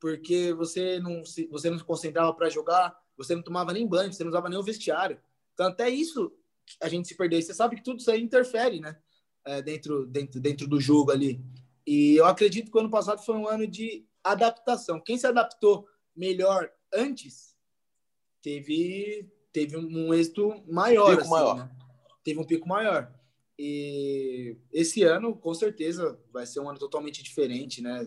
Porque 0.00 0.52
você 0.52 1.00
não 1.00 1.24
se, 1.24 1.46
você 1.48 1.68
não 1.68 1.78
se 1.78 1.84
concentrava 1.84 2.32
para 2.32 2.48
jogar, 2.48 2.96
você 3.16 3.34
não 3.34 3.42
tomava 3.42 3.72
nem 3.72 3.86
banho, 3.86 4.12
você 4.12 4.22
não 4.22 4.30
usava 4.30 4.48
nem 4.48 4.58
o 4.58 4.62
vestiário. 4.62 5.20
Então, 5.52 5.66
até 5.66 5.88
isso 5.90 6.32
a 6.80 6.88
gente 6.88 7.08
se 7.08 7.16
perdeu. 7.16 7.38
E 7.38 7.42
você 7.42 7.52
sabe 7.52 7.76
que 7.76 7.82
tudo 7.82 7.98
isso 7.98 8.10
aí 8.10 8.22
interfere, 8.22 8.78
né? 8.80 8.96
É, 9.44 9.60
dentro, 9.60 10.06
dentro, 10.06 10.40
dentro 10.40 10.68
do 10.68 10.80
jogo 10.80 11.10
ali. 11.10 11.42
E 11.86 12.14
eu 12.16 12.26
acredito 12.26 12.70
que 12.70 12.76
o 12.76 12.80
ano 12.80 12.90
passado 12.90 13.24
foi 13.24 13.34
um 13.34 13.48
ano 13.48 13.66
de 13.66 14.06
adaptação. 14.22 15.00
Quem 15.00 15.18
se 15.18 15.26
adaptou 15.26 15.88
melhor 16.14 16.70
antes 16.92 17.56
teve 18.42 19.28
teve 19.52 19.76
um, 19.76 20.12
êxito 20.14 20.62
maior. 20.68 21.10
Pico 21.10 21.22
assim, 21.22 21.30
maior. 21.30 21.56
Né? 21.56 21.70
Teve 22.22 22.40
um 22.40 22.44
pico 22.44 22.68
maior. 22.68 23.12
E 23.58 24.56
esse 24.72 25.02
ano, 25.02 25.34
com 25.34 25.52
certeza, 25.52 26.16
vai 26.32 26.46
ser 26.46 26.60
um 26.60 26.68
ano 26.68 26.78
totalmente 26.78 27.22
diferente, 27.22 27.82
né? 27.82 28.06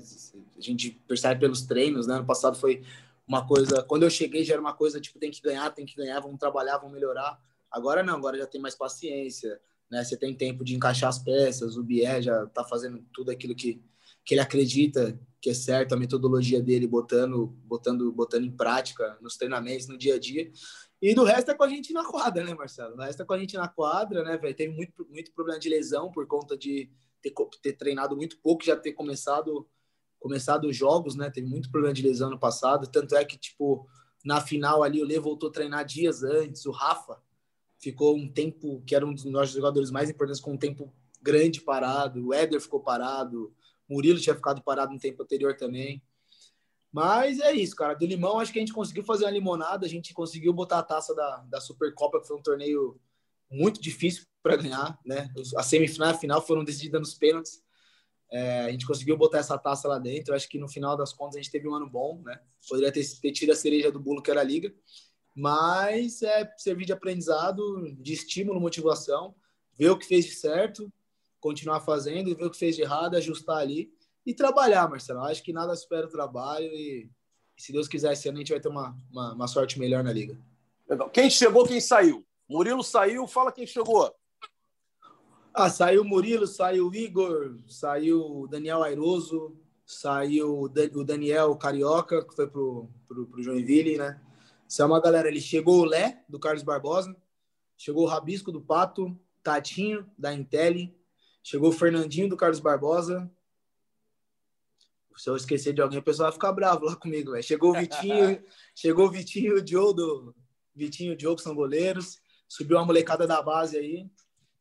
A 0.58 0.62
gente 0.62 0.92
percebe 1.06 1.42
pelos 1.42 1.64
treinos, 1.64 2.08
né? 2.08 2.16
Ano 2.16 2.26
passado 2.26 2.58
foi 2.58 2.84
uma 3.28 3.46
coisa. 3.46 3.84
Quando 3.84 4.04
eu 4.04 4.10
cheguei, 4.10 4.46
já 4.46 4.54
era 4.54 4.62
uma 4.62 4.74
coisa 4.74 5.02
tipo: 5.02 5.20
tem 5.20 5.30
que 5.30 5.42
ganhar, 5.42 5.70
tem 5.72 5.86
que 5.86 5.96
ganhar, 5.96 6.22
vamos 6.22 6.40
trabalhar, 6.40 6.78
vamos 6.78 6.94
melhorar. 6.94 7.38
Agora 7.70 8.02
não, 8.02 8.16
agora 8.16 8.38
já 8.38 8.48
tem 8.48 8.62
mais 8.62 8.76
paciência, 8.76 9.60
né? 9.90 10.04
Você 10.04 10.16
tem 10.16 10.34
tempo 10.34 10.64
de 10.64 10.74
encaixar 10.74 11.10
as 11.10 11.20
peças, 11.20 11.76
o 11.76 11.84
Bier 11.84 12.22
já 12.22 12.46
tá 12.48 12.64
fazendo 12.64 13.06
tudo 13.14 13.30
aquilo 13.30 13.54
que, 13.54 13.84
que 14.24 14.34
ele 14.34 14.42
acredita 14.42 15.20
que 15.42 15.50
é 15.50 15.54
certo, 15.56 15.94
a 15.94 15.98
metodologia 15.98 16.62
dele, 16.62 16.86
botando, 16.86 17.48
botando, 17.66 18.12
botando 18.12 18.46
em 18.46 18.52
prática 18.52 19.18
nos 19.20 19.36
treinamentos, 19.36 19.88
no 19.88 19.98
dia 19.98 20.16
a 20.16 20.20
dia. 20.20 20.52
E 21.02 21.16
do 21.16 21.24
resto 21.24 21.50
é 21.50 21.54
com 21.56 21.64
a 21.64 21.70
gente 21.70 21.92
na 21.94 22.06
quadra, 22.06 22.44
né, 22.44 22.54
Marcelo? 22.54 22.96
Do 22.96 23.02
resto 23.02 23.24
é 23.24 23.26
com 23.26 23.34
a 23.34 23.40
gente 23.40 23.58
na 23.58 23.68
quadra, 23.68 24.24
né, 24.24 24.38
velho? 24.38 24.56
Teve 24.56 24.74
muito, 24.74 25.08
muito 25.10 25.32
problema 25.34 25.60
de 25.60 25.68
lesão 25.68 26.12
por 26.12 26.28
conta 26.28 26.56
de 26.56 26.92
ter, 27.22 27.34
ter 27.62 27.74
treinado 27.74 28.16
muito 28.16 28.38
pouco, 28.38 28.64
já 28.64 28.76
ter 28.76 28.94
começado 28.94 29.68
começado 30.22 30.66
os 30.66 30.78
jogos, 30.78 31.16
né? 31.16 31.32
Teve 31.32 31.48
muito 31.48 31.72
problema 31.72 31.96
de 31.96 32.04
lesão 32.04 32.30
no 32.30 32.38
passado. 32.38 32.88
Tanto 32.88 33.16
é 33.16 33.26
que, 33.26 33.36
tipo, 33.36 33.88
na 34.24 34.40
final 34.40 34.84
ali, 34.84 35.02
o 35.02 35.06
Lê 35.06 35.20
voltou 35.20 35.50
a 35.50 35.52
treinar 35.52 35.84
dias 35.84 36.24
antes. 36.24 36.64
O 36.68 36.72
Rafa 36.72 37.20
ficou 37.80 38.16
um 38.16 38.32
tempo, 38.32 38.84
que 38.86 38.96
era 38.96 39.06
um 39.06 39.14
dos 39.14 39.26
nossos 39.26 39.56
jogadores 39.56 39.90
mais 39.90 40.12
importantes, 40.12 40.40
com 40.40 40.54
um 40.54 40.58
tempo 40.58 40.94
grande 41.20 41.60
parado. 41.60 42.28
O 42.28 42.34
Éder 42.34 42.62
ficou 42.62 42.80
parado. 42.80 43.52
Murilo 43.90 44.20
tinha 44.20 44.36
ficado 44.36 44.62
parado 44.62 44.94
no 44.94 45.00
tempo 45.00 45.24
anterior 45.24 45.58
também. 45.58 46.02
Mas 46.92 47.40
é 47.40 47.54
isso, 47.54 47.76
cara. 47.76 47.94
Do 47.94 48.06
Limão, 48.06 48.40
acho 48.40 48.52
que 48.52 48.60
a 48.60 48.62
gente 48.62 48.74
conseguiu 48.74 49.04
fazer 49.04 49.24
uma 49.24 49.32
limonada. 49.32 49.86
A 49.86 49.90
gente 49.90 50.14
conseguiu 50.14 50.52
botar 50.52 50.80
a 50.80 50.84
taça 50.84 51.16
da, 51.16 51.38
da 51.50 51.62
Supercopa, 51.62 52.20
que 52.20 52.28
foi 52.28 52.38
um 52.38 52.42
torneio 52.42 53.00
muito 53.50 53.82
difícil 53.82 54.26
para 54.44 54.58
ganhar, 54.58 55.00
né? 55.06 55.30
A 55.56 55.64
semifinal 55.64 56.10
e 56.10 56.12
a 56.12 56.18
final 56.18 56.42
foram 56.42 56.64
decididas 56.64 57.00
nos 57.00 57.14
pênaltis. 57.14 57.64
É, 58.30 58.62
a 58.62 58.72
gente 58.72 58.86
conseguiu 58.86 59.18
botar 59.18 59.40
essa 59.40 59.58
taça 59.58 59.88
lá 59.88 60.00
dentro. 60.00 60.34
Acho 60.34 60.50
que 60.50 60.60
no 60.60 60.68
final 60.68 60.98
das 60.98 61.14
contas 61.14 61.36
a 61.36 61.40
gente 61.40 61.52
teve 61.52 61.68
um 61.68 61.76
ano 61.76 61.90
bom, 61.90 62.22
né? 62.24 62.40
Poderia 62.68 62.92
ter, 62.92 63.06
ter 63.22 63.32
tido 63.32 63.52
a 63.52 63.56
cereja 63.56 63.92
do 63.92 64.00
bolo 64.00 64.22
que 64.22 64.32
era 64.32 64.42
a 64.42 64.44
liga, 64.44 64.74
mas 65.36 66.22
é 66.22 66.50
servir 66.58 66.86
de 66.86 66.94
aprendizado, 66.94 67.94
de 68.00 68.14
estímulo, 68.14 68.60
motivação, 68.60 69.36
ver 69.78 69.90
o 69.90 69.98
que 69.98 70.06
fez 70.06 70.26
de 70.26 70.32
certo, 70.32 70.92
continuar 71.40 71.82
fazendo 71.82 72.30
e 72.30 72.36
ver 72.36 72.46
o 72.46 72.52
que 72.52 72.58
fez 72.58 72.76
de 72.76 72.82
errado, 72.82 73.16
ajustar 73.16 73.58
ali 73.58 73.92
e 74.26 74.34
trabalhar, 74.34 74.90
Marcelo. 74.90 75.22
Acho 75.22 75.44
que 75.44 75.54
nada 75.54 75.76
supera 75.76 76.08
o 76.08 76.12
trabalho 76.12 76.66
e, 76.66 77.10
se 77.58 77.72
Deus 77.72 77.88
quiser, 77.88 78.14
esse 78.14 78.28
ano 78.28 78.38
a 78.38 78.42
gente 78.42 78.52
vai 78.52 78.60
ter 78.60 78.70
uma, 78.70 78.98
uma, 79.12 79.34
uma 79.34 79.48
sorte 79.48 79.80
melhor 79.80 80.04
na 80.04 80.12
liga. 80.12 80.38
Legal. 80.90 81.10
Quem 81.10 81.30
chegou, 81.30 81.66
quem 81.66 81.80
saiu? 81.80 82.26
Murilo 82.50 82.84
saiu, 82.84 83.28
fala 83.28 83.52
quem 83.52 83.66
chegou. 83.66 84.14
Ah, 85.54 85.70
saiu 85.70 86.02
o 86.02 86.06
Murilo, 86.06 86.48
saiu 86.48 86.88
o 86.88 86.96
Igor, 86.96 87.58
saiu 87.68 88.22
o 88.22 88.48
Daniel 88.48 88.84
Airoso, 88.84 89.58
saiu 89.86 90.62
o 90.62 91.04
Daniel 91.04 91.56
Carioca, 91.56 92.26
que 92.26 92.36
foi 92.36 92.48
pro, 92.48 92.90
pro, 93.08 93.28
pro 93.28 93.44
Joinville, 93.44 93.98
né? 93.98 94.22
Isso 94.68 94.82
é 94.82 94.86
uma 94.86 95.02
galera 95.02 95.28
ali. 95.28 95.42
Chegou 95.42 95.82
o 95.82 95.86
Lé, 95.86 96.24
do 96.30 96.40
Carlos 96.40 96.64
Barbosa, 96.64 97.14
chegou 97.78 98.04
o 98.04 98.08
Rabisco 98.08 98.52
do 98.52 98.62
Pato, 98.62 99.20
Tatinho, 99.44 100.10
da 100.18 100.34
Intel, 100.34 100.90
chegou 101.44 101.70
o 101.70 101.74
Fernandinho 101.74 102.30
do 102.30 102.38
Carlos 102.38 102.60
Barbosa. 102.60 103.30
Se 105.18 105.30
eu 105.30 105.36
esquecer 105.36 105.74
de 105.74 105.82
alguém, 105.82 106.00
o 106.00 106.04
pessoal 106.04 106.28
vai 106.28 106.34
ficar 106.34 106.52
bravo 106.52 106.86
lá 106.86 106.96
comigo, 106.96 107.32
véio. 107.32 107.44
Chegou 107.44 107.72
o 107.72 107.80
Vitinho, 107.80 108.44
chegou 108.76 109.08
o 109.08 109.12
Vitinho 109.12 109.58
e 109.58 109.60
o 109.60 109.62
Diogo, 109.62 109.94
do... 109.94 110.36
Vitinho 110.76 111.12
e 111.12 111.14
o 111.14 111.18
Diogo 111.18 111.42
são 111.42 111.54
goleiros. 111.54 112.20
Subiu 112.48 112.78
uma 112.78 112.86
molecada 112.86 113.28
da 113.28 113.42
base 113.42 113.78
aí. 113.78 114.10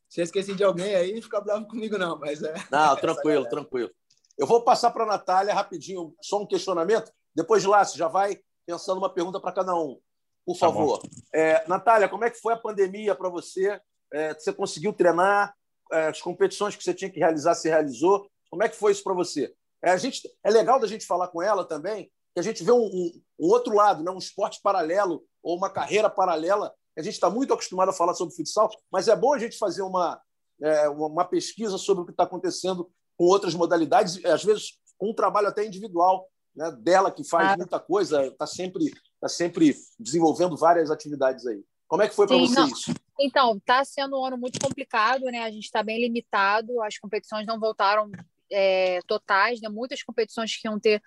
Se 0.08 0.20
eu 0.20 0.24
esqueci 0.24 0.54
de 0.54 0.64
alguém 0.64 0.94
aí, 0.94 1.22
fica 1.22 1.40
bravo 1.40 1.66
comigo, 1.66 1.96
não. 1.96 2.18
Mas 2.18 2.42
é. 2.42 2.54
Não, 2.70 2.96
tranquilo, 2.98 3.48
tranquilo. 3.48 3.90
Eu 4.36 4.46
vou 4.46 4.62
passar 4.62 4.90
para 4.90 5.04
a 5.04 5.06
Natália 5.06 5.54
rapidinho, 5.54 6.14
só 6.20 6.42
um 6.42 6.46
questionamento. 6.46 7.12
Depois, 7.34 7.64
Lácio, 7.64 7.98
já 7.98 8.08
vai 8.08 8.40
pensando 8.66 8.98
uma 8.98 9.12
pergunta 9.12 9.40
para 9.40 9.52
cada 9.52 9.74
um, 9.74 10.00
por 10.44 10.54
tá 10.54 10.60
favor. 10.60 10.98
Tá 10.98 11.08
é, 11.34 11.68
Natália, 11.68 12.08
como 12.08 12.24
é 12.24 12.30
que 12.30 12.40
foi 12.40 12.54
a 12.54 12.56
pandemia 12.56 13.14
para 13.14 13.28
você? 13.28 13.80
É, 14.12 14.34
você 14.34 14.52
conseguiu 14.52 14.92
treinar? 14.92 15.54
É, 15.92 16.06
as 16.06 16.22
competições 16.22 16.76
que 16.76 16.84
você 16.84 16.94
tinha 16.94 17.10
que 17.10 17.18
realizar, 17.18 17.54
se 17.54 17.68
realizou? 17.68 18.30
Como 18.48 18.62
é 18.62 18.68
que 18.68 18.76
foi 18.76 18.92
isso 18.92 19.02
para 19.02 19.14
você? 19.14 19.52
É, 19.82 19.90
a 19.90 19.96
gente, 19.96 20.28
é 20.44 20.50
legal 20.50 20.78
da 20.78 20.86
gente 20.86 21.06
falar 21.06 21.28
com 21.28 21.42
ela 21.42 21.64
também, 21.64 22.10
que 22.34 22.40
a 22.40 22.42
gente 22.42 22.62
vê 22.62 22.72
um, 22.72 22.84
um, 22.84 23.22
um 23.40 23.48
outro 23.48 23.74
lado, 23.74 24.04
né? 24.04 24.10
um 24.10 24.18
esporte 24.18 24.60
paralelo 24.62 25.24
ou 25.42 25.56
uma 25.56 25.70
carreira 25.70 26.08
paralela 26.08 26.72
a 27.00 27.02
gente 27.02 27.14
está 27.14 27.30
muito 27.30 27.52
acostumado 27.52 27.88
a 27.88 27.94
falar 27.94 28.14
sobre 28.14 28.34
futsal, 28.34 28.70
mas 28.90 29.08
é 29.08 29.16
bom 29.16 29.32
a 29.32 29.38
gente 29.38 29.56
fazer 29.56 29.82
uma, 29.82 30.20
é, 30.60 30.88
uma 30.88 31.24
pesquisa 31.24 31.78
sobre 31.78 32.02
o 32.02 32.06
que 32.06 32.12
está 32.12 32.24
acontecendo 32.24 32.90
com 33.16 33.24
outras 33.24 33.54
modalidades, 33.54 34.22
às 34.24 34.44
vezes 34.44 34.78
com 34.98 35.10
um 35.10 35.14
trabalho 35.14 35.48
até 35.48 35.64
individual 35.64 36.28
né, 36.54 36.70
dela, 36.80 37.10
que 37.10 37.24
faz 37.24 37.44
claro. 37.44 37.58
muita 37.58 37.80
coisa, 37.80 38.26
está 38.26 38.46
sempre, 38.46 38.92
tá 39.20 39.28
sempre 39.28 39.74
desenvolvendo 39.98 40.56
várias 40.56 40.90
atividades 40.90 41.46
aí. 41.46 41.62
Como 41.88 42.02
é 42.02 42.08
que 42.08 42.14
foi 42.14 42.26
para 42.26 42.36
você 42.36 42.54
não. 42.54 42.68
isso? 42.68 42.92
Então, 43.18 43.56
está 43.56 43.84
sendo 43.84 44.18
um 44.18 44.24
ano 44.24 44.38
muito 44.38 44.60
complicado, 44.60 45.24
né? 45.24 45.42
A 45.42 45.50
gente 45.50 45.64
está 45.64 45.82
bem 45.82 46.00
limitado, 46.00 46.80
as 46.82 46.98
competições 46.98 47.46
não 47.46 47.58
voltaram 47.58 48.10
é, 48.50 49.00
totais, 49.06 49.60
né? 49.60 49.68
Muitas 49.68 50.02
competições 50.02 50.56
que 50.56 50.66
iam 50.66 50.78
ter 50.78 51.02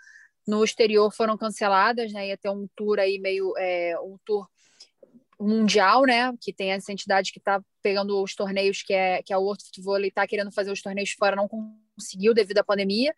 no 0.48 0.64
exterior 0.64 1.12
foram 1.14 1.38
canceladas, 1.38 2.12
né? 2.12 2.28
Ia 2.28 2.38
ter 2.38 2.50
um 2.50 2.68
tour 2.76 3.00
aí 3.00 3.20
meio 3.20 3.54
é, 3.58 3.98
um 4.00 4.18
tour 4.26 4.48
mundial, 5.40 6.04
né? 6.04 6.34
Que 6.40 6.54
tem 6.54 6.72
essa 6.72 6.92
entidade 6.92 7.32
que 7.32 7.40
está 7.40 7.62
pegando 7.82 8.22
os 8.22 8.36
torneios, 8.36 8.82
que 8.82 8.94
é, 8.94 9.22
que 9.24 9.34
é 9.34 9.38
o 9.38 9.42
World 9.42 10.06
e 10.06 10.08
está 10.08 10.28
querendo 10.28 10.52
fazer 10.52 10.72
os 10.72 10.82
torneios 10.82 11.12
fora, 11.12 11.36
não 11.36 11.50
conseguiu 11.96 12.34
devido 12.34 12.60
à 12.60 12.64
pandemia, 12.64 13.14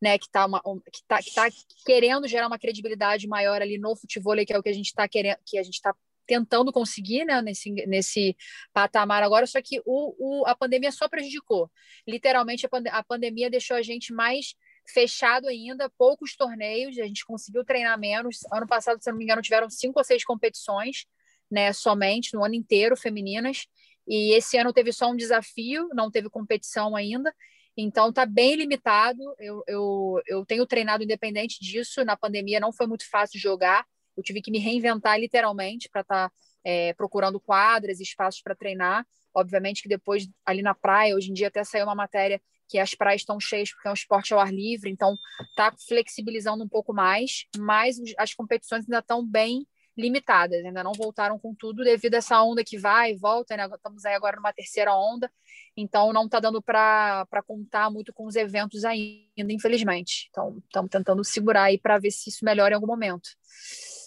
né? 0.00 0.18
Que 0.18 0.26
está 0.26 0.48
que 0.92 1.04
tá, 1.06 1.22
que 1.22 1.34
tá 1.34 1.48
querendo 1.84 2.28
gerar 2.28 2.46
uma 2.46 2.58
credibilidade 2.58 3.26
maior 3.26 3.60
ali 3.62 3.78
no 3.78 3.96
futebol, 3.96 4.36
que 4.44 4.52
é 4.52 4.58
o 4.58 4.62
que 4.62 4.68
a 4.68 4.74
gente 4.74 4.86
está 4.86 5.08
querendo, 5.08 5.38
que 5.44 5.58
a 5.58 5.62
gente 5.62 5.74
está 5.74 5.94
tentando 6.26 6.72
conseguir, 6.72 7.24
né? 7.24 7.40
Nesse, 7.42 7.70
nesse 7.70 8.36
patamar 8.72 9.22
agora, 9.22 9.46
só 9.46 9.60
que 9.62 9.80
o, 9.84 10.42
o, 10.42 10.46
a 10.46 10.54
pandemia 10.54 10.92
só 10.92 11.08
prejudicou. 11.08 11.70
Literalmente, 12.06 12.66
a, 12.66 12.68
pande 12.68 12.88
a 12.88 13.02
pandemia 13.02 13.50
deixou 13.50 13.76
a 13.76 13.82
gente 13.82 14.12
mais 14.12 14.54
fechado 14.86 15.48
ainda, 15.48 15.90
poucos 15.96 16.36
torneios, 16.36 16.98
a 16.98 17.06
gente 17.06 17.24
conseguiu 17.24 17.64
treinar 17.64 17.98
menos. 17.98 18.38
Ano 18.52 18.66
passado, 18.66 19.02
se 19.02 19.10
não 19.10 19.18
me 19.18 19.24
engano, 19.24 19.42
tiveram 19.42 19.70
cinco 19.70 19.98
ou 19.98 20.04
seis 20.04 20.24
competições 20.24 21.06
né, 21.50 21.72
somente 21.72 22.34
no 22.34 22.44
ano 22.44 22.54
inteiro 22.54 22.96
femininas. 22.96 23.66
E 24.06 24.32
esse 24.34 24.58
ano 24.58 24.72
teve 24.72 24.92
só 24.92 25.10
um 25.10 25.16
desafio, 25.16 25.88
não 25.94 26.10
teve 26.10 26.28
competição 26.28 26.94
ainda. 26.94 27.34
Então 27.76 28.12
tá 28.12 28.26
bem 28.26 28.54
limitado. 28.56 29.22
Eu, 29.38 29.62
eu, 29.66 30.22
eu 30.26 30.44
tenho 30.44 30.66
treinado 30.66 31.02
independente 31.02 31.58
disso. 31.60 32.04
Na 32.04 32.16
pandemia 32.16 32.60
não 32.60 32.72
foi 32.72 32.86
muito 32.86 33.08
fácil 33.08 33.40
jogar. 33.40 33.86
Eu 34.16 34.22
tive 34.22 34.40
que 34.40 34.50
me 34.50 34.58
reinventar 34.58 35.18
literalmente 35.18 35.88
para 35.88 36.02
estar 36.02 36.28
tá, 36.28 36.34
é, 36.64 36.92
procurando 36.94 37.40
quadras, 37.40 38.00
espaços 38.00 38.40
para 38.42 38.54
treinar. 38.54 39.06
Obviamente 39.34 39.82
que 39.82 39.88
depois 39.88 40.28
ali 40.46 40.62
na 40.62 40.74
praia, 40.74 41.14
hoje 41.14 41.30
em 41.30 41.34
dia 41.34 41.48
até 41.48 41.64
saiu 41.64 41.84
uma 41.84 41.94
matéria 41.94 42.40
que 42.68 42.78
as 42.78 42.94
praias 42.94 43.20
estão 43.20 43.38
cheias 43.38 43.70
porque 43.72 43.88
é 43.88 43.90
um 43.90 43.94
esporte 43.94 44.32
ao 44.32 44.40
ar 44.40 44.52
livre, 44.52 44.90
então 44.90 45.16
tá 45.54 45.72
flexibilizando 45.86 46.64
um 46.64 46.68
pouco 46.68 46.94
mais, 46.94 47.44
mas 47.58 47.96
as 48.16 48.32
competições 48.32 48.84
ainda 48.84 49.00
estão 49.00 49.26
bem 49.26 49.66
limitadas, 49.96 50.64
ainda 50.64 50.82
não 50.82 50.92
voltaram 50.92 51.38
com 51.38 51.54
tudo 51.54 51.84
devido 51.84 52.14
a 52.14 52.18
essa 52.18 52.42
onda 52.42 52.64
que 52.64 52.76
vai 52.76 53.12
e 53.12 53.16
volta, 53.16 53.56
né? 53.56 53.66
Estamos 53.66 54.04
aí 54.04 54.14
agora 54.14 54.36
numa 54.36 54.52
terceira 54.52 54.94
onda, 54.94 55.30
então 55.76 56.12
não 56.12 56.24
está 56.24 56.40
dando 56.40 56.60
para 56.60 57.26
contar 57.46 57.90
muito 57.90 58.12
com 58.12 58.26
os 58.26 58.36
eventos 58.36 58.84
ainda, 58.84 59.52
infelizmente. 59.52 60.28
Então, 60.30 60.58
estamos 60.64 60.90
tentando 60.90 61.24
segurar 61.24 61.64
aí 61.64 61.78
para 61.78 61.98
ver 61.98 62.10
se 62.10 62.28
isso 62.28 62.44
melhora 62.44 62.72
em 62.72 62.76
algum 62.76 62.86
momento. 62.86 63.28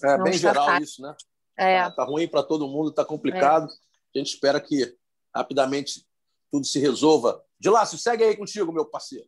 É 0.03 0.17
não 0.17 0.23
bem 0.25 0.33
geral 0.33 0.81
isso, 0.81 1.01
né? 1.01 1.15
É. 1.57 1.81
Tá, 1.83 1.91
tá 1.91 2.03
ruim 2.03 2.27
para 2.27 2.43
todo 2.43 2.67
mundo, 2.67 2.91
tá 2.91 3.03
complicado. 3.03 3.67
É. 3.67 3.69
A 4.15 4.17
gente 4.19 4.33
espera 4.33 4.59
que 4.59 4.95
rapidamente 5.33 6.05
tudo 6.51 6.65
se 6.65 6.79
resolva. 6.79 7.43
De 7.59 7.69
Lácio, 7.69 7.97
segue 7.97 8.23
aí 8.23 8.35
contigo, 8.35 8.71
meu 8.71 8.85
parceiro. 8.85 9.27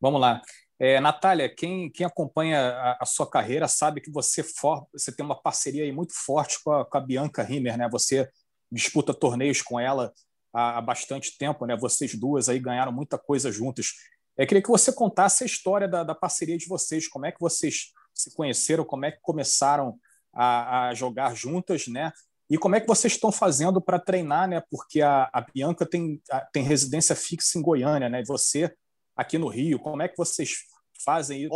Vamos 0.00 0.20
lá. 0.20 0.40
É, 0.78 1.00
Natália, 1.00 1.48
quem, 1.48 1.90
quem 1.90 2.04
acompanha 2.04 2.60
a, 2.60 2.98
a, 3.00 3.06
sua 3.06 3.28
carreira 3.28 3.66
sabe 3.66 4.00
que 4.00 4.10
você, 4.10 4.42
for, 4.42 4.86
você 4.92 5.10
tem 5.10 5.24
uma 5.24 5.40
parceria 5.40 5.90
muito 5.92 6.12
forte 6.12 6.62
com 6.62 6.70
a, 6.70 6.84
com 6.84 6.98
a 6.98 7.00
Bianca 7.00 7.42
Rimmer, 7.42 7.78
né? 7.78 7.88
Você 7.90 8.28
disputa 8.70 9.14
torneios 9.14 9.62
com 9.62 9.80
ela 9.80 10.12
há, 10.52 10.76
há, 10.76 10.82
bastante 10.82 11.38
tempo, 11.38 11.64
né? 11.64 11.74
Vocês 11.76 12.14
duas 12.14 12.50
aí 12.50 12.58
ganharam 12.58 12.92
muita 12.92 13.16
coisa 13.16 13.50
juntas. 13.50 13.92
É, 14.36 14.44
queria 14.44 14.62
que 14.62 14.68
você 14.68 14.92
contasse 14.92 15.44
a 15.44 15.46
história 15.46 15.88
da, 15.88 16.04
da, 16.04 16.14
parceria 16.14 16.58
de 16.58 16.68
vocês, 16.68 17.08
como 17.08 17.24
é 17.24 17.32
que 17.32 17.40
vocês 17.40 17.92
se 18.12 18.34
conheceram, 18.34 18.84
como 18.84 19.06
é 19.06 19.12
que 19.12 19.18
começaram 19.22 19.98
a, 20.34 20.88
a 20.88 20.94
jogar 20.94 21.34
juntas, 21.34 21.86
né? 21.86 22.12
E 22.50 22.58
como 22.58 22.76
é 22.76 22.80
que 22.80 22.86
vocês 22.86 23.14
estão 23.14 23.32
fazendo 23.32 23.80
para 23.80 23.98
treinar, 23.98 24.46
né? 24.46 24.62
Porque 24.70 25.00
a, 25.00 25.30
a 25.32 25.40
Bianca 25.40 25.86
tem, 25.86 26.20
tem 26.52 26.62
residência 26.62 27.16
fixa 27.16 27.58
em 27.58 27.62
Goiânia, 27.62 28.10
né? 28.10 28.20
E 28.20 28.26
você 28.26 28.76
aqui 29.16 29.38
no 29.38 29.48
Rio? 29.48 29.78
Como 29.78 30.02
é 30.02 30.08
que 30.08 30.16
vocês 30.16 30.66
fazem 31.04 31.48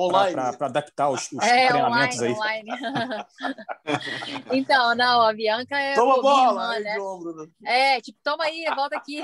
para 0.56 0.66
adaptar 0.66 1.10
os, 1.10 1.30
os 1.32 1.42
é, 1.42 1.68
treinamentos 1.68 2.18
online, 2.20 2.70
aí? 2.70 2.78
Online. 2.78 3.24
então, 4.52 4.94
não, 4.94 5.22
a 5.22 5.32
Bianca 5.32 5.78
é 5.78 5.94
toma 5.94 6.20
bola, 6.20 6.78
irmã, 6.78 6.80
né? 6.80 7.00
Ombro, 7.00 7.34
né? 7.34 7.46
É, 7.64 8.00
tipo, 8.00 8.18
toma 8.22 8.44
aí, 8.44 8.64
volta 8.74 8.96
aqui. 8.96 9.22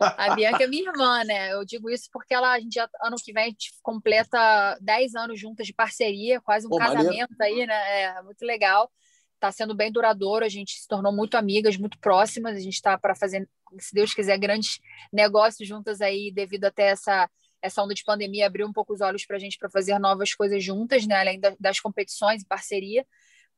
A 0.00 0.34
Bianca 0.34 0.64
é 0.64 0.66
minha 0.66 0.88
irmã, 0.88 1.24
né? 1.24 1.52
Eu 1.52 1.64
digo 1.64 1.90
isso 1.90 2.08
porque 2.12 2.34
ela, 2.34 2.52
a 2.52 2.60
gente 2.60 2.74
já, 2.74 2.88
ano 3.02 3.16
que 3.16 3.32
vem 3.32 3.44
a 3.44 3.48
gente 3.48 3.72
completa 3.82 4.78
10 4.80 5.14
anos 5.14 5.40
juntas 5.40 5.66
de 5.66 5.74
parceria, 5.74 6.40
quase 6.40 6.66
um 6.66 6.70
Pô, 6.70 6.78
casamento 6.78 7.36
maneiro. 7.38 7.60
aí, 7.62 7.66
né? 7.66 8.02
É 8.02 8.22
muito 8.22 8.44
legal. 8.44 8.90
Está 9.34 9.50
sendo 9.50 9.74
bem 9.74 9.90
duradouro, 9.90 10.44
a 10.44 10.50
gente 10.50 10.78
se 10.78 10.86
tornou 10.86 11.12
muito 11.12 11.36
amigas, 11.36 11.76
muito 11.76 11.98
próximas. 11.98 12.56
A 12.56 12.60
gente 12.60 12.74
está 12.74 12.98
para 12.98 13.14
fazer, 13.14 13.48
se 13.78 13.94
Deus 13.94 14.12
quiser, 14.12 14.38
grandes 14.38 14.78
negócios 15.10 15.66
juntas 15.66 16.02
aí, 16.02 16.30
devido 16.30 16.66
até 16.66 16.88
essa 16.88 17.28
essa 17.62 17.82
onda 17.82 17.94
de 17.94 18.04
pandemia 18.04 18.46
abriu 18.46 18.66
um 18.66 18.72
pouco 18.72 18.92
os 18.92 19.00
olhos 19.00 19.24
para 19.24 19.36
a 19.36 19.38
gente 19.38 19.58
para 19.58 19.68
fazer 19.68 19.98
novas 19.98 20.34
coisas 20.34 20.62
juntas, 20.62 21.06
né? 21.06 21.16
além 21.16 21.40
das 21.58 21.80
competições 21.80 22.42
e 22.42 22.46
parceria. 22.46 23.06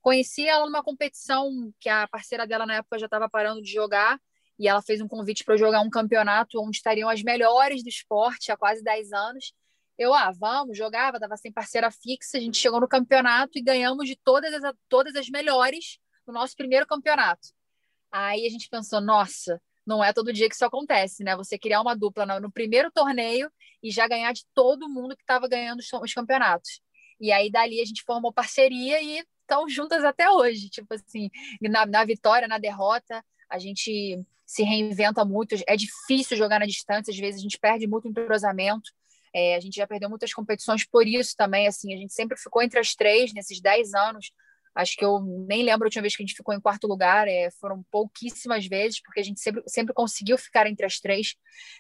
Conheci 0.01 0.47
ela 0.47 0.67
numa 0.67 0.83
competição 0.83 1.73
que 1.79 1.89
a 1.89 2.09
parceira 2.09 2.47
dela 2.47 2.67
na 2.67 2.77
época 2.77 2.99
já 2.99 3.07
estava 3.07 3.29
parando 3.29 3.63
de 3.63 3.73
jogar 3.73 4.19
e 4.59 4.69
ela 4.69 4.83
fez 4.83 5.01
um 5.01 5.09
convite 5.09 5.45
para 5.45 5.57
jogar 5.57 5.81
um 5.81 5.91
campeonato 5.91 6.61
onde 6.61 6.77
estariam 6.77 7.09
as 7.09 7.23
melhores 7.23 7.83
do 7.83 7.89
esporte 7.89 8.51
há 8.51 8.57
quase 8.57 8.83
10 8.83 9.13
anos. 9.13 9.53
Eu, 9.97 10.13
ah, 10.13 10.33
vamos, 10.33 10.77
jogava, 10.77 11.17
estava 11.17 11.37
sem 11.37 11.53
parceira 11.53 11.91
fixa, 11.91 12.39
a 12.39 12.41
gente 12.41 12.59
chegou 12.59 12.81
no 12.81 12.89
campeonato 12.89 13.59
e 13.59 13.63
ganhamos 13.63 14.07
de 14.07 14.17
todas 14.25 14.53
as, 14.53 14.75
todas 14.89 15.15
as 15.15 15.29
melhores 15.29 15.99
no 16.27 16.33
nosso 16.33 16.57
primeiro 16.57 16.87
campeonato. 16.87 17.49
Aí 18.11 18.47
a 18.47 18.51
gente 18.51 18.69
pensou, 18.69 19.01
nossa, 19.01 19.61
não 19.87 20.03
é 20.03 20.13
todo 20.13 20.33
dia 20.33 20.49
que 20.49 20.55
isso 20.55 20.65
acontece, 20.65 21.25
né? 21.25 21.37
Você 21.37 21.59
criar 21.59 21.81
uma 21.81 21.97
dupla 21.97 22.27
no, 22.41 22.51
primeiro 22.51 22.91
torneio 22.91 23.51
e 23.83 23.91
já 23.91 24.07
ganhar 24.07 24.33
de 24.33 24.45
todo 24.55 24.89
mundo 24.89 25.17
que 25.17 25.23
estava 25.23 25.49
ganhando 25.49 25.81
os, 25.81 25.93
os 25.93 26.15
campeonatos. 26.15 26.81
E 27.21 27.33
aí 27.33 27.51
dali 27.51 27.81
a 27.81 27.85
gente 27.85 28.03
formou 28.03 28.33
parceria 28.33 29.01
e 29.03 29.25
estão 29.41 29.69
juntas 29.69 30.05
até 30.05 30.31
hoje. 30.31 30.69
Tipo 30.69 30.95
assim, 30.95 31.31
na, 31.61 31.87
na 31.87 32.05
vitória, 32.05 32.49
na 32.49 32.59
derrota, 32.59 33.25
a 33.49 33.59
gente 33.59 34.21
se 34.47 34.63
reinventa 34.63 35.25
muito. 35.25 35.55
É 35.67 35.77
difícil 35.77 36.37
jogar 36.37 36.61
na 36.61 36.67
distância, 36.67 37.11
às 37.11 37.19
vezes 37.19 37.41
a 37.41 37.43
gente 37.43 37.59
perde 37.59 37.87
muito 37.87 38.09
entrosamento. 38.09 38.91
É, 39.35 39.57
a 39.57 39.61
gente 39.61 39.77
já 39.77 39.87
perdeu 39.87 40.11
muitas 40.11 40.33
competições 40.33 40.85
por 40.85 41.07
isso 41.07 41.35
também. 41.37 41.67
Assim, 41.67 41.95
a 41.95 41.97
gente 41.97 42.13
sempre 42.13 42.37
ficou 42.37 42.63
entre 42.63 42.79
as 42.79 42.95
três 42.95 43.33
nesses 43.33 43.61
dez 43.61 43.95
anos. 43.95 44.31
Acho 44.75 44.97
que 44.97 45.05
eu 45.05 45.21
nem 45.47 45.63
lembro 45.63 45.85
a 45.85 45.89
última 45.89 46.03
vez 46.03 46.17
que 46.17 46.23
a 46.23 46.27
gente 46.27 46.37
ficou 46.37 46.55
em 46.55 46.61
quarto 46.61 46.87
lugar, 46.87 47.29
é, 47.29 47.51
foram 47.61 47.85
pouquíssimas 47.91 48.67
vezes, 48.67 49.03
porque 49.03 49.21
a 49.21 49.23
gente 49.23 49.41
sempre, 49.41 49.63
sempre 49.67 49.95
conseguiu 49.95 50.39
ficar 50.39 50.67
entre 50.67 50.87
as 50.87 50.99
três. 50.99 51.35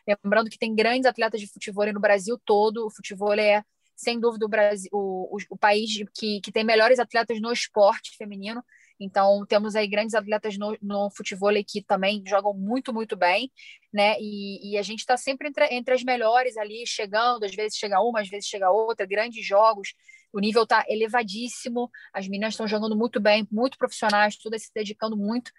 Lembrando 0.07 0.51
que 0.51 0.59
tem 0.59 0.75
grandes 0.75 1.07
atletas 1.07 1.41
de 1.41 1.47
futebol 1.47 1.91
no 1.93 2.01
Brasil 2.01 2.39
todo, 2.45 2.87
o 2.87 2.91
futebol 2.91 3.33
é, 3.35 3.65
sem 3.97 4.19
dúvida, 4.21 4.45
o, 4.45 4.49
Brasil, 4.49 4.91
o, 4.93 5.37
o, 5.37 5.55
o 5.55 5.57
país 5.57 5.91
que, 6.15 6.41
que 6.41 6.53
tem 6.53 6.65
melhores 6.65 6.99
atletas 6.99 7.41
no 7.41 7.53
esporte 7.53 8.17
feminino. 8.17 8.63
Então, 9.01 9.45
temos 9.49 9.75
aí 9.75 9.89
grandes 9.89 10.15
atletas 10.15 10.57
no, 10.57 10.77
no 10.81 11.11
futebol 11.11 11.53
que 11.67 11.83
também 11.83 12.23
jogam 12.27 12.55
muito, 12.55 12.93
muito 12.93 13.17
bem, 13.17 13.51
né? 13.93 14.17
E, 14.21 14.73
e 14.73 14.79
a 14.79 14.83
gente 14.83 15.01
está 15.01 15.17
sempre 15.17 15.49
entre, 15.49 15.67
entre 15.75 15.95
as 15.95 16.05
melhores 16.05 16.57
ali, 16.57 16.85
chegando, 16.87 17.45
às 17.45 17.55
vezes 17.55 17.77
chega 17.77 18.01
uma, 18.01 18.21
às 18.21 18.29
vezes 18.29 18.49
chega 18.49 18.71
outra, 18.71 19.07
grandes 19.07 19.45
jogos. 19.45 19.95
O 20.33 20.41
nível 20.41 20.63
está 20.63 20.85
elevadíssimo, 20.89 21.91
as 22.13 22.27
meninas 22.27 22.55
estão 22.55 22.67
jogando 22.67 22.97
muito 22.97 23.21
bem, 23.21 23.47
muito 23.51 23.77
profissionais, 23.77 24.37
todas 24.37 24.63
se 24.63 24.71
dedicando 24.75 25.17
muito. 25.17 25.53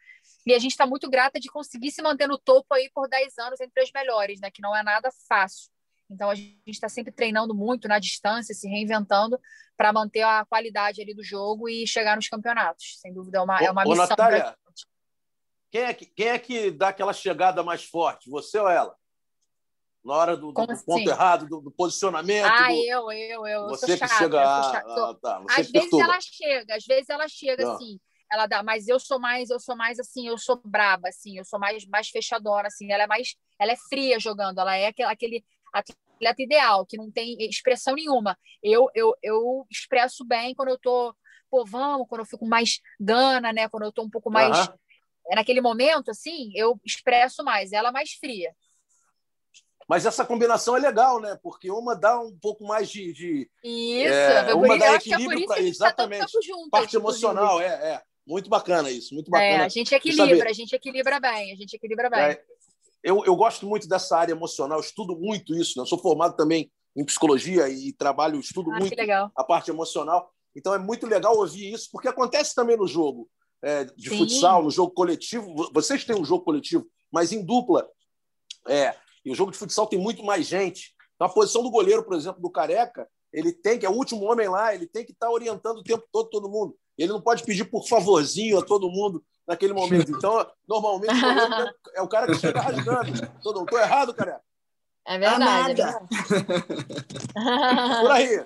E 0.46 0.54
a 0.54 0.60
gente 0.60 0.72
está 0.72 0.86
muito 0.86 1.10
grata 1.10 1.40
de 1.40 1.50
conseguir 1.50 1.92
se 1.92 2.02
manter 2.02 2.28
no 2.28 2.38
topo 2.38 2.74
aí 2.74 2.90
por 2.94 3.08
10 3.08 3.38
anos 3.38 3.60
entre 3.60 3.84
as 3.84 3.92
melhores, 3.94 4.40
né? 4.40 4.50
Que 4.52 4.62
não 4.62 4.76
é 4.76 4.82
nada 4.82 5.10
fácil. 5.28 5.72
Então 6.10 6.30
a 6.30 6.36
gente 6.36 6.62
está 6.68 6.90
sempre 6.90 7.12
treinando 7.12 7.56
muito 7.56 7.88
na 7.88 8.00
distância, 8.00 8.54
se 8.54 8.68
reinventando 8.68 9.40
para 9.76 9.94
manter 9.94 10.22
a 10.22 10.46
qualidade 10.46 11.02
ali 11.02 11.14
do 11.14 11.24
jogo 11.24 11.68
e 11.70 11.88
chegar 11.88 12.16
nos 12.16 12.28
campeonatos. 12.28 13.00
Sem 13.00 13.14
dúvida, 13.14 13.40
é 13.40 13.42
uma, 13.42 13.60
é 13.60 13.72
uma 13.72 13.84
ô, 13.84 13.90
missão. 13.90 14.08
Natália, 14.08 14.56
quem 15.72 15.82
é, 15.82 15.94
que, 15.94 16.06
quem 16.06 16.28
é 16.28 16.38
que 16.38 16.72
dá 16.72 16.90
aquela 16.90 17.14
chegada 17.14 17.64
mais 17.64 17.84
forte, 17.84 18.30
você 18.30 18.60
ou 18.60 18.70
ela? 18.70 18.96
Na 20.04 20.14
hora 20.14 20.36
do, 20.38 20.52
do 20.52 20.72
assim? 20.72 20.86
ponto 20.86 21.10
errado, 21.10 21.48
do, 21.48 21.62
do 21.62 21.72
posicionamento? 21.72 22.46
Ah, 22.46 22.68
do... 22.68 22.74
eu, 22.74 23.12
eu, 23.12 23.48
eu. 23.48 23.68
Você 23.70 23.98
que 23.98 24.08
chega. 24.08 24.42
Ah, 24.42 25.16
tá. 25.22 25.40
você 25.40 25.62
às 25.62 25.72
vezes 25.72 25.94
ela 25.94 26.20
chega, 26.22 26.76
às 26.76 26.86
vezes 26.86 27.10
ela 27.10 27.28
chega 27.28 27.64
Não. 27.64 27.76
assim 27.76 28.00
ela 28.34 28.48
dá, 28.48 28.64
mas 28.64 28.88
eu 28.88 29.00
sou 29.00 29.20
mais, 29.20 29.52
eu 29.52 29.60
sou 29.60 29.76
mais 29.76 30.00
assim, 30.00 30.28
eu 30.28 30.38
sou 30.40 30.60
braba, 30.66 31.10
assim, 31.10 31.38
eu 31.38 31.46
sou 31.46 31.60
mais, 31.60 31.86
mais 31.86 32.10
fechadora, 32.10 32.68
assim, 32.68 32.92
ela 32.92 33.04
é 33.04 33.08
mais, 33.08 33.36
ela 33.60 33.72
é 33.72 33.76
fria 33.90 34.20
jogando, 34.20 34.60
ela 34.60 34.76
é 34.76 34.88
aquele, 34.88 35.08
aquele 35.08 35.46
atleta 35.72 36.42
ideal, 36.42 36.86
que 36.86 36.98
não 36.98 37.12
tem 37.12 37.36
expressão 37.40 37.96
nenhuma. 37.96 38.38
Eu, 38.62 38.90
eu, 38.96 39.14
eu 39.22 39.66
expresso 39.70 40.26
bem 40.26 40.56
quando 40.56 40.70
eu 40.70 40.80
tô, 40.80 41.16
pô, 41.50 41.66
vamos, 41.66 42.08
quando 42.08 42.22
eu 42.22 42.26
fico 42.26 42.46
mais 42.46 42.80
gana, 43.00 43.54
né? 43.54 43.70
Quando 43.70 43.84
eu 43.84 43.92
tô 43.92 44.04
um 44.04 44.10
pouco 44.10 44.32
mais. 44.32 44.68
Uhum. 44.68 44.76
Naquele 45.36 45.62
momento, 45.62 46.12
assim, 46.12 46.52
eu 46.56 46.80
expresso 46.84 47.44
mais, 47.44 47.72
ela 47.72 47.92
mais 47.92 48.12
fria. 48.14 48.54
Mas 49.88 50.06
essa 50.06 50.26
combinação 50.26 50.76
é 50.76 50.80
legal, 50.80 51.20
né? 51.20 51.38
Porque 51.42 51.70
uma 51.70 51.96
dá 51.96 52.20
um 52.20 52.36
pouco 52.38 52.66
mais 52.66 52.90
de. 52.90 53.14
de 53.14 53.50
isso, 53.64 54.14
é, 54.14 54.54
uma 54.54 54.78
dá 54.78 54.96
equilíbrio. 54.96 55.52
É 55.54 55.62
exatamente. 55.62 56.32
Tá 56.32 56.40
juntas, 56.44 56.70
parte 56.70 56.96
emocional, 56.96 57.62
é, 57.62 57.68
é. 57.68 58.02
Muito 58.26 58.50
bacana 58.50 58.90
isso, 58.90 59.14
muito 59.14 59.30
bacana. 59.30 59.64
É, 59.64 59.66
a 59.66 59.70
gente 59.70 59.94
equilibra, 59.94 60.50
a 60.50 60.54
gente 60.54 60.74
equilibra 60.74 61.20
bem, 61.20 61.52
a 61.52 61.56
gente 61.56 61.76
equilibra 61.76 62.10
bem. 62.10 62.22
É, 62.22 62.44
eu, 63.04 63.24
eu 63.26 63.36
gosto 63.36 63.68
muito 63.68 63.88
dessa 63.88 64.18
área 64.18 64.32
emocional, 64.32 64.80
estudo 64.80 65.16
muito 65.18 65.54
isso. 65.54 65.78
Né? 65.78 65.82
Eu 65.82 65.88
sou 65.88 65.98
formado 65.98 66.36
também 66.36 66.72
em 66.96 67.04
psicologia 67.04 67.68
e 67.68 67.92
trabalho, 67.92 68.40
estudo 68.40 68.72
ah, 68.72 68.80
muito 68.80 68.96
a 69.36 69.44
parte 69.44 69.70
emocional. 69.70 70.32
Então 70.56 70.74
é 70.74 70.78
muito 70.78 71.06
legal 71.06 71.36
ouvir 71.38 71.74
isso, 71.74 71.90
porque 71.92 72.08
acontece 72.08 72.56
também 72.56 72.78
no 72.78 72.88
jogo 72.88 73.30
é, 73.62 73.84
de 73.84 74.10
Sim. 74.10 74.18
futsal, 74.20 74.64
no 74.64 74.72
jogo 74.72 74.94
coletivo. 74.94 75.70
Vocês 75.74 76.06
têm 76.06 76.16
um 76.16 76.24
jogo 76.24 76.46
coletivo, 76.46 76.88
mas 77.12 77.32
em 77.32 77.44
dupla. 77.44 77.90
É, 78.68 78.96
e 79.26 79.32
o 79.32 79.36
jogo 79.36 79.52
de 79.52 79.58
futsal 79.58 79.88
tem 79.88 80.00
muito 80.00 80.24
mais 80.24 80.46
gente. 80.46 80.94
Então, 81.16 81.28
a 81.28 81.30
posição 81.30 81.64
do 81.64 81.72
goleiro, 81.72 82.04
por 82.04 82.16
exemplo, 82.16 82.42
do 82.42 82.50
Careca, 82.50 83.08
ele 83.32 83.52
tem 83.52 83.80
que, 83.80 83.86
é 83.86 83.90
o 83.90 83.94
último 83.94 84.24
homem 84.26 84.48
lá, 84.48 84.74
ele 84.74 84.86
tem 84.86 85.06
que 85.06 85.12
estar 85.12 85.30
orientando 85.30 85.78
o 85.78 85.84
tempo 85.84 86.08
todo 86.12 86.30
todo 86.30 86.50
mundo. 86.50 86.76
Ele 86.98 87.12
não 87.12 87.22
pode 87.22 87.44
pedir 87.44 87.66
por 87.66 87.88
favorzinho 87.88 88.60
a 88.60 88.62
todo 88.62 88.90
mundo 88.90 89.24
naquele 89.48 89.74
momento. 89.74 90.12
Então, 90.12 90.46
normalmente, 90.68 91.14
é 91.96 92.02
o 92.02 92.08
cara 92.08 92.28
que 92.28 92.36
chega 92.36 92.62
rasgando. 92.62 93.10
Estou 93.38 93.66
tô 93.66 93.78
errado, 93.78 94.14
cara? 94.14 94.40
É 95.06 95.18
verdade. 95.18 95.82
É 95.82 95.94
por 98.02 98.12
aí. 98.12 98.46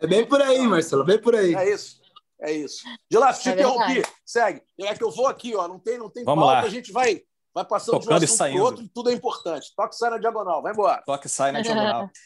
É 0.00 0.06
bem 0.06 0.26
por 0.26 0.40
aí, 0.40 0.60
Marcelo, 0.60 1.04
bem 1.04 1.20
por 1.20 1.34
aí. 1.34 1.54
É 1.54 1.72
isso. 1.72 2.00
É 2.40 2.52
isso. 2.52 2.84
De 3.10 3.18
lá, 3.18 3.32
te 3.32 3.48
é 3.48 3.52
interrompi. 3.52 4.02
Segue. 4.24 4.62
É 4.80 4.94
que 4.94 5.02
eu 5.02 5.10
vou 5.10 5.26
aqui, 5.26 5.54
ó. 5.56 5.66
Não 5.66 5.78
tem, 5.78 5.98
não 5.98 6.08
tem 6.08 6.24
Vamos 6.24 6.44
pauta, 6.44 6.60
lá. 6.60 6.66
a 6.66 6.70
gente 6.70 6.92
vai, 6.92 7.22
vai 7.54 7.64
passando 7.64 8.00
Tocando 8.00 8.18
de 8.18 8.24
um 8.24 8.34
assunto 8.34 8.52
para 8.52 8.62
outro 8.62 8.84
e 8.84 8.88
tudo 8.88 9.10
é 9.10 9.12
importante. 9.12 9.72
Toque 9.76 9.96
sai 9.96 10.10
na 10.10 10.18
diagonal, 10.18 10.62
vai 10.62 10.72
embora. 10.72 11.02
Toque 11.04 11.28
sai 11.28 11.52
na 11.52 11.60
diagonal. 11.60 12.10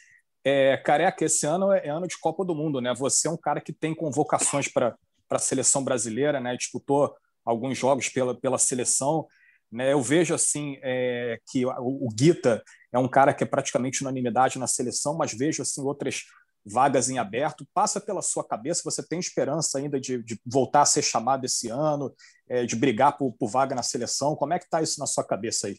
É, 0.45 0.77
careca, 0.77 1.25
esse 1.25 1.47
ano 1.47 1.71
é 1.71 1.89
ano 1.89 2.09
de 2.09 2.19
Copa 2.19 2.45
do 2.45 2.53
Mundo, 2.53 2.81
né? 2.81 2.93
Você 2.95 3.29
é 3.29 3.31
um 3.31 3.37
cara 3.37 3.61
que 3.61 3.73
tem 3.73 3.95
convocações 3.95 4.67
para 4.67 4.97
a 5.31 5.39
seleção 5.39 5.85
brasileira, 5.85 6.41
né? 6.41 6.57
Disputou 6.57 7.15
alguns 7.45 7.79
jogos 7.79 8.09
pela, 8.09 8.35
pela 8.35 8.59
seleção. 8.59 9.27
Né? 9.71 9.93
Eu 9.93 10.03
vejo 10.03 10.35
assim 10.35 10.79
é, 10.83 11.39
que 11.49 11.65
o, 11.65 11.71
o 11.79 12.09
Guita 12.13 12.61
é 12.93 12.99
um 12.99 13.09
cara 13.09 13.33
que 13.33 13.45
é 13.45 13.47
praticamente 13.47 14.03
unanimidade 14.03 14.59
na 14.59 14.67
seleção, 14.67 15.17
mas 15.17 15.33
vejo 15.33 15.63
assim 15.63 15.81
outras 15.81 16.25
vagas 16.65 17.09
em 17.09 17.19
aberto. 17.19 17.67
Passa 17.75 18.01
pela 18.01 18.23
sua 18.23 18.45
cabeça, 18.45 18.83
você 18.85 19.03
tem 19.03 19.19
esperança 19.19 19.79
ainda 19.79 20.01
de, 20.01 20.23
de 20.23 20.41
voltar 20.45 20.83
a 20.83 20.87
ser 20.87 21.03
chamado 21.03 21.45
esse 21.45 21.69
ano, 21.69 22.15
é, 22.49 22.65
de 22.65 22.77
brigar 22.77 23.17
por, 23.17 23.33
por, 23.33 23.49
vaga 23.49 23.75
na 23.75 23.83
seleção? 23.83 24.37
Como 24.37 24.53
é 24.53 24.59
que 24.59 24.65
está 24.65 24.83
isso 24.83 24.99
na 25.01 25.07
sua 25.07 25.25
cabeça 25.25 25.69
aí? 25.69 25.79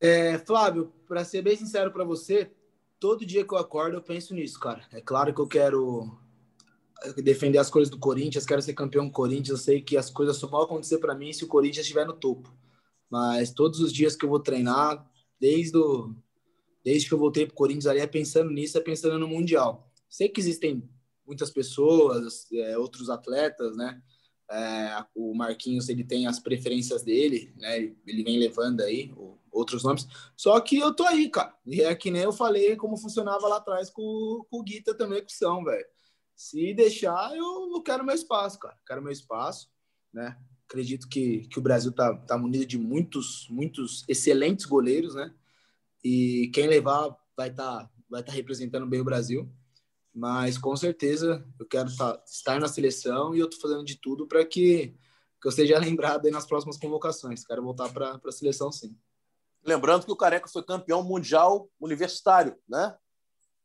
É, 0.00 0.38
Flávio, 0.38 0.92
para 1.06 1.24
ser 1.24 1.42
bem 1.42 1.56
sincero 1.56 1.92
para 1.92 2.04
você, 2.04 2.50
todo 2.98 3.26
dia 3.26 3.46
que 3.46 3.54
eu 3.54 3.58
acordo 3.58 3.96
eu 3.96 4.02
penso 4.02 4.34
nisso, 4.34 4.58
cara. 4.58 4.84
É 4.92 5.00
claro 5.00 5.32
que 5.34 5.40
eu 5.40 5.46
quero 5.46 6.18
defender 7.16 7.58
as 7.58 7.70
coisas 7.70 7.90
do 7.90 7.98
Corinthians, 7.98 8.46
quero 8.46 8.62
ser 8.62 8.74
campeão 8.74 9.06
do 9.06 9.12
Corinthians. 9.12 9.48
Eu 9.48 9.56
sei 9.56 9.80
que 9.80 9.96
as 9.96 10.10
coisas 10.10 10.36
só 10.36 10.46
vão 10.46 10.62
acontecer 10.62 10.98
para 10.98 11.14
mim 11.14 11.32
se 11.32 11.44
o 11.44 11.48
Corinthians 11.48 11.84
estiver 11.84 12.06
no 12.06 12.12
topo. 12.12 12.52
Mas 13.10 13.52
todos 13.52 13.80
os 13.80 13.92
dias 13.92 14.16
que 14.16 14.24
eu 14.24 14.28
vou 14.28 14.40
treinar, 14.40 15.04
desde, 15.38 15.76
o, 15.76 16.14
desde 16.84 17.08
que 17.08 17.14
eu 17.14 17.18
voltei 17.18 17.46
para 17.46 17.52
o 17.52 17.56
Corinthians 17.56 17.86
ali, 17.86 18.00
é 18.00 18.06
pensando 18.06 18.50
nisso, 18.50 18.76
é 18.78 18.80
pensando 18.80 19.18
no 19.18 19.28
Mundial. 19.28 19.90
Sei 20.08 20.28
que 20.28 20.40
existem 20.40 20.88
muitas 21.26 21.50
pessoas, 21.50 22.50
é, 22.52 22.76
outros 22.76 23.08
atletas, 23.08 23.76
né? 23.76 24.02
É, 24.50 25.04
o 25.14 25.34
Marquinhos 25.34 25.88
ele 25.88 26.04
tem 26.04 26.26
as 26.26 26.38
preferências 26.38 27.02
dele, 27.02 27.54
né? 27.56 27.78
Ele 27.78 28.22
vem 28.22 28.38
levando 28.38 28.82
aí 28.82 29.12
outros 29.50 29.82
nomes. 29.82 30.06
Só 30.36 30.58
que 30.60 30.78
eu 30.78 30.92
tô 30.92 31.04
aí, 31.04 31.30
cara. 31.30 31.54
E 31.66 31.80
é 31.80 31.94
que 31.94 32.10
nem 32.10 32.22
eu 32.22 32.32
falei 32.32 32.76
como 32.76 32.96
funcionava 32.96 33.46
lá 33.46 33.56
atrás 33.56 33.88
com, 33.88 34.44
com 34.50 34.58
o 34.58 34.62
Guita 34.62 34.94
também, 34.94 35.20
com 35.20 35.28
o 35.28 35.32
São, 35.32 35.64
velho. 35.64 35.86
Se 36.34 36.74
deixar, 36.74 37.34
eu, 37.36 37.82
quero 37.82 38.04
meu 38.04 38.14
espaço, 38.14 38.58
cara. 38.58 38.76
Quero 38.86 39.02
meu 39.02 39.12
espaço, 39.12 39.70
né? 40.12 40.36
Acredito 40.68 41.08
que, 41.08 41.46
que 41.48 41.58
o 41.58 41.62
Brasil 41.62 41.92
tá, 41.92 42.14
tá 42.16 42.36
munido 42.36 42.66
de 42.66 42.78
muitos, 42.78 43.46
muitos 43.50 44.04
excelentes 44.08 44.64
goleiros, 44.64 45.14
né? 45.14 45.32
E 46.04 46.50
quem 46.52 46.66
levar 46.66 47.16
vai 47.36 47.50
estar 47.50 47.84
tá, 47.84 47.90
vai 48.08 48.22
tá 48.22 48.32
representando 48.32 48.86
bem 48.86 49.00
o 49.00 49.04
Brasil. 49.04 49.50
Mas 50.14 50.58
com 50.58 50.76
certeza 50.76 51.44
eu 51.58 51.66
quero 51.66 51.94
tá, 51.96 52.22
estar 52.26 52.60
na 52.60 52.68
seleção 52.68 53.34
e 53.34 53.38
eu 53.38 53.48
tô 53.48 53.58
fazendo 53.58 53.84
de 53.84 53.96
tudo 53.96 54.26
para 54.26 54.44
que, 54.44 54.94
que 55.40 55.48
eu 55.48 55.52
seja 55.52 55.78
lembrado 55.80 56.30
nas 56.30 56.46
próximas 56.46 56.76
convocações. 56.76 57.44
Quero 57.44 57.62
voltar 57.62 57.88
para 57.90 58.20
a 58.24 58.32
seleção, 58.32 58.70
sim. 58.70 58.96
Lembrando 59.64 60.04
que 60.04 60.12
o 60.12 60.16
Careca 60.16 60.48
foi 60.48 60.62
campeão 60.62 61.02
mundial 61.02 61.70
universitário, 61.80 62.56
né? 62.68 62.96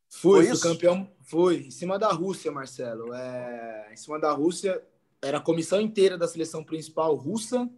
Fui, 0.09 0.45
fui 0.47 0.59
campeão, 0.59 1.11
fui, 1.23 1.67
em 1.67 1.71
cima 1.71 1.99
da 1.99 2.09
Rússia, 2.09 2.51
Marcelo. 2.51 3.13
É, 3.13 3.89
em 3.91 3.97
cima 3.97 4.19
da 4.19 4.31
Rússia, 4.31 4.81
era 5.21 5.39
a 5.39 5.41
comissão 5.41 5.81
inteira 5.81 6.17
da 6.17 6.27
seleção 6.27 6.63
principal 6.63 7.15
russa 7.15 7.69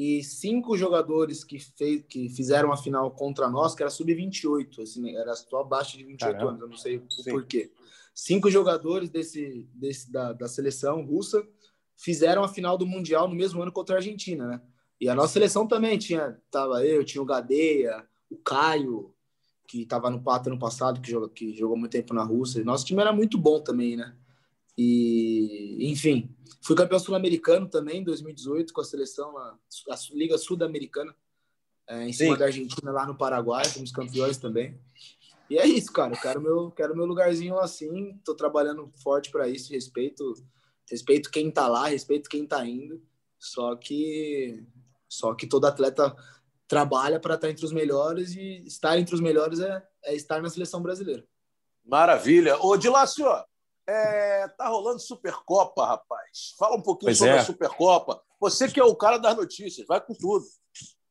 e 0.00 0.22
cinco 0.22 0.76
jogadores 0.76 1.42
que, 1.42 1.58
fez, 1.58 2.04
que 2.08 2.28
fizeram 2.28 2.70
a 2.70 2.76
final 2.76 3.10
contra 3.10 3.50
nós, 3.50 3.74
que 3.74 3.82
era 3.82 3.90
sub-28, 3.90 4.80
assim, 4.80 5.16
era 5.16 5.34
só 5.34 5.62
abaixo 5.62 5.98
de 5.98 6.04
28 6.04 6.32
Caramba. 6.34 6.50
anos, 6.50 6.62
eu 6.62 6.68
não 6.68 6.76
sei 6.76 6.96
o 6.98 7.24
porquê. 7.32 7.72
Cinco 8.14 8.48
jogadores 8.48 9.10
desse, 9.10 9.68
desse 9.74 10.12
da, 10.12 10.32
da 10.32 10.46
seleção 10.46 11.04
russa 11.04 11.44
fizeram 11.96 12.44
a 12.44 12.48
final 12.48 12.78
do 12.78 12.86
Mundial 12.86 13.26
no 13.26 13.34
mesmo 13.34 13.60
ano 13.60 13.72
contra 13.72 13.96
a 13.96 13.98
Argentina, 13.98 14.46
né? 14.46 14.62
E 15.00 15.08
a 15.08 15.16
nossa 15.16 15.32
seleção 15.32 15.66
também 15.66 15.98
tinha, 15.98 16.40
tava 16.48 16.86
eu, 16.86 17.04
tinha 17.04 17.20
o 17.20 17.26
Gadeia, 17.26 18.06
o 18.30 18.36
Caio, 18.36 19.12
que 19.66 19.82
estava 19.82 20.10
no 20.10 20.22
Pato 20.22 20.48
ano 20.48 20.60
passado, 20.60 21.00
que 21.00 21.10
jogou, 21.10 21.28
que 21.28 21.52
jogou 21.56 21.76
muito 21.76 21.90
tempo 21.90 22.14
na 22.14 22.22
Rússia. 22.22 22.62
Nosso 22.62 22.86
time 22.86 23.00
era 23.00 23.12
muito 23.12 23.36
bom 23.36 23.60
também, 23.60 23.96
né? 23.96 24.14
E, 24.78 25.90
enfim, 25.90 26.32
fui 26.62 26.76
campeão 26.76 27.00
sul-americano 27.00 27.68
também 27.68 27.98
em 27.98 28.04
2018 28.04 28.72
com 28.72 28.80
a 28.80 28.84
seleção, 28.84 29.36
a, 29.36 29.58
a 29.90 29.96
Liga 30.12 30.38
Sul-Americana, 30.38 31.12
é, 31.88 32.06
em 32.06 32.12
cima 32.12 32.34
Sim. 32.34 32.38
da 32.38 32.44
Argentina, 32.44 32.92
lá 32.92 33.04
no 33.04 33.16
Paraguai, 33.16 33.64
fomos 33.64 33.90
campeões 33.90 34.36
também. 34.36 34.78
E 35.50 35.58
é 35.58 35.66
isso, 35.66 35.92
cara. 35.92 36.14
Eu 36.14 36.20
quero 36.20 36.40
meu, 36.40 36.70
quero 36.70 36.94
meu 36.94 37.06
lugarzinho 37.06 37.58
assim. 37.58 38.20
Tô 38.24 38.34
trabalhando 38.34 38.92
forte 39.02 39.30
para 39.30 39.48
isso. 39.48 39.72
Respeito, 39.72 40.34
respeito 40.88 41.30
quem 41.30 41.50
tá 41.50 41.66
lá, 41.66 41.88
respeito 41.88 42.28
quem 42.28 42.46
tá 42.46 42.64
indo. 42.64 43.02
Só 43.38 43.74
que, 43.74 44.64
só 45.08 45.34
que 45.34 45.46
todo 45.46 45.64
atleta 45.64 46.14
trabalha 46.68 47.18
para 47.18 47.34
estar 47.34 47.48
entre 47.48 47.64
os 47.64 47.72
melhores 47.72 48.36
e 48.36 48.62
estar 48.66 48.98
entre 48.98 49.14
os 49.14 49.20
melhores 49.20 49.58
é, 49.58 49.82
é 50.04 50.14
estar 50.14 50.42
na 50.42 50.50
seleção 50.50 50.82
brasileira. 50.82 51.26
Maravilha. 51.82 52.58
Ô, 52.60 52.76
Dilácio, 52.76 53.24
é, 53.88 54.48
tá 54.48 54.68
rolando 54.68 55.00
Supercopa, 55.00 55.86
rapaz. 55.86 56.54
Fala 56.58 56.76
um 56.76 56.82
pouquinho 56.82 57.08
pois 57.08 57.18
sobre 57.18 57.34
é. 57.34 57.38
a 57.38 57.44
Supercopa. 57.44 58.22
Você 58.38 58.68
que 58.68 58.78
é 58.78 58.84
o 58.84 58.94
cara 58.94 59.16
das 59.16 59.34
notícias, 59.34 59.86
vai 59.86 60.00
com 60.00 60.12
tudo. 60.12 60.44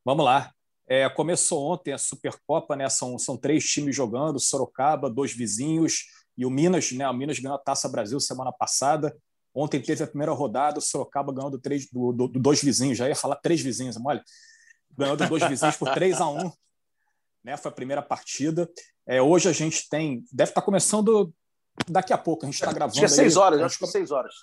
Vamos 0.05 0.23
lá. 0.23 0.51
É, 0.87 1.09
começou 1.09 1.63
ontem 1.63 1.91
a 1.91 1.97
Supercopa, 1.97 2.75
né? 2.75 2.87
São, 2.87 3.17
são 3.17 3.35
três 3.35 3.65
times 3.65 3.95
jogando: 3.95 4.39
Sorocaba, 4.39 5.09
dois 5.09 5.33
vizinhos 5.33 6.05
e 6.37 6.45
o 6.45 6.51
Minas, 6.51 6.91
né? 6.91 7.09
O 7.09 7.13
Minas 7.13 7.39
ganhou 7.39 7.55
a 7.55 7.61
Taça 7.61 7.89
Brasil 7.89 8.19
semana 8.19 8.51
passada. 8.51 9.17
Ontem 9.53 9.81
teve 9.81 10.03
a 10.03 10.07
primeira 10.07 10.31
rodada, 10.31 10.77
o 10.77 10.81
Sorocaba 10.81 11.33
ganhou 11.33 11.49
do, 11.49 11.59
três, 11.59 11.89
do, 11.91 12.13
do, 12.13 12.27
do 12.27 12.39
dois 12.39 12.61
vizinhos, 12.61 12.97
já 12.97 13.09
ia 13.09 13.15
falar 13.15 13.37
três 13.37 13.59
vizinhos, 13.59 13.97
olha. 14.05 14.23
Ganhou 14.95 15.17
do 15.17 15.27
dois 15.27 15.43
vizinhos 15.47 15.75
por 15.75 15.91
3 15.93 16.21
a 16.21 16.27
1 16.27 16.51
né? 17.43 17.55
Foi 17.55 17.69
a 17.69 17.73
primeira 17.73 18.01
partida. 18.01 18.69
É, 19.05 19.21
hoje 19.21 19.49
a 19.49 19.53
gente 19.53 19.87
tem. 19.89 20.23
Deve 20.31 20.51
estar 20.51 20.61
começando 20.61 21.33
daqui 21.87 22.13
a 22.13 22.17
pouco, 22.17 22.45
a 22.45 22.47
gente 22.47 22.55
está 22.55 22.71
gravando. 22.71 22.95
Tinha 22.95 23.09
seis 23.09 23.37
horas, 23.37 23.61
acho 23.61 23.79
que 23.79 23.87
seis 23.87 24.11
horas. 24.11 24.33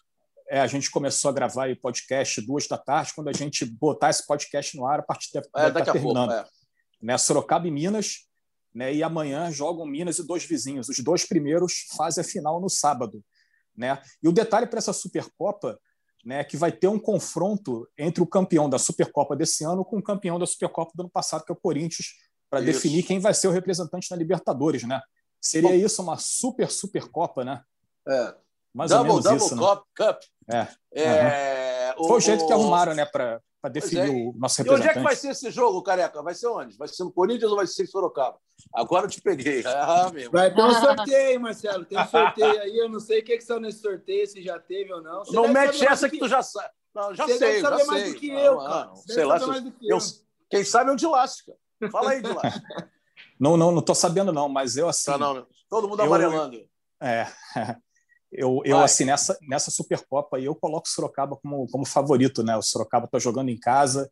É, 0.49 0.61
a 0.61 0.67
gente 0.67 0.91
começou 0.91 1.31
a 1.31 1.33
gravar 1.33 1.71
o 1.71 1.81
podcast 1.81 2.41
duas 2.43 2.67
da 2.69 2.77
tarde. 2.77 3.13
Quando 3.15 3.29
a 3.29 3.33
gente 3.33 3.65
botar 3.65 4.11
esse 4.11 4.27
podcast 4.27 4.77
no 4.77 4.87
ar, 4.87 5.01
a 5.01 5.03
partir 5.03 5.31
deve, 5.33 5.49
é, 5.57 5.65
deve 5.65 5.81
estar 5.81 5.93
terminando. 5.93 6.31
Pouco, 6.31 6.49
é. 6.49 7.07
né, 7.07 7.19
Sorocaba 7.19 7.67
e 7.67 7.71
Minas. 7.71 8.29
Né, 8.75 8.93
e 8.93 9.03
amanhã 9.03 9.51
jogam 9.53 9.87
Minas 9.87 10.19
e 10.19 10.27
dois 10.27 10.45
vizinhos. 10.45 10.89
Os 10.89 10.99
dois 10.99 11.25
primeiros 11.25 11.87
fazem 11.97 12.23
a 12.23 12.27
final 12.27 12.61
no 12.61 12.69
sábado. 12.69 13.25
Né? 13.77 14.01
E 14.23 14.29
o 14.29 14.33
detalhe 14.33 14.67
para 14.67 14.79
essa 14.79 14.93
Supercopa 14.93 15.79
né, 16.25 16.43
que 16.43 16.57
vai 16.57 16.73
ter 16.73 16.89
um 16.89 16.99
confronto 16.99 17.87
entre 17.99 18.23
o 18.23 18.27
campeão 18.27 18.69
da 18.69 18.79
Supercopa 18.79 19.37
desse 19.37 19.65
ano 19.65 19.85
com 19.85 19.99
o 19.99 20.03
campeão 20.03 20.39
da 20.39 20.47
Supercopa 20.47 20.93
do 20.95 21.03
ano 21.03 21.11
passado, 21.11 21.45
que 21.45 21.53
é 21.53 21.55
o 21.55 21.61
Corinthians, 21.61 22.09
para 22.49 22.61
definir 22.61 23.03
quem 23.03 23.19
vai 23.19 23.35
ser 23.35 23.49
o 23.49 23.51
representante 23.51 24.11
na 24.11 24.17
Libertadores. 24.17 24.85
Né? 24.85 25.01
Seria 25.45 25.69
Bom, 25.69 25.75
isso 25.75 26.03
uma 26.03 26.17
super 26.17 26.71
Supercopa, 26.71 27.45
né? 27.45 27.63
É. 28.09 28.35
Mais 28.73 28.91
double, 28.91 29.11
ou 29.11 29.23
menos 29.23 29.25
double 29.25 29.45
isso, 29.45 29.57
Cup, 29.57 29.85
né? 29.85 30.07
Cup. 30.07 30.23
É. 30.95 31.03
é 31.03 31.95
uhum. 31.99 32.09
Foi 32.09 32.17
o, 32.17 32.21
jeito 32.21 32.47
que 32.47 32.53
arrumaram, 32.53 32.95
né, 32.95 33.05
para 33.05 33.43
definir 33.71 34.09
é. 34.09 34.11
o 34.11 34.33
nosso 34.39 34.57
representante. 34.59 34.71
E 34.71 34.75
onde 34.75 34.89
é 34.89 34.93
que 34.95 35.01
vai 35.01 35.15
ser 35.15 35.29
esse 35.29 35.51
jogo, 35.51 35.83
Careca? 35.83 36.23
Vai 36.23 36.35
ser 36.35 36.47
onde? 36.47 36.79
Vai 36.79 36.89
ser 36.89 37.05
no 37.05 37.13
Corinthians 37.13 37.51
ou 37.51 37.57
vai 37.59 37.67
ser 37.67 37.83
em 37.83 37.87
Sorocaba? 37.87 38.39
Agora 38.73 39.05
eu 39.05 39.11
te 39.11 39.21
peguei. 39.21 39.63
Ah, 39.69 40.11
meu. 40.11 40.31
Vai 40.31 40.53
ter 40.53 40.63
um 40.63 40.73
sorteio, 40.81 41.41
Marcelo. 41.41 41.85
Tem 41.85 42.01
um 42.01 42.07
sorteio 42.07 42.61
aí. 42.63 42.79
Eu 42.79 42.89
não 42.89 42.99
sei 42.99 43.21
o 43.21 43.25
que, 43.25 43.37
que 43.37 43.45
são 43.45 43.61
nesse 43.61 43.81
sorteio, 43.81 44.27
se 44.27 44.43
já 44.43 44.59
teve 44.59 44.95
ou 44.95 45.03
não. 45.03 45.27
Você 45.27 45.37
não 45.37 45.49
mete 45.49 45.85
essa 45.85 46.09
que... 46.09 46.17
que... 46.17 46.25
tu 46.25 46.29
já 46.29 46.43
sabe. 46.43 46.71
Não, 46.95 47.15
já 47.15 47.27
Você 47.27 47.39
sei, 47.39 47.61
já 47.61 47.77
sei. 47.77 47.87
mais 47.87 48.13
do 48.13 48.19
que 48.19 48.31
eu, 48.31 48.57
não, 48.57 48.65
cara. 48.65 48.87
Não, 48.87 48.97
sei 48.97 49.25
lá. 49.25 49.39
Se... 49.39 49.75
Eu... 49.83 49.99
Quem 50.49 50.65
sabe 50.65 50.91
é 50.91 50.95
o 50.95 50.97
de 50.97 51.07
Lasca. 51.07 51.53
Fala 51.91 52.13
aí, 52.13 52.23
de 52.23 52.33
Lasca. 52.33 52.91
Não, 53.39 53.57
não, 53.57 53.73
não 53.73 53.83
tô 53.83 53.95
sabendo, 53.95 54.33
não, 54.33 54.49
mas 54.49 54.77
eu 54.77 54.89
assim. 54.89 55.11
Tá, 55.11 55.19
não, 55.19 55.47
Todo 55.69 55.89
mundo 55.89 56.03
amarelando. 56.03 56.65
É. 57.01 57.27
Eu, 58.37 58.63
eu 58.65 58.81
assim, 58.81 59.05
nessa, 59.05 59.39
nessa 59.43 59.71
Supercopa 59.71 60.37
aí, 60.37 60.47
eu 60.47 60.57
coloco 60.57 60.89
o 60.89 60.91
Sorocaba 60.91 61.37
como, 61.37 61.69
como 61.69 61.87
favorito, 61.87 62.43
né? 62.43 62.57
O 62.57 62.63
Sorocaba 62.63 63.05
está 63.05 63.17
jogando 63.17 63.49
em 63.49 63.57
casa, 63.57 64.11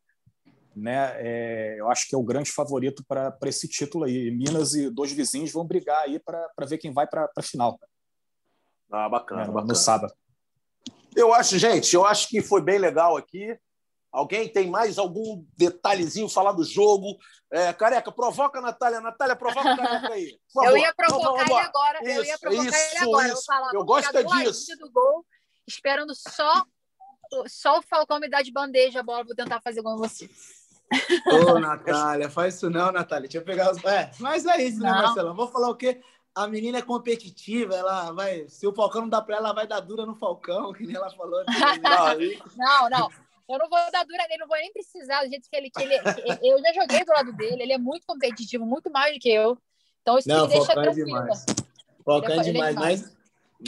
né? 0.77 1.13
É, 1.17 1.75
eu 1.81 1.91
acho 1.91 2.09
que 2.09 2.15
é 2.15 2.19
o 2.19 2.23
grande 2.23 2.53
favorito 2.53 3.05
para 3.05 3.37
esse 3.47 3.67
título 3.67 4.05
aí. 4.05 4.31
Minas 4.31 4.75
e 4.75 4.89
dois 4.89 5.11
vizinhos 5.11 5.51
vão 5.51 5.67
brigar 5.67 6.05
aí 6.05 6.21
para 6.21 6.67
ver 6.69 6.79
quem 6.79 6.93
vai 6.93 7.05
para 7.05 7.29
a 7.37 7.43
final. 7.43 7.77
Ah, 8.93 9.09
bacana, 9.09 9.43
é, 9.43 9.47
bacana. 9.47 9.67
No 9.67 9.75
sábado. 9.75 10.15
Eu 11.17 11.35
acho, 11.35 11.59
gente, 11.59 11.93
eu 11.93 12.07
acho 12.07 12.29
que 12.29 12.41
foi 12.41 12.63
bem 12.63 12.79
legal 12.79 13.17
aqui. 13.17 13.59
Alguém 14.13 14.47
tem 14.47 14.69
mais 14.69 14.99
algum 14.99 15.43
detalhezinho 15.57 16.29
falar 16.29 16.53
do 16.53 16.63
jogo? 16.63 17.17
É, 17.51 17.73
careca, 17.73 18.13
provoca 18.13 18.59
a 18.59 18.63
Natália. 18.63 19.01
Natália, 19.01 19.35
provoca 19.35 19.73
a 19.73 19.77
Careca 19.77 20.13
aí. 20.13 20.39
eu 20.65 20.77
ia 20.77 20.95
provocar 20.95 21.43
ele 21.43 21.55
agora. 21.55 21.99
Isso, 22.03 22.11
eu 22.11 22.25
ia 22.25 22.39
provocar 22.39 22.69
isso, 22.69 22.97
ele 22.97 23.05
agora. 23.05 23.29
Isso. 23.29 23.37
Eu, 23.37 23.43
falar, 23.45 23.71
eu 23.73 23.85
gosto 23.85 24.17
é 24.19 24.23
disso. 24.23 24.77
Do 24.79 24.91
gol, 24.91 25.25
esperando 25.67 26.15
só, 26.15 26.63
só 27.47 27.79
o 27.79 27.83
Falcão 27.83 28.21
me 28.21 28.29
dar 28.29 28.43
de 28.43 28.53
bandeja 28.53 29.01
a 29.01 29.03
bola. 29.03 29.25
Vou 29.25 29.35
tentar 29.35 29.63
fazer 29.63 29.81
igual 29.81 29.97
você. 29.97 30.29
Ô, 31.27 31.59
Natália, 31.59 32.29
faz 32.29 32.57
isso 32.57 32.69
não, 32.69 32.93
Natália. 32.93 33.23
Deixa 33.29 33.39
eu 33.39 33.45
pegar 33.45 33.73
os. 33.73 33.83
É, 33.83 34.11
mas 34.19 34.45
é 34.45 34.63
isso, 34.63 34.79
né, 34.79 34.91
não. 34.91 34.97
né, 34.97 35.03
Marcelo? 35.05 35.35
Vou 35.35 35.49
falar 35.49 35.71
o 35.71 35.77
quê? 35.77 36.03
A 36.35 36.47
menina 36.47 36.79
é 36.79 36.83
competitiva, 36.83 37.75
ela 37.75 38.13
vai. 38.13 38.47
Se 38.49 38.67
o 38.67 38.75
Falcão 38.75 39.03
não 39.03 39.09
dá 39.09 39.23
pra 39.23 39.37
ela, 39.37 39.49
ela 39.49 39.55
vai 39.55 39.67
dar 39.67 39.81
dura 39.81 40.05
no 40.05 40.15
Falcão, 40.15 40.73
que 40.75 40.87
nem 40.87 40.97
ela 40.97 41.11
falou. 41.11 41.43
não, 42.57 42.91
não. 42.91 43.11
Eu 43.49 43.59
não 43.59 43.69
vou 43.69 43.79
dar 43.91 44.05
dura 44.05 44.27
nele, 44.29 44.41
não 44.41 44.49
vou 44.49 44.57
nem 44.57 44.73
precisar 44.73 45.25
do 45.25 45.29
jeito 45.29 45.49
que 45.49 45.57
ele, 45.57 45.71
que 45.71 45.83
ele. 45.83 45.95
Eu 46.43 46.59
já 46.61 46.73
joguei 46.73 47.05
do 47.05 47.13
lado 47.13 47.33
dele, 47.33 47.63
ele 47.63 47.73
é 47.73 47.79
muito 47.79 48.07
competitivo, 48.07 48.65
muito 48.65 48.91
mais 48.91 49.15
do 49.15 49.21
que 49.21 49.29
eu. 49.29 49.59
Então 50.01 50.19
isso 50.19 50.29
não, 50.29 50.47
me 50.47 50.53
deixa 50.53 50.73
tranquila. 50.73 50.95
Demais. 50.95 51.45
Focar 52.05 52.33
é 52.33 52.41
demais, 52.41 52.75
mas, 52.75 53.17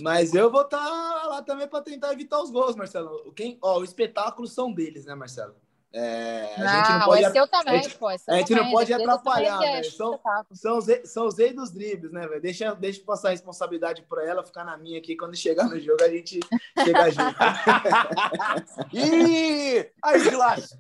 mas 0.03 0.35
eu 0.35 0.51
vou 0.51 0.63
estar 0.63 0.79
tá 0.79 1.27
lá 1.29 1.43
também 1.43 1.69
para 1.69 1.83
tentar 1.83 2.13
evitar 2.13 2.41
os 2.43 2.51
gols, 2.51 2.75
Marcelo. 2.75 3.33
Quem, 3.33 3.59
ó, 3.63 3.79
o 3.79 3.85
espetáculo 3.85 4.47
são 4.49 4.73
deles, 4.73 5.05
né, 5.05 5.15
Marcelo? 5.15 5.55
É, 5.97 6.53
a 6.57 6.77
gente 6.77 6.91
não 6.91 7.05
pode, 7.05 7.25
é 7.25 7.31
seu 7.31 7.47
também, 7.47 7.79
a 7.79 7.83
gente, 7.83 7.95
pô. 7.97 8.11
É 8.11 8.15
a 8.15 8.35
gente 8.39 8.49
também, 8.49 8.65
não 8.65 8.73
pode 8.73 8.93
atrapalhar, 8.93 9.63
é 9.63 9.77
velho. 9.77 9.93
São, 9.93 10.21
são, 10.53 10.79
os, 10.79 10.87
são 11.05 11.27
os 11.29 11.39
reis 11.39 11.55
dos 11.55 11.71
dribles, 11.71 12.11
né, 12.11 12.27
velho? 12.27 12.43
Deixa, 12.43 12.75
deixa 12.75 13.01
eu 13.01 13.05
passar 13.05 13.29
a 13.29 13.31
responsabilidade 13.31 14.03
para 14.03 14.27
ela, 14.27 14.43
ficar 14.43 14.65
na 14.65 14.77
minha 14.77 14.99
aqui. 14.99 15.17
Quando 15.17 15.37
chegar 15.37 15.69
no 15.69 15.79
jogo, 15.79 16.03
a 16.03 16.09
gente 16.09 16.41
chega 16.83 17.11
junto. 17.13 17.37
Ih! 18.93 19.89
Aí, 20.03 20.31
Glass. 20.31 20.77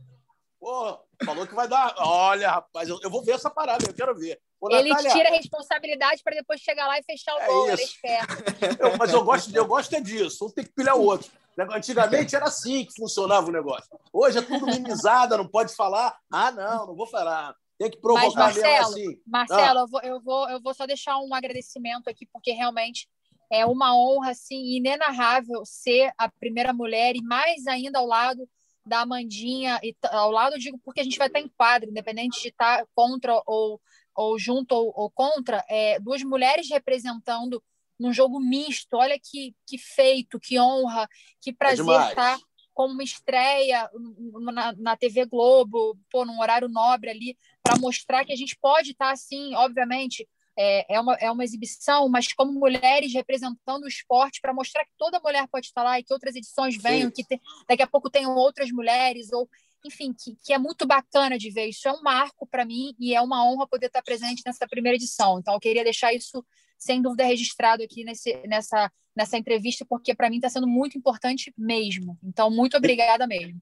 Pô, 0.64 0.98
falou 1.22 1.46
que 1.46 1.54
vai 1.54 1.68
dar. 1.68 1.94
Olha, 1.98 2.52
rapaz, 2.52 2.88
eu, 2.88 2.98
eu 3.02 3.10
vou 3.10 3.22
ver 3.22 3.32
essa 3.32 3.50
parada, 3.50 3.84
eu 3.86 3.92
quero 3.92 4.14
ver. 4.14 4.40
Ô, 4.58 4.74
ele 4.74 4.88
Natália... 4.88 5.12
tira 5.12 5.28
a 5.28 5.32
responsabilidade 5.32 6.22
para 6.24 6.36
depois 6.36 6.58
chegar 6.58 6.86
lá 6.86 6.98
e 6.98 7.02
fechar 7.02 7.34
o 7.34 7.38
é 7.38 7.46
gol, 7.46 7.74
isso. 7.74 7.98
Eu, 8.80 8.96
mas 8.96 9.12
eu 9.12 9.22
gosto, 9.22 9.54
eu 9.54 9.66
gosto 9.66 9.94
é 9.94 10.00
disso, 10.00 10.46
um 10.46 10.50
tem 10.50 10.64
que 10.64 10.72
pilhar 10.72 10.96
o 10.96 11.02
outro. 11.02 11.30
Antigamente 11.70 12.34
era 12.34 12.46
assim 12.46 12.86
que 12.86 12.94
funcionava 12.94 13.46
o 13.46 13.52
negócio. 13.52 13.84
Hoje 14.10 14.38
é 14.38 14.42
tudo 14.42 14.64
minimizado, 14.64 15.36
não 15.36 15.46
pode 15.46 15.74
falar. 15.74 16.18
Ah, 16.32 16.50
não, 16.50 16.86
não 16.86 16.96
vou 16.96 17.06
falar. 17.06 17.54
Tem 17.78 17.90
que 17.90 18.00
provocar 18.00 18.24
Mas, 18.24 18.34
Marcelo, 18.34 18.86
assim. 18.86 19.20
Marcelo, 19.26 19.78
ah. 19.78 19.82
eu, 19.82 19.86
vou, 19.86 20.00
eu, 20.00 20.20
vou, 20.22 20.48
eu 20.48 20.62
vou 20.62 20.72
só 20.72 20.86
deixar 20.86 21.18
um 21.18 21.34
agradecimento 21.34 22.08
aqui, 22.08 22.26
porque 22.32 22.52
realmente 22.52 23.06
é 23.52 23.66
uma 23.66 23.94
honra 23.94 24.30
assim, 24.30 24.76
inenarrável 24.76 25.62
ser 25.66 26.10
a 26.16 26.26
primeira 26.30 26.72
mulher 26.72 27.14
e 27.16 27.22
mais 27.22 27.66
ainda 27.66 27.98
ao 27.98 28.06
lado 28.06 28.48
da 28.84 29.00
Amandinha, 29.00 29.80
e 29.82 29.94
ao 30.10 30.30
lado, 30.30 30.58
digo, 30.58 30.78
porque 30.84 31.00
a 31.00 31.04
gente 31.04 31.18
vai 31.18 31.28
estar 31.28 31.40
em 31.40 31.48
quadro, 31.48 31.90
independente 31.90 32.40
de 32.40 32.48
estar 32.48 32.84
contra 32.94 33.42
ou, 33.46 33.80
ou 34.14 34.38
junto 34.38 34.74
ou, 34.74 34.92
ou 34.94 35.10
contra, 35.10 35.64
é, 35.68 35.98
duas 35.98 36.22
mulheres 36.22 36.68
representando 36.68 37.62
num 37.98 38.12
jogo 38.12 38.38
misto. 38.38 38.94
Olha 38.94 39.18
que, 39.18 39.54
que 39.66 39.78
feito, 39.78 40.38
que 40.38 40.58
honra, 40.58 41.08
que 41.40 41.50
é 41.50 41.54
prazer 41.54 41.88
é 41.88 42.08
estar 42.08 42.38
como 42.74 42.92
uma 42.92 43.04
estreia 43.04 43.88
na, 44.52 44.72
na 44.72 44.96
TV 44.96 45.24
Globo, 45.26 45.96
pô, 46.10 46.24
num 46.24 46.40
horário 46.40 46.68
nobre 46.68 47.08
ali, 47.08 47.38
para 47.62 47.78
mostrar 47.78 48.24
que 48.24 48.32
a 48.32 48.36
gente 48.36 48.58
pode 48.60 48.90
estar 48.90 49.12
assim, 49.12 49.54
obviamente. 49.54 50.28
É, 50.56 50.94
é, 50.94 51.00
uma, 51.00 51.14
é 51.14 51.30
uma 51.30 51.42
exibição, 51.42 52.08
mas 52.08 52.32
como 52.32 52.52
mulheres 52.52 53.12
representando 53.12 53.84
o 53.84 53.88
esporte 53.88 54.40
para 54.40 54.54
mostrar 54.54 54.84
que 54.84 54.92
toda 54.96 55.18
mulher 55.18 55.48
pode 55.48 55.66
estar 55.66 55.82
lá 55.82 55.98
e 55.98 56.04
que 56.04 56.12
outras 56.12 56.36
edições 56.36 56.76
venham, 56.76 57.08
Sim. 57.08 57.14
que 57.14 57.24
te, 57.24 57.40
daqui 57.68 57.82
a 57.82 57.86
pouco 57.88 58.08
tenham 58.08 58.36
outras 58.36 58.70
mulheres, 58.70 59.32
ou 59.32 59.48
enfim, 59.84 60.14
que, 60.14 60.36
que 60.42 60.52
é 60.52 60.58
muito 60.58 60.86
bacana 60.86 61.36
de 61.36 61.50
ver. 61.50 61.66
Isso 61.66 61.86
é 61.88 61.92
um 61.92 62.02
marco 62.02 62.46
para 62.46 62.64
mim 62.64 62.94
e 62.98 63.14
é 63.14 63.20
uma 63.20 63.44
honra 63.44 63.66
poder 63.66 63.86
estar 63.86 64.02
presente 64.02 64.42
nessa 64.46 64.66
primeira 64.66 64.96
edição. 64.96 65.38
Então, 65.38 65.54
eu 65.54 65.60
queria 65.60 65.84
deixar 65.84 66.12
isso 66.14 66.44
sem 66.78 67.02
dúvida 67.02 67.24
registrado 67.24 67.82
aqui 67.82 68.04
nesse, 68.04 68.34
nessa, 68.46 68.90
nessa 69.14 69.36
entrevista, 69.36 69.84
porque 69.84 70.14
para 70.14 70.30
mim 70.30 70.36
está 70.36 70.48
sendo 70.48 70.66
muito 70.66 70.96
importante 70.96 71.52
mesmo. 71.56 72.18
Então, 72.22 72.50
muito 72.50 72.76
obrigada 72.76 73.26
mesmo. 73.26 73.60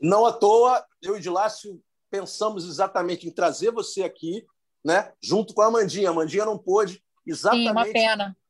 Não 0.00 0.24
à 0.24 0.32
toa, 0.32 0.84
eu 1.02 1.16
e 1.16 1.20
Dilácio 1.20 1.82
pensamos 2.10 2.64
exatamente 2.64 3.26
em 3.26 3.32
trazer 3.32 3.70
você 3.70 4.02
aqui, 4.02 4.46
né, 4.88 5.12
junto 5.22 5.52
com 5.52 5.60
a 5.60 5.66
Amandinha. 5.66 6.08
A 6.08 6.12
Amandinha 6.12 6.46
não 6.46 6.56
pôde, 6.56 7.02
exatamente 7.26 7.92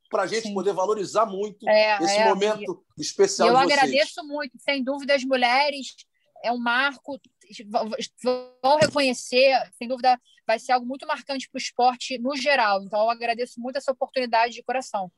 para 0.09 0.23
a 0.23 0.27
gente 0.27 0.45
Sim. 0.45 0.55
poder 0.55 0.73
valorizar 0.73 1.27
muito 1.27 1.69
é, 1.69 1.99
esse 2.03 2.17
é, 2.17 2.29
momento 2.29 2.83
e, 2.97 3.03
especial. 3.03 3.49
Eu 3.49 3.57
agradeço 3.59 4.25
muito, 4.25 4.57
sem 4.59 4.83
dúvida, 4.83 5.15
as 5.15 5.25
mulheres. 5.25 5.89
É 6.43 6.53
um 6.53 6.59
marco, 6.59 7.21
vão 8.63 8.79
reconhecer, 8.81 9.53
sem 9.77 9.89
dúvida, 9.89 10.19
vai 10.47 10.59
ser 10.59 10.73
algo 10.73 10.87
muito 10.87 11.07
marcante 11.07 11.49
para 11.51 11.59
o 11.59 11.61
esporte 11.61 12.17
no 12.19 12.37
geral. 12.37 12.83
Então, 12.83 13.01
eu 13.01 13.11
agradeço 13.11 13.61
muito 13.61 13.77
essa 13.77 13.91
oportunidade 13.91 14.55
de 14.55 14.63
coração. 14.63 15.11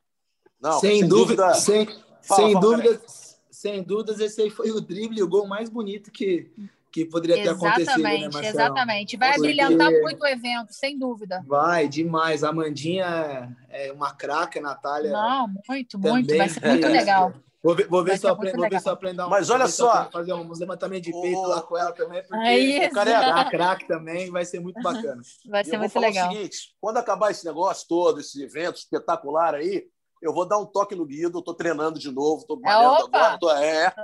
Não, 0.60 0.80
sem, 0.80 1.00
sem 1.00 1.08
dúvida, 1.08 1.42
dúvida, 1.42 1.60
sem, 1.60 1.86
fala, 1.86 2.02
sem 2.22 2.52
fala, 2.52 2.60
dúvida, 2.60 3.02
sem 3.50 3.82
dúvidas, 3.82 4.18
esse 4.18 4.42
aí 4.42 4.50
foi 4.50 4.70
o 4.72 4.80
drible, 4.80 5.22
o 5.22 5.28
gol 5.28 5.46
mais 5.46 5.68
bonito 5.68 6.10
que, 6.10 6.50
que 6.92 7.04
poderia 7.04 7.36
ter 7.36 7.42
exatamente, 7.42 7.88
acontecido, 7.88 8.02
né, 8.02 8.18
Marcelo? 8.20 8.46
Exatamente, 8.46 9.16
vai 9.16 9.32
Porque... 9.32 9.42
brilhantar 9.42 9.90
muito 9.90 10.22
o 10.22 10.26
evento, 10.26 10.72
sem 10.72 10.98
dúvida. 10.98 11.42
Vai, 11.46 11.88
demais. 11.88 12.42
A 12.42 12.52
Mandinha 12.52 13.56
é 13.68 13.92
uma 13.92 14.12
craque, 14.14 14.58
a 14.58 14.62
Natália. 14.62 15.10
Não, 15.10 15.48
muito, 15.68 15.98
muito. 15.98 16.36
Vai 16.36 16.48
ser 16.48 16.66
muito 16.66 16.88
legal. 16.88 17.32
Vou 17.62 17.74
ver, 17.74 17.86
vou 17.88 18.02
ver 18.02 18.18
se 18.18 18.26
eu 18.26 18.30
aprendo, 18.30 18.56
vou 18.56 18.70
ver 18.70 18.80
se 18.80 18.88
eu 18.88 18.92
aprendo 18.92 19.28
Mas 19.28 19.50
olha 19.50 19.68
só, 19.68 20.10
fazer 20.10 20.32
um 20.32 20.50
levantamento 20.50 21.04
de 21.04 21.12
peito 21.12 21.42
lá 21.42 21.60
com 21.60 21.76
ela 21.76 21.92
também, 21.92 22.22
porque 22.22 22.48
é 22.48 22.58
isso. 22.58 22.98
a 22.98 23.44
craque 23.50 23.86
também 23.86 24.30
vai 24.30 24.46
ser 24.46 24.60
muito 24.60 24.80
bacana. 24.80 25.20
Vai 25.46 25.62
ser 25.62 25.74
eu 25.74 25.78
muito 25.78 25.92
vou 25.92 26.00
falar 26.00 26.08
legal. 26.08 26.30
o 26.30 26.32
seguinte, 26.32 26.74
quando 26.80 26.96
acabar 26.96 27.30
esse 27.30 27.44
negócio 27.44 27.86
todo, 27.86 28.20
esse 28.20 28.42
evento 28.42 28.76
espetacular 28.76 29.54
aí, 29.54 29.86
eu 30.20 30.32
vou 30.32 30.46
dar 30.46 30.58
um 30.58 30.66
toque 30.66 30.94
no 30.94 31.06
Guido, 31.06 31.42
tô 31.42 31.54
treinando 31.54 31.98
de 31.98 32.10
novo, 32.10 32.46
tô 32.46 32.58
malhando 32.60 33.04
Opa! 33.04 33.18
agora, 33.18 33.38
tô, 33.38 33.50
é, 33.50 33.94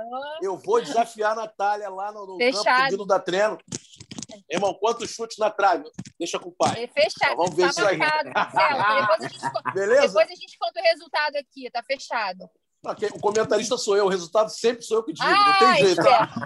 eu 0.41 0.57
vou 0.57 0.81
desafiar 0.81 1.33
a 1.33 1.35
Natália 1.35 1.89
lá 1.89 2.11
no, 2.11 2.21
no 2.25 2.37
campo 2.37 2.57
Fechado. 2.57 2.77
que 2.77 2.85
o 2.85 2.89
Guido 2.89 3.05
dá 3.05 3.19
treino. 3.19 3.57
Irmão, 4.49 4.73
quantos 4.73 5.09
chutes 5.09 5.37
na 5.37 5.49
trave? 5.49 5.83
Deixa 6.17 6.39
com 6.39 6.49
o 6.49 6.51
pai. 6.51 6.83
é 6.83 6.87
fechado. 6.87 7.35
Vamos 7.35 7.55
ver 7.55 7.63
tá 7.63 7.69
isso 7.69 7.85
aí. 7.85 7.97
marcado, 7.97 8.31
Marcelo. 8.33 9.01
Depois 9.01 9.21
a, 9.21 9.27
gente, 9.27 9.73
Beleza? 9.73 10.07
depois 10.07 10.31
a 10.31 10.35
gente 10.35 10.57
conta 10.57 10.79
o 10.79 10.83
resultado 10.83 11.35
aqui, 11.35 11.69
tá 11.71 11.83
fechado. 11.83 12.49
Não, 12.83 12.93
quem- 12.95 13.09
O 13.09 13.19
comentarista 13.19 13.77
sou 13.77 13.97
eu, 13.97 14.05
o 14.05 14.09
resultado 14.09 14.49
sempre 14.49 14.83
sou 14.83 14.97
eu 14.97 15.03
que 15.03 15.11
digo, 15.11 15.27
não 15.27 15.35
Ah, 15.35 15.55
tem 15.59 15.75
jeito. 15.85 15.99
esperto. 16.01 16.39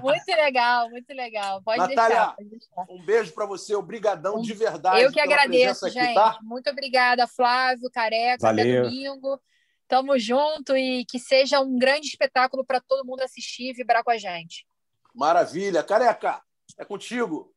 Muito 0.00 0.26
legal, 0.28 0.90
muito 0.90 1.12
legal. 1.12 1.62
Pode 1.62 1.78
Natália, 1.78 2.16
deixar, 2.16 2.32
pode 2.36 2.48
deixar. 2.48 2.86
Um 2.88 3.04
beijo 3.04 3.32
para 3.32 3.46
você, 3.46 3.74
obrigadão 3.74 4.40
de 4.40 4.52
verdade. 4.54 5.02
Eu 5.02 5.10
que 5.12 5.20
pela 5.20 5.34
agradeço, 5.34 5.88
gente. 5.88 5.98
Aqui, 6.04 6.14
tá? 6.14 6.38
Muito 6.42 6.70
obrigada, 6.70 7.26
Flávio, 7.26 7.90
Careca, 7.90 8.48
até 8.48 8.62
Valeu. 8.62 8.84
domingo. 8.84 9.40
Tamo 9.86 10.18
junto 10.18 10.76
e 10.76 11.04
que 11.04 11.18
seja 11.18 11.60
um 11.60 11.78
grande 11.78 12.06
espetáculo 12.06 12.64
para 12.64 12.80
todo 12.80 13.04
mundo 13.06 13.20
assistir 13.22 13.70
e 13.70 13.74
vibrar 13.74 14.02
com 14.02 14.10
a 14.10 14.16
gente. 14.16 14.66
Maravilha. 15.14 15.82
Careca, 15.82 16.40
é 16.78 16.84
contigo. 16.84 17.53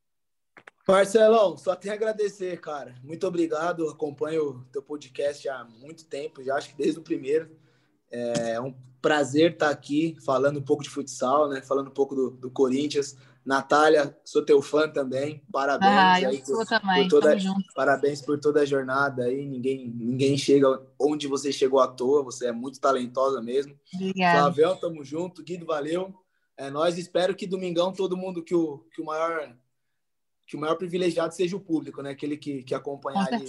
Marcelão, 0.88 1.58
só 1.58 1.76
tenho 1.76 1.94
a 1.94 1.98
agradecer, 1.98 2.60
cara. 2.62 2.96
Muito 3.04 3.28
obrigado. 3.28 3.90
Acompanho 3.90 4.50
o 4.50 4.64
teu 4.72 4.82
podcast 4.82 5.48
há 5.50 5.66
muito 5.66 6.06
tempo, 6.06 6.42
já 6.42 6.56
acho 6.56 6.70
que 6.70 6.78
desde 6.78 7.00
o 7.00 7.04
primeiro. 7.04 7.50
É 8.10 8.60
um 8.62 8.74
prazer 9.02 9.52
estar 9.52 9.70
aqui 9.70 10.16
falando 10.26 10.60
um 10.60 10.64
pouco 10.64 10.82
de 10.82 10.90
futsal, 10.90 11.50
né? 11.50 11.62
Falando 11.62 11.88
um 11.88 11.94
pouco 11.94 12.16
do, 12.16 12.32
do 12.32 12.50
Corinthians. 12.50 13.18
Natália, 13.46 14.18
sou 14.26 14.44
teu 14.44 14.62
fã 14.62 14.90
também. 14.90 15.42
Parabéns. 15.52 15.92
Ah, 15.92 16.22
eu 16.22 16.30
aí 16.30 16.46
sou 16.46 16.58
por- 16.58 16.66
também. 16.66 17.04
por 17.04 17.10
toda-. 17.22 17.38
Parabéns 17.76 18.22
por 18.22 18.40
toda 18.40 18.62
a 18.62 18.66
jornada 18.66 19.24
aí. 19.24 19.46
Ninguém, 19.46 19.90
ninguém 19.90 20.38
chega 20.38 20.82
onde 21.00 21.28
você 21.28 21.52
chegou 21.52 21.80
à 21.80 21.88
toa. 21.88 22.24
Você 22.24 22.48
é 22.48 22.52
muito 22.52 22.80
talentosa 22.80 23.42
mesmo. 23.42 23.78
Obrigada. 23.94 24.40
Flavel, 24.40 24.76
tamo 24.78 25.04
junto. 25.04 25.44
Guido, 25.44 25.66
valeu. 25.66 26.14
É, 26.58 26.70
nós 26.70 26.98
espero 26.98 27.36
que 27.36 27.46
domingão 27.48 27.94
todo 27.94 28.18
mundo 28.18 28.44
que 28.44 28.56
o, 28.56 28.80
que 28.94 29.02
o 29.02 29.06
maior 29.06 29.54
que 30.48 30.56
o 30.56 30.60
maior 30.60 30.76
privilegiado 30.76 31.36
seja 31.36 31.58
o 31.58 31.60
público, 31.60 32.02
né? 32.02 32.12
Aquele 32.12 32.38
que, 32.38 32.64
que 32.64 32.74
Com 32.74 32.80
acompanha 32.80 33.20
ali 33.20 33.46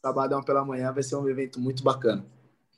sabadão 0.00 0.42
pela 0.42 0.64
manhã 0.64 0.92
vai 0.92 1.02
ser 1.02 1.16
um 1.16 1.28
evento 1.28 1.60
muito 1.60 1.82
bacana. 1.82 2.24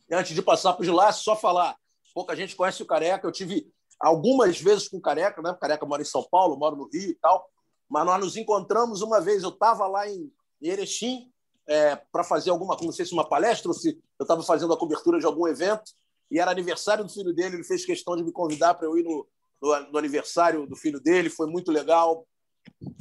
E 0.09 0.15
antes 0.15 0.35
de 0.35 0.43
passar 0.43 0.73
para 0.73 0.83
o 0.83 0.85
Gilácio, 0.85 1.23
só 1.23 1.37
falar. 1.37 1.77
Pouca 2.15 2.35
gente 2.35 2.57
conhece 2.57 2.83
o 2.83 2.87
Careca. 2.87 3.27
Eu 3.27 3.33
tive 3.33 3.71
algumas 4.01 4.61
vezes 4.61 4.89
com 4.89 4.97
o 4.97 5.01
Careca, 5.01 5.41
né? 5.43 5.51
O 5.51 5.59
Careca 5.59 5.87
mora 5.87 6.03
em 6.03 6.07
São 6.07 6.27
Paulo, 6.29 6.57
mora 6.57 6.75
no 6.75 6.89
Rio 6.89 7.11
e 7.11 7.15
tal. 7.15 7.49
Mas 7.89 8.07
nós 8.07 8.21
nos 8.21 8.37
encontramos 8.37 9.03
uma 9.03 9.21
vez. 9.21 9.43
Eu 9.43 9.51
estava 9.51 9.87
lá 9.87 10.09
em 10.09 10.33
Erechim 10.61 11.31
é, 11.69 11.97
para 12.11 12.25
fazer 12.25 12.51
alguma, 12.51 12.77
não 12.83 12.93
sei 12.93 13.05
se 13.05 13.13
uma 13.13 13.29
palestra 13.29 13.69
ou 13.69 13.75
se 13.75 13.91
eu 14.19 14.25
estava 14.25 14.43
fazendo 14.43 14.73
a 14.73 14.79
cobertura 14.79 15.21
de 15.21 15.27
algum 15.27 15.47
evento. 15.47 15.93
E 16.31 16.41
era 16.41 16.51
aniversário 16.51 17.05
do 17.05 17.13
filho 17.13 17.33
dele. 17.33 17.57
Ele 17.57 17.65
fez 17.65 17.85
questão 17.85 18.17
de 18.17 18.25
me 18.25 18.33
convidar 18.33 18.75
para 18.75 18.87
eu 18.87 18.97
ir 18.97 19.05
no, 19.05 19.27
no, 19.63 19.93
no 19.93 19.99
aniversário 19.99 20.67
do 20.67 20.75
filho 20.75 21.01
dele. 21.01 21.31
Foi 21.31 21.47
muito 21.47 21.71
legal. 21.71 22.27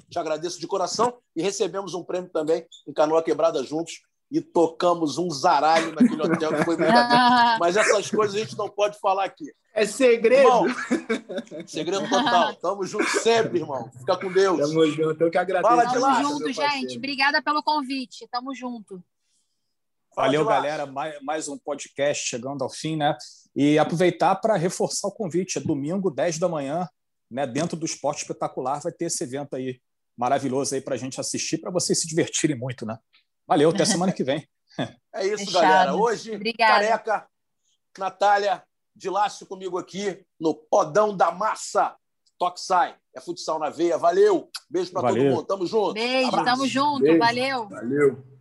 Te 0.09 0.20
agradeço 0.20 0.59
de 0.59 0.67
coração. 0.67 1.17
E 1.36 1.41
recebemos 1.41 1.93
um 1.93 2.03
prêmio 2.03 2.30
também 2.30 2.65
em 2.88 2.93
Canoa 2.93 3.24
Quebrada 3.24 3.63
juntos. 3.63 4.01
E 4.32 4.41
tocamos 4.41 5.17
um 5.17 5.30
zaralho 5.32 5.91
naquele 5.91 6.22
hotel 6.22 6.53
que 6.53 6.63
foi 6.63 6.78
brincadeira. 6.78 7.57
Mas 7.59 7.76
essas 7.76 8.11
coisas 8.11 8.36
a 8.36 8.39
gente 8.39 8.57
não 8.57 8.70
pode 8.70 8.99
falar 8.99 9.26
aqui. 9.26 9.45
É 9.74 9.86
segredo! 9.86 10.41
Irmão, 10.41 10.65
segredo 11.65 12.07
total. 12.09 12.53
Tamo 12.55 12.86
junto 12.86 13.09
sempre, 13.22 13.59
irmão. 13.59 13.89
Fica 13.97 14.17
com 14.17 14.32
Deus. 14.32 14.59
Tamo 14.59 14.86
junto, 14.88 15.22
eu 15.24 15.32
que 15.32 15.38
agradeço. 15.38 15.70
Fala 15.70 15.86
de 15.86 15.93
Tamo 15.93 16.05
lá, 16.05 16.22
junto, 16.22 16.51
gente. 16.51 16.97
Obrigada 16.97 17.41
pelo 17.41 17.63
convite. 17.63 18.28
Tamo 18.30 18.53
junto. 18.53 19.03
Valeu, 20.15 20.43
galera. 20.43 20.86
Mais, 20.86 21.22
mais 21.22 21.47
um 21.47 21.57
podcast 21.57 22.28
chegando 22.28 22.63
ao 22.63 22.70
fim, 22.70 22.97
né? 22.97 23.15
E 23.55 23.80
aproveitar 23.80 24.36
para 24.36 24.55
reforçar 24.57 25.07
o 25.07 25.11
convite. 25.11 25.57
É 25.57 25.61
domingo, 25.61 26.11
10 26.11 26.39
da 26.39 26.49
manhã, 26.49 26.88
né? 27.30 27.45
Dentro 27.47 27.77
do 27.77 27.86
Esporte 27.86 28.21
Espetacular, 28.21 28.82
vai 28.82 28.91
ter 28.91 29.05
esse 29.05 29.23
evento 29.23 29.55
aí 29.55 29.80
maravilhoso 30.17 30.75
aí 30.75 30.82
para 30.82 30.95
a 30.95 30.97
gente 30.97 31.19
assistir, 31.19 31.59
para 31.59 31.71
vocês 31.71 32.01
se 32.01 32.07
divertirem 32.07 32.57
muito, 32.57 32.86
né? 32.86 32.97
Valeu, 33.47 33.69
até 33.69 33.86
semana 33.86 34.11
que 34.11 34.23
vem. 34.23 34.47
É 35.13 35.25
isso, 35.25 35.45
Fechado. 35.45 35.61
galera. 35.63 35.95
Hoje, 35.95 36.36
Obrigada. 36.36 36.73
Careca, 36.73 37.27
Natália, 37.97 38.63
de 38.95 39.09
Lácio 39.09 39.45
comigo 39.47 39.77
aqui 39.77 40.23
no 40.39 40.53
Podão 40.53 41.17
da 41.17 41.32
Massa. 41.32 41.97
Toque 42.38 42.61
sai. 42.61 42.95
É 43.13 43.19
futsal 43.19 43.57
na 43.59 43.69
veia. 43.69 43.97
Valeu. 43.97 44.49
Beijo 44.69 44.91
para 44.91 45.09
todo 45.09 45.21
mundo. 45.21 45.43
Tamo 45.43 45.65
junto. 45.65 45.93
Beijo, 45.93 46.27
Abraço. 46.27 46.45
tamo 46.45 46.67
junto. 46.67 47.01
Beijo. 47.01 47.19
Valeu. 47.19 47.67
Valeu! 47.67 48.38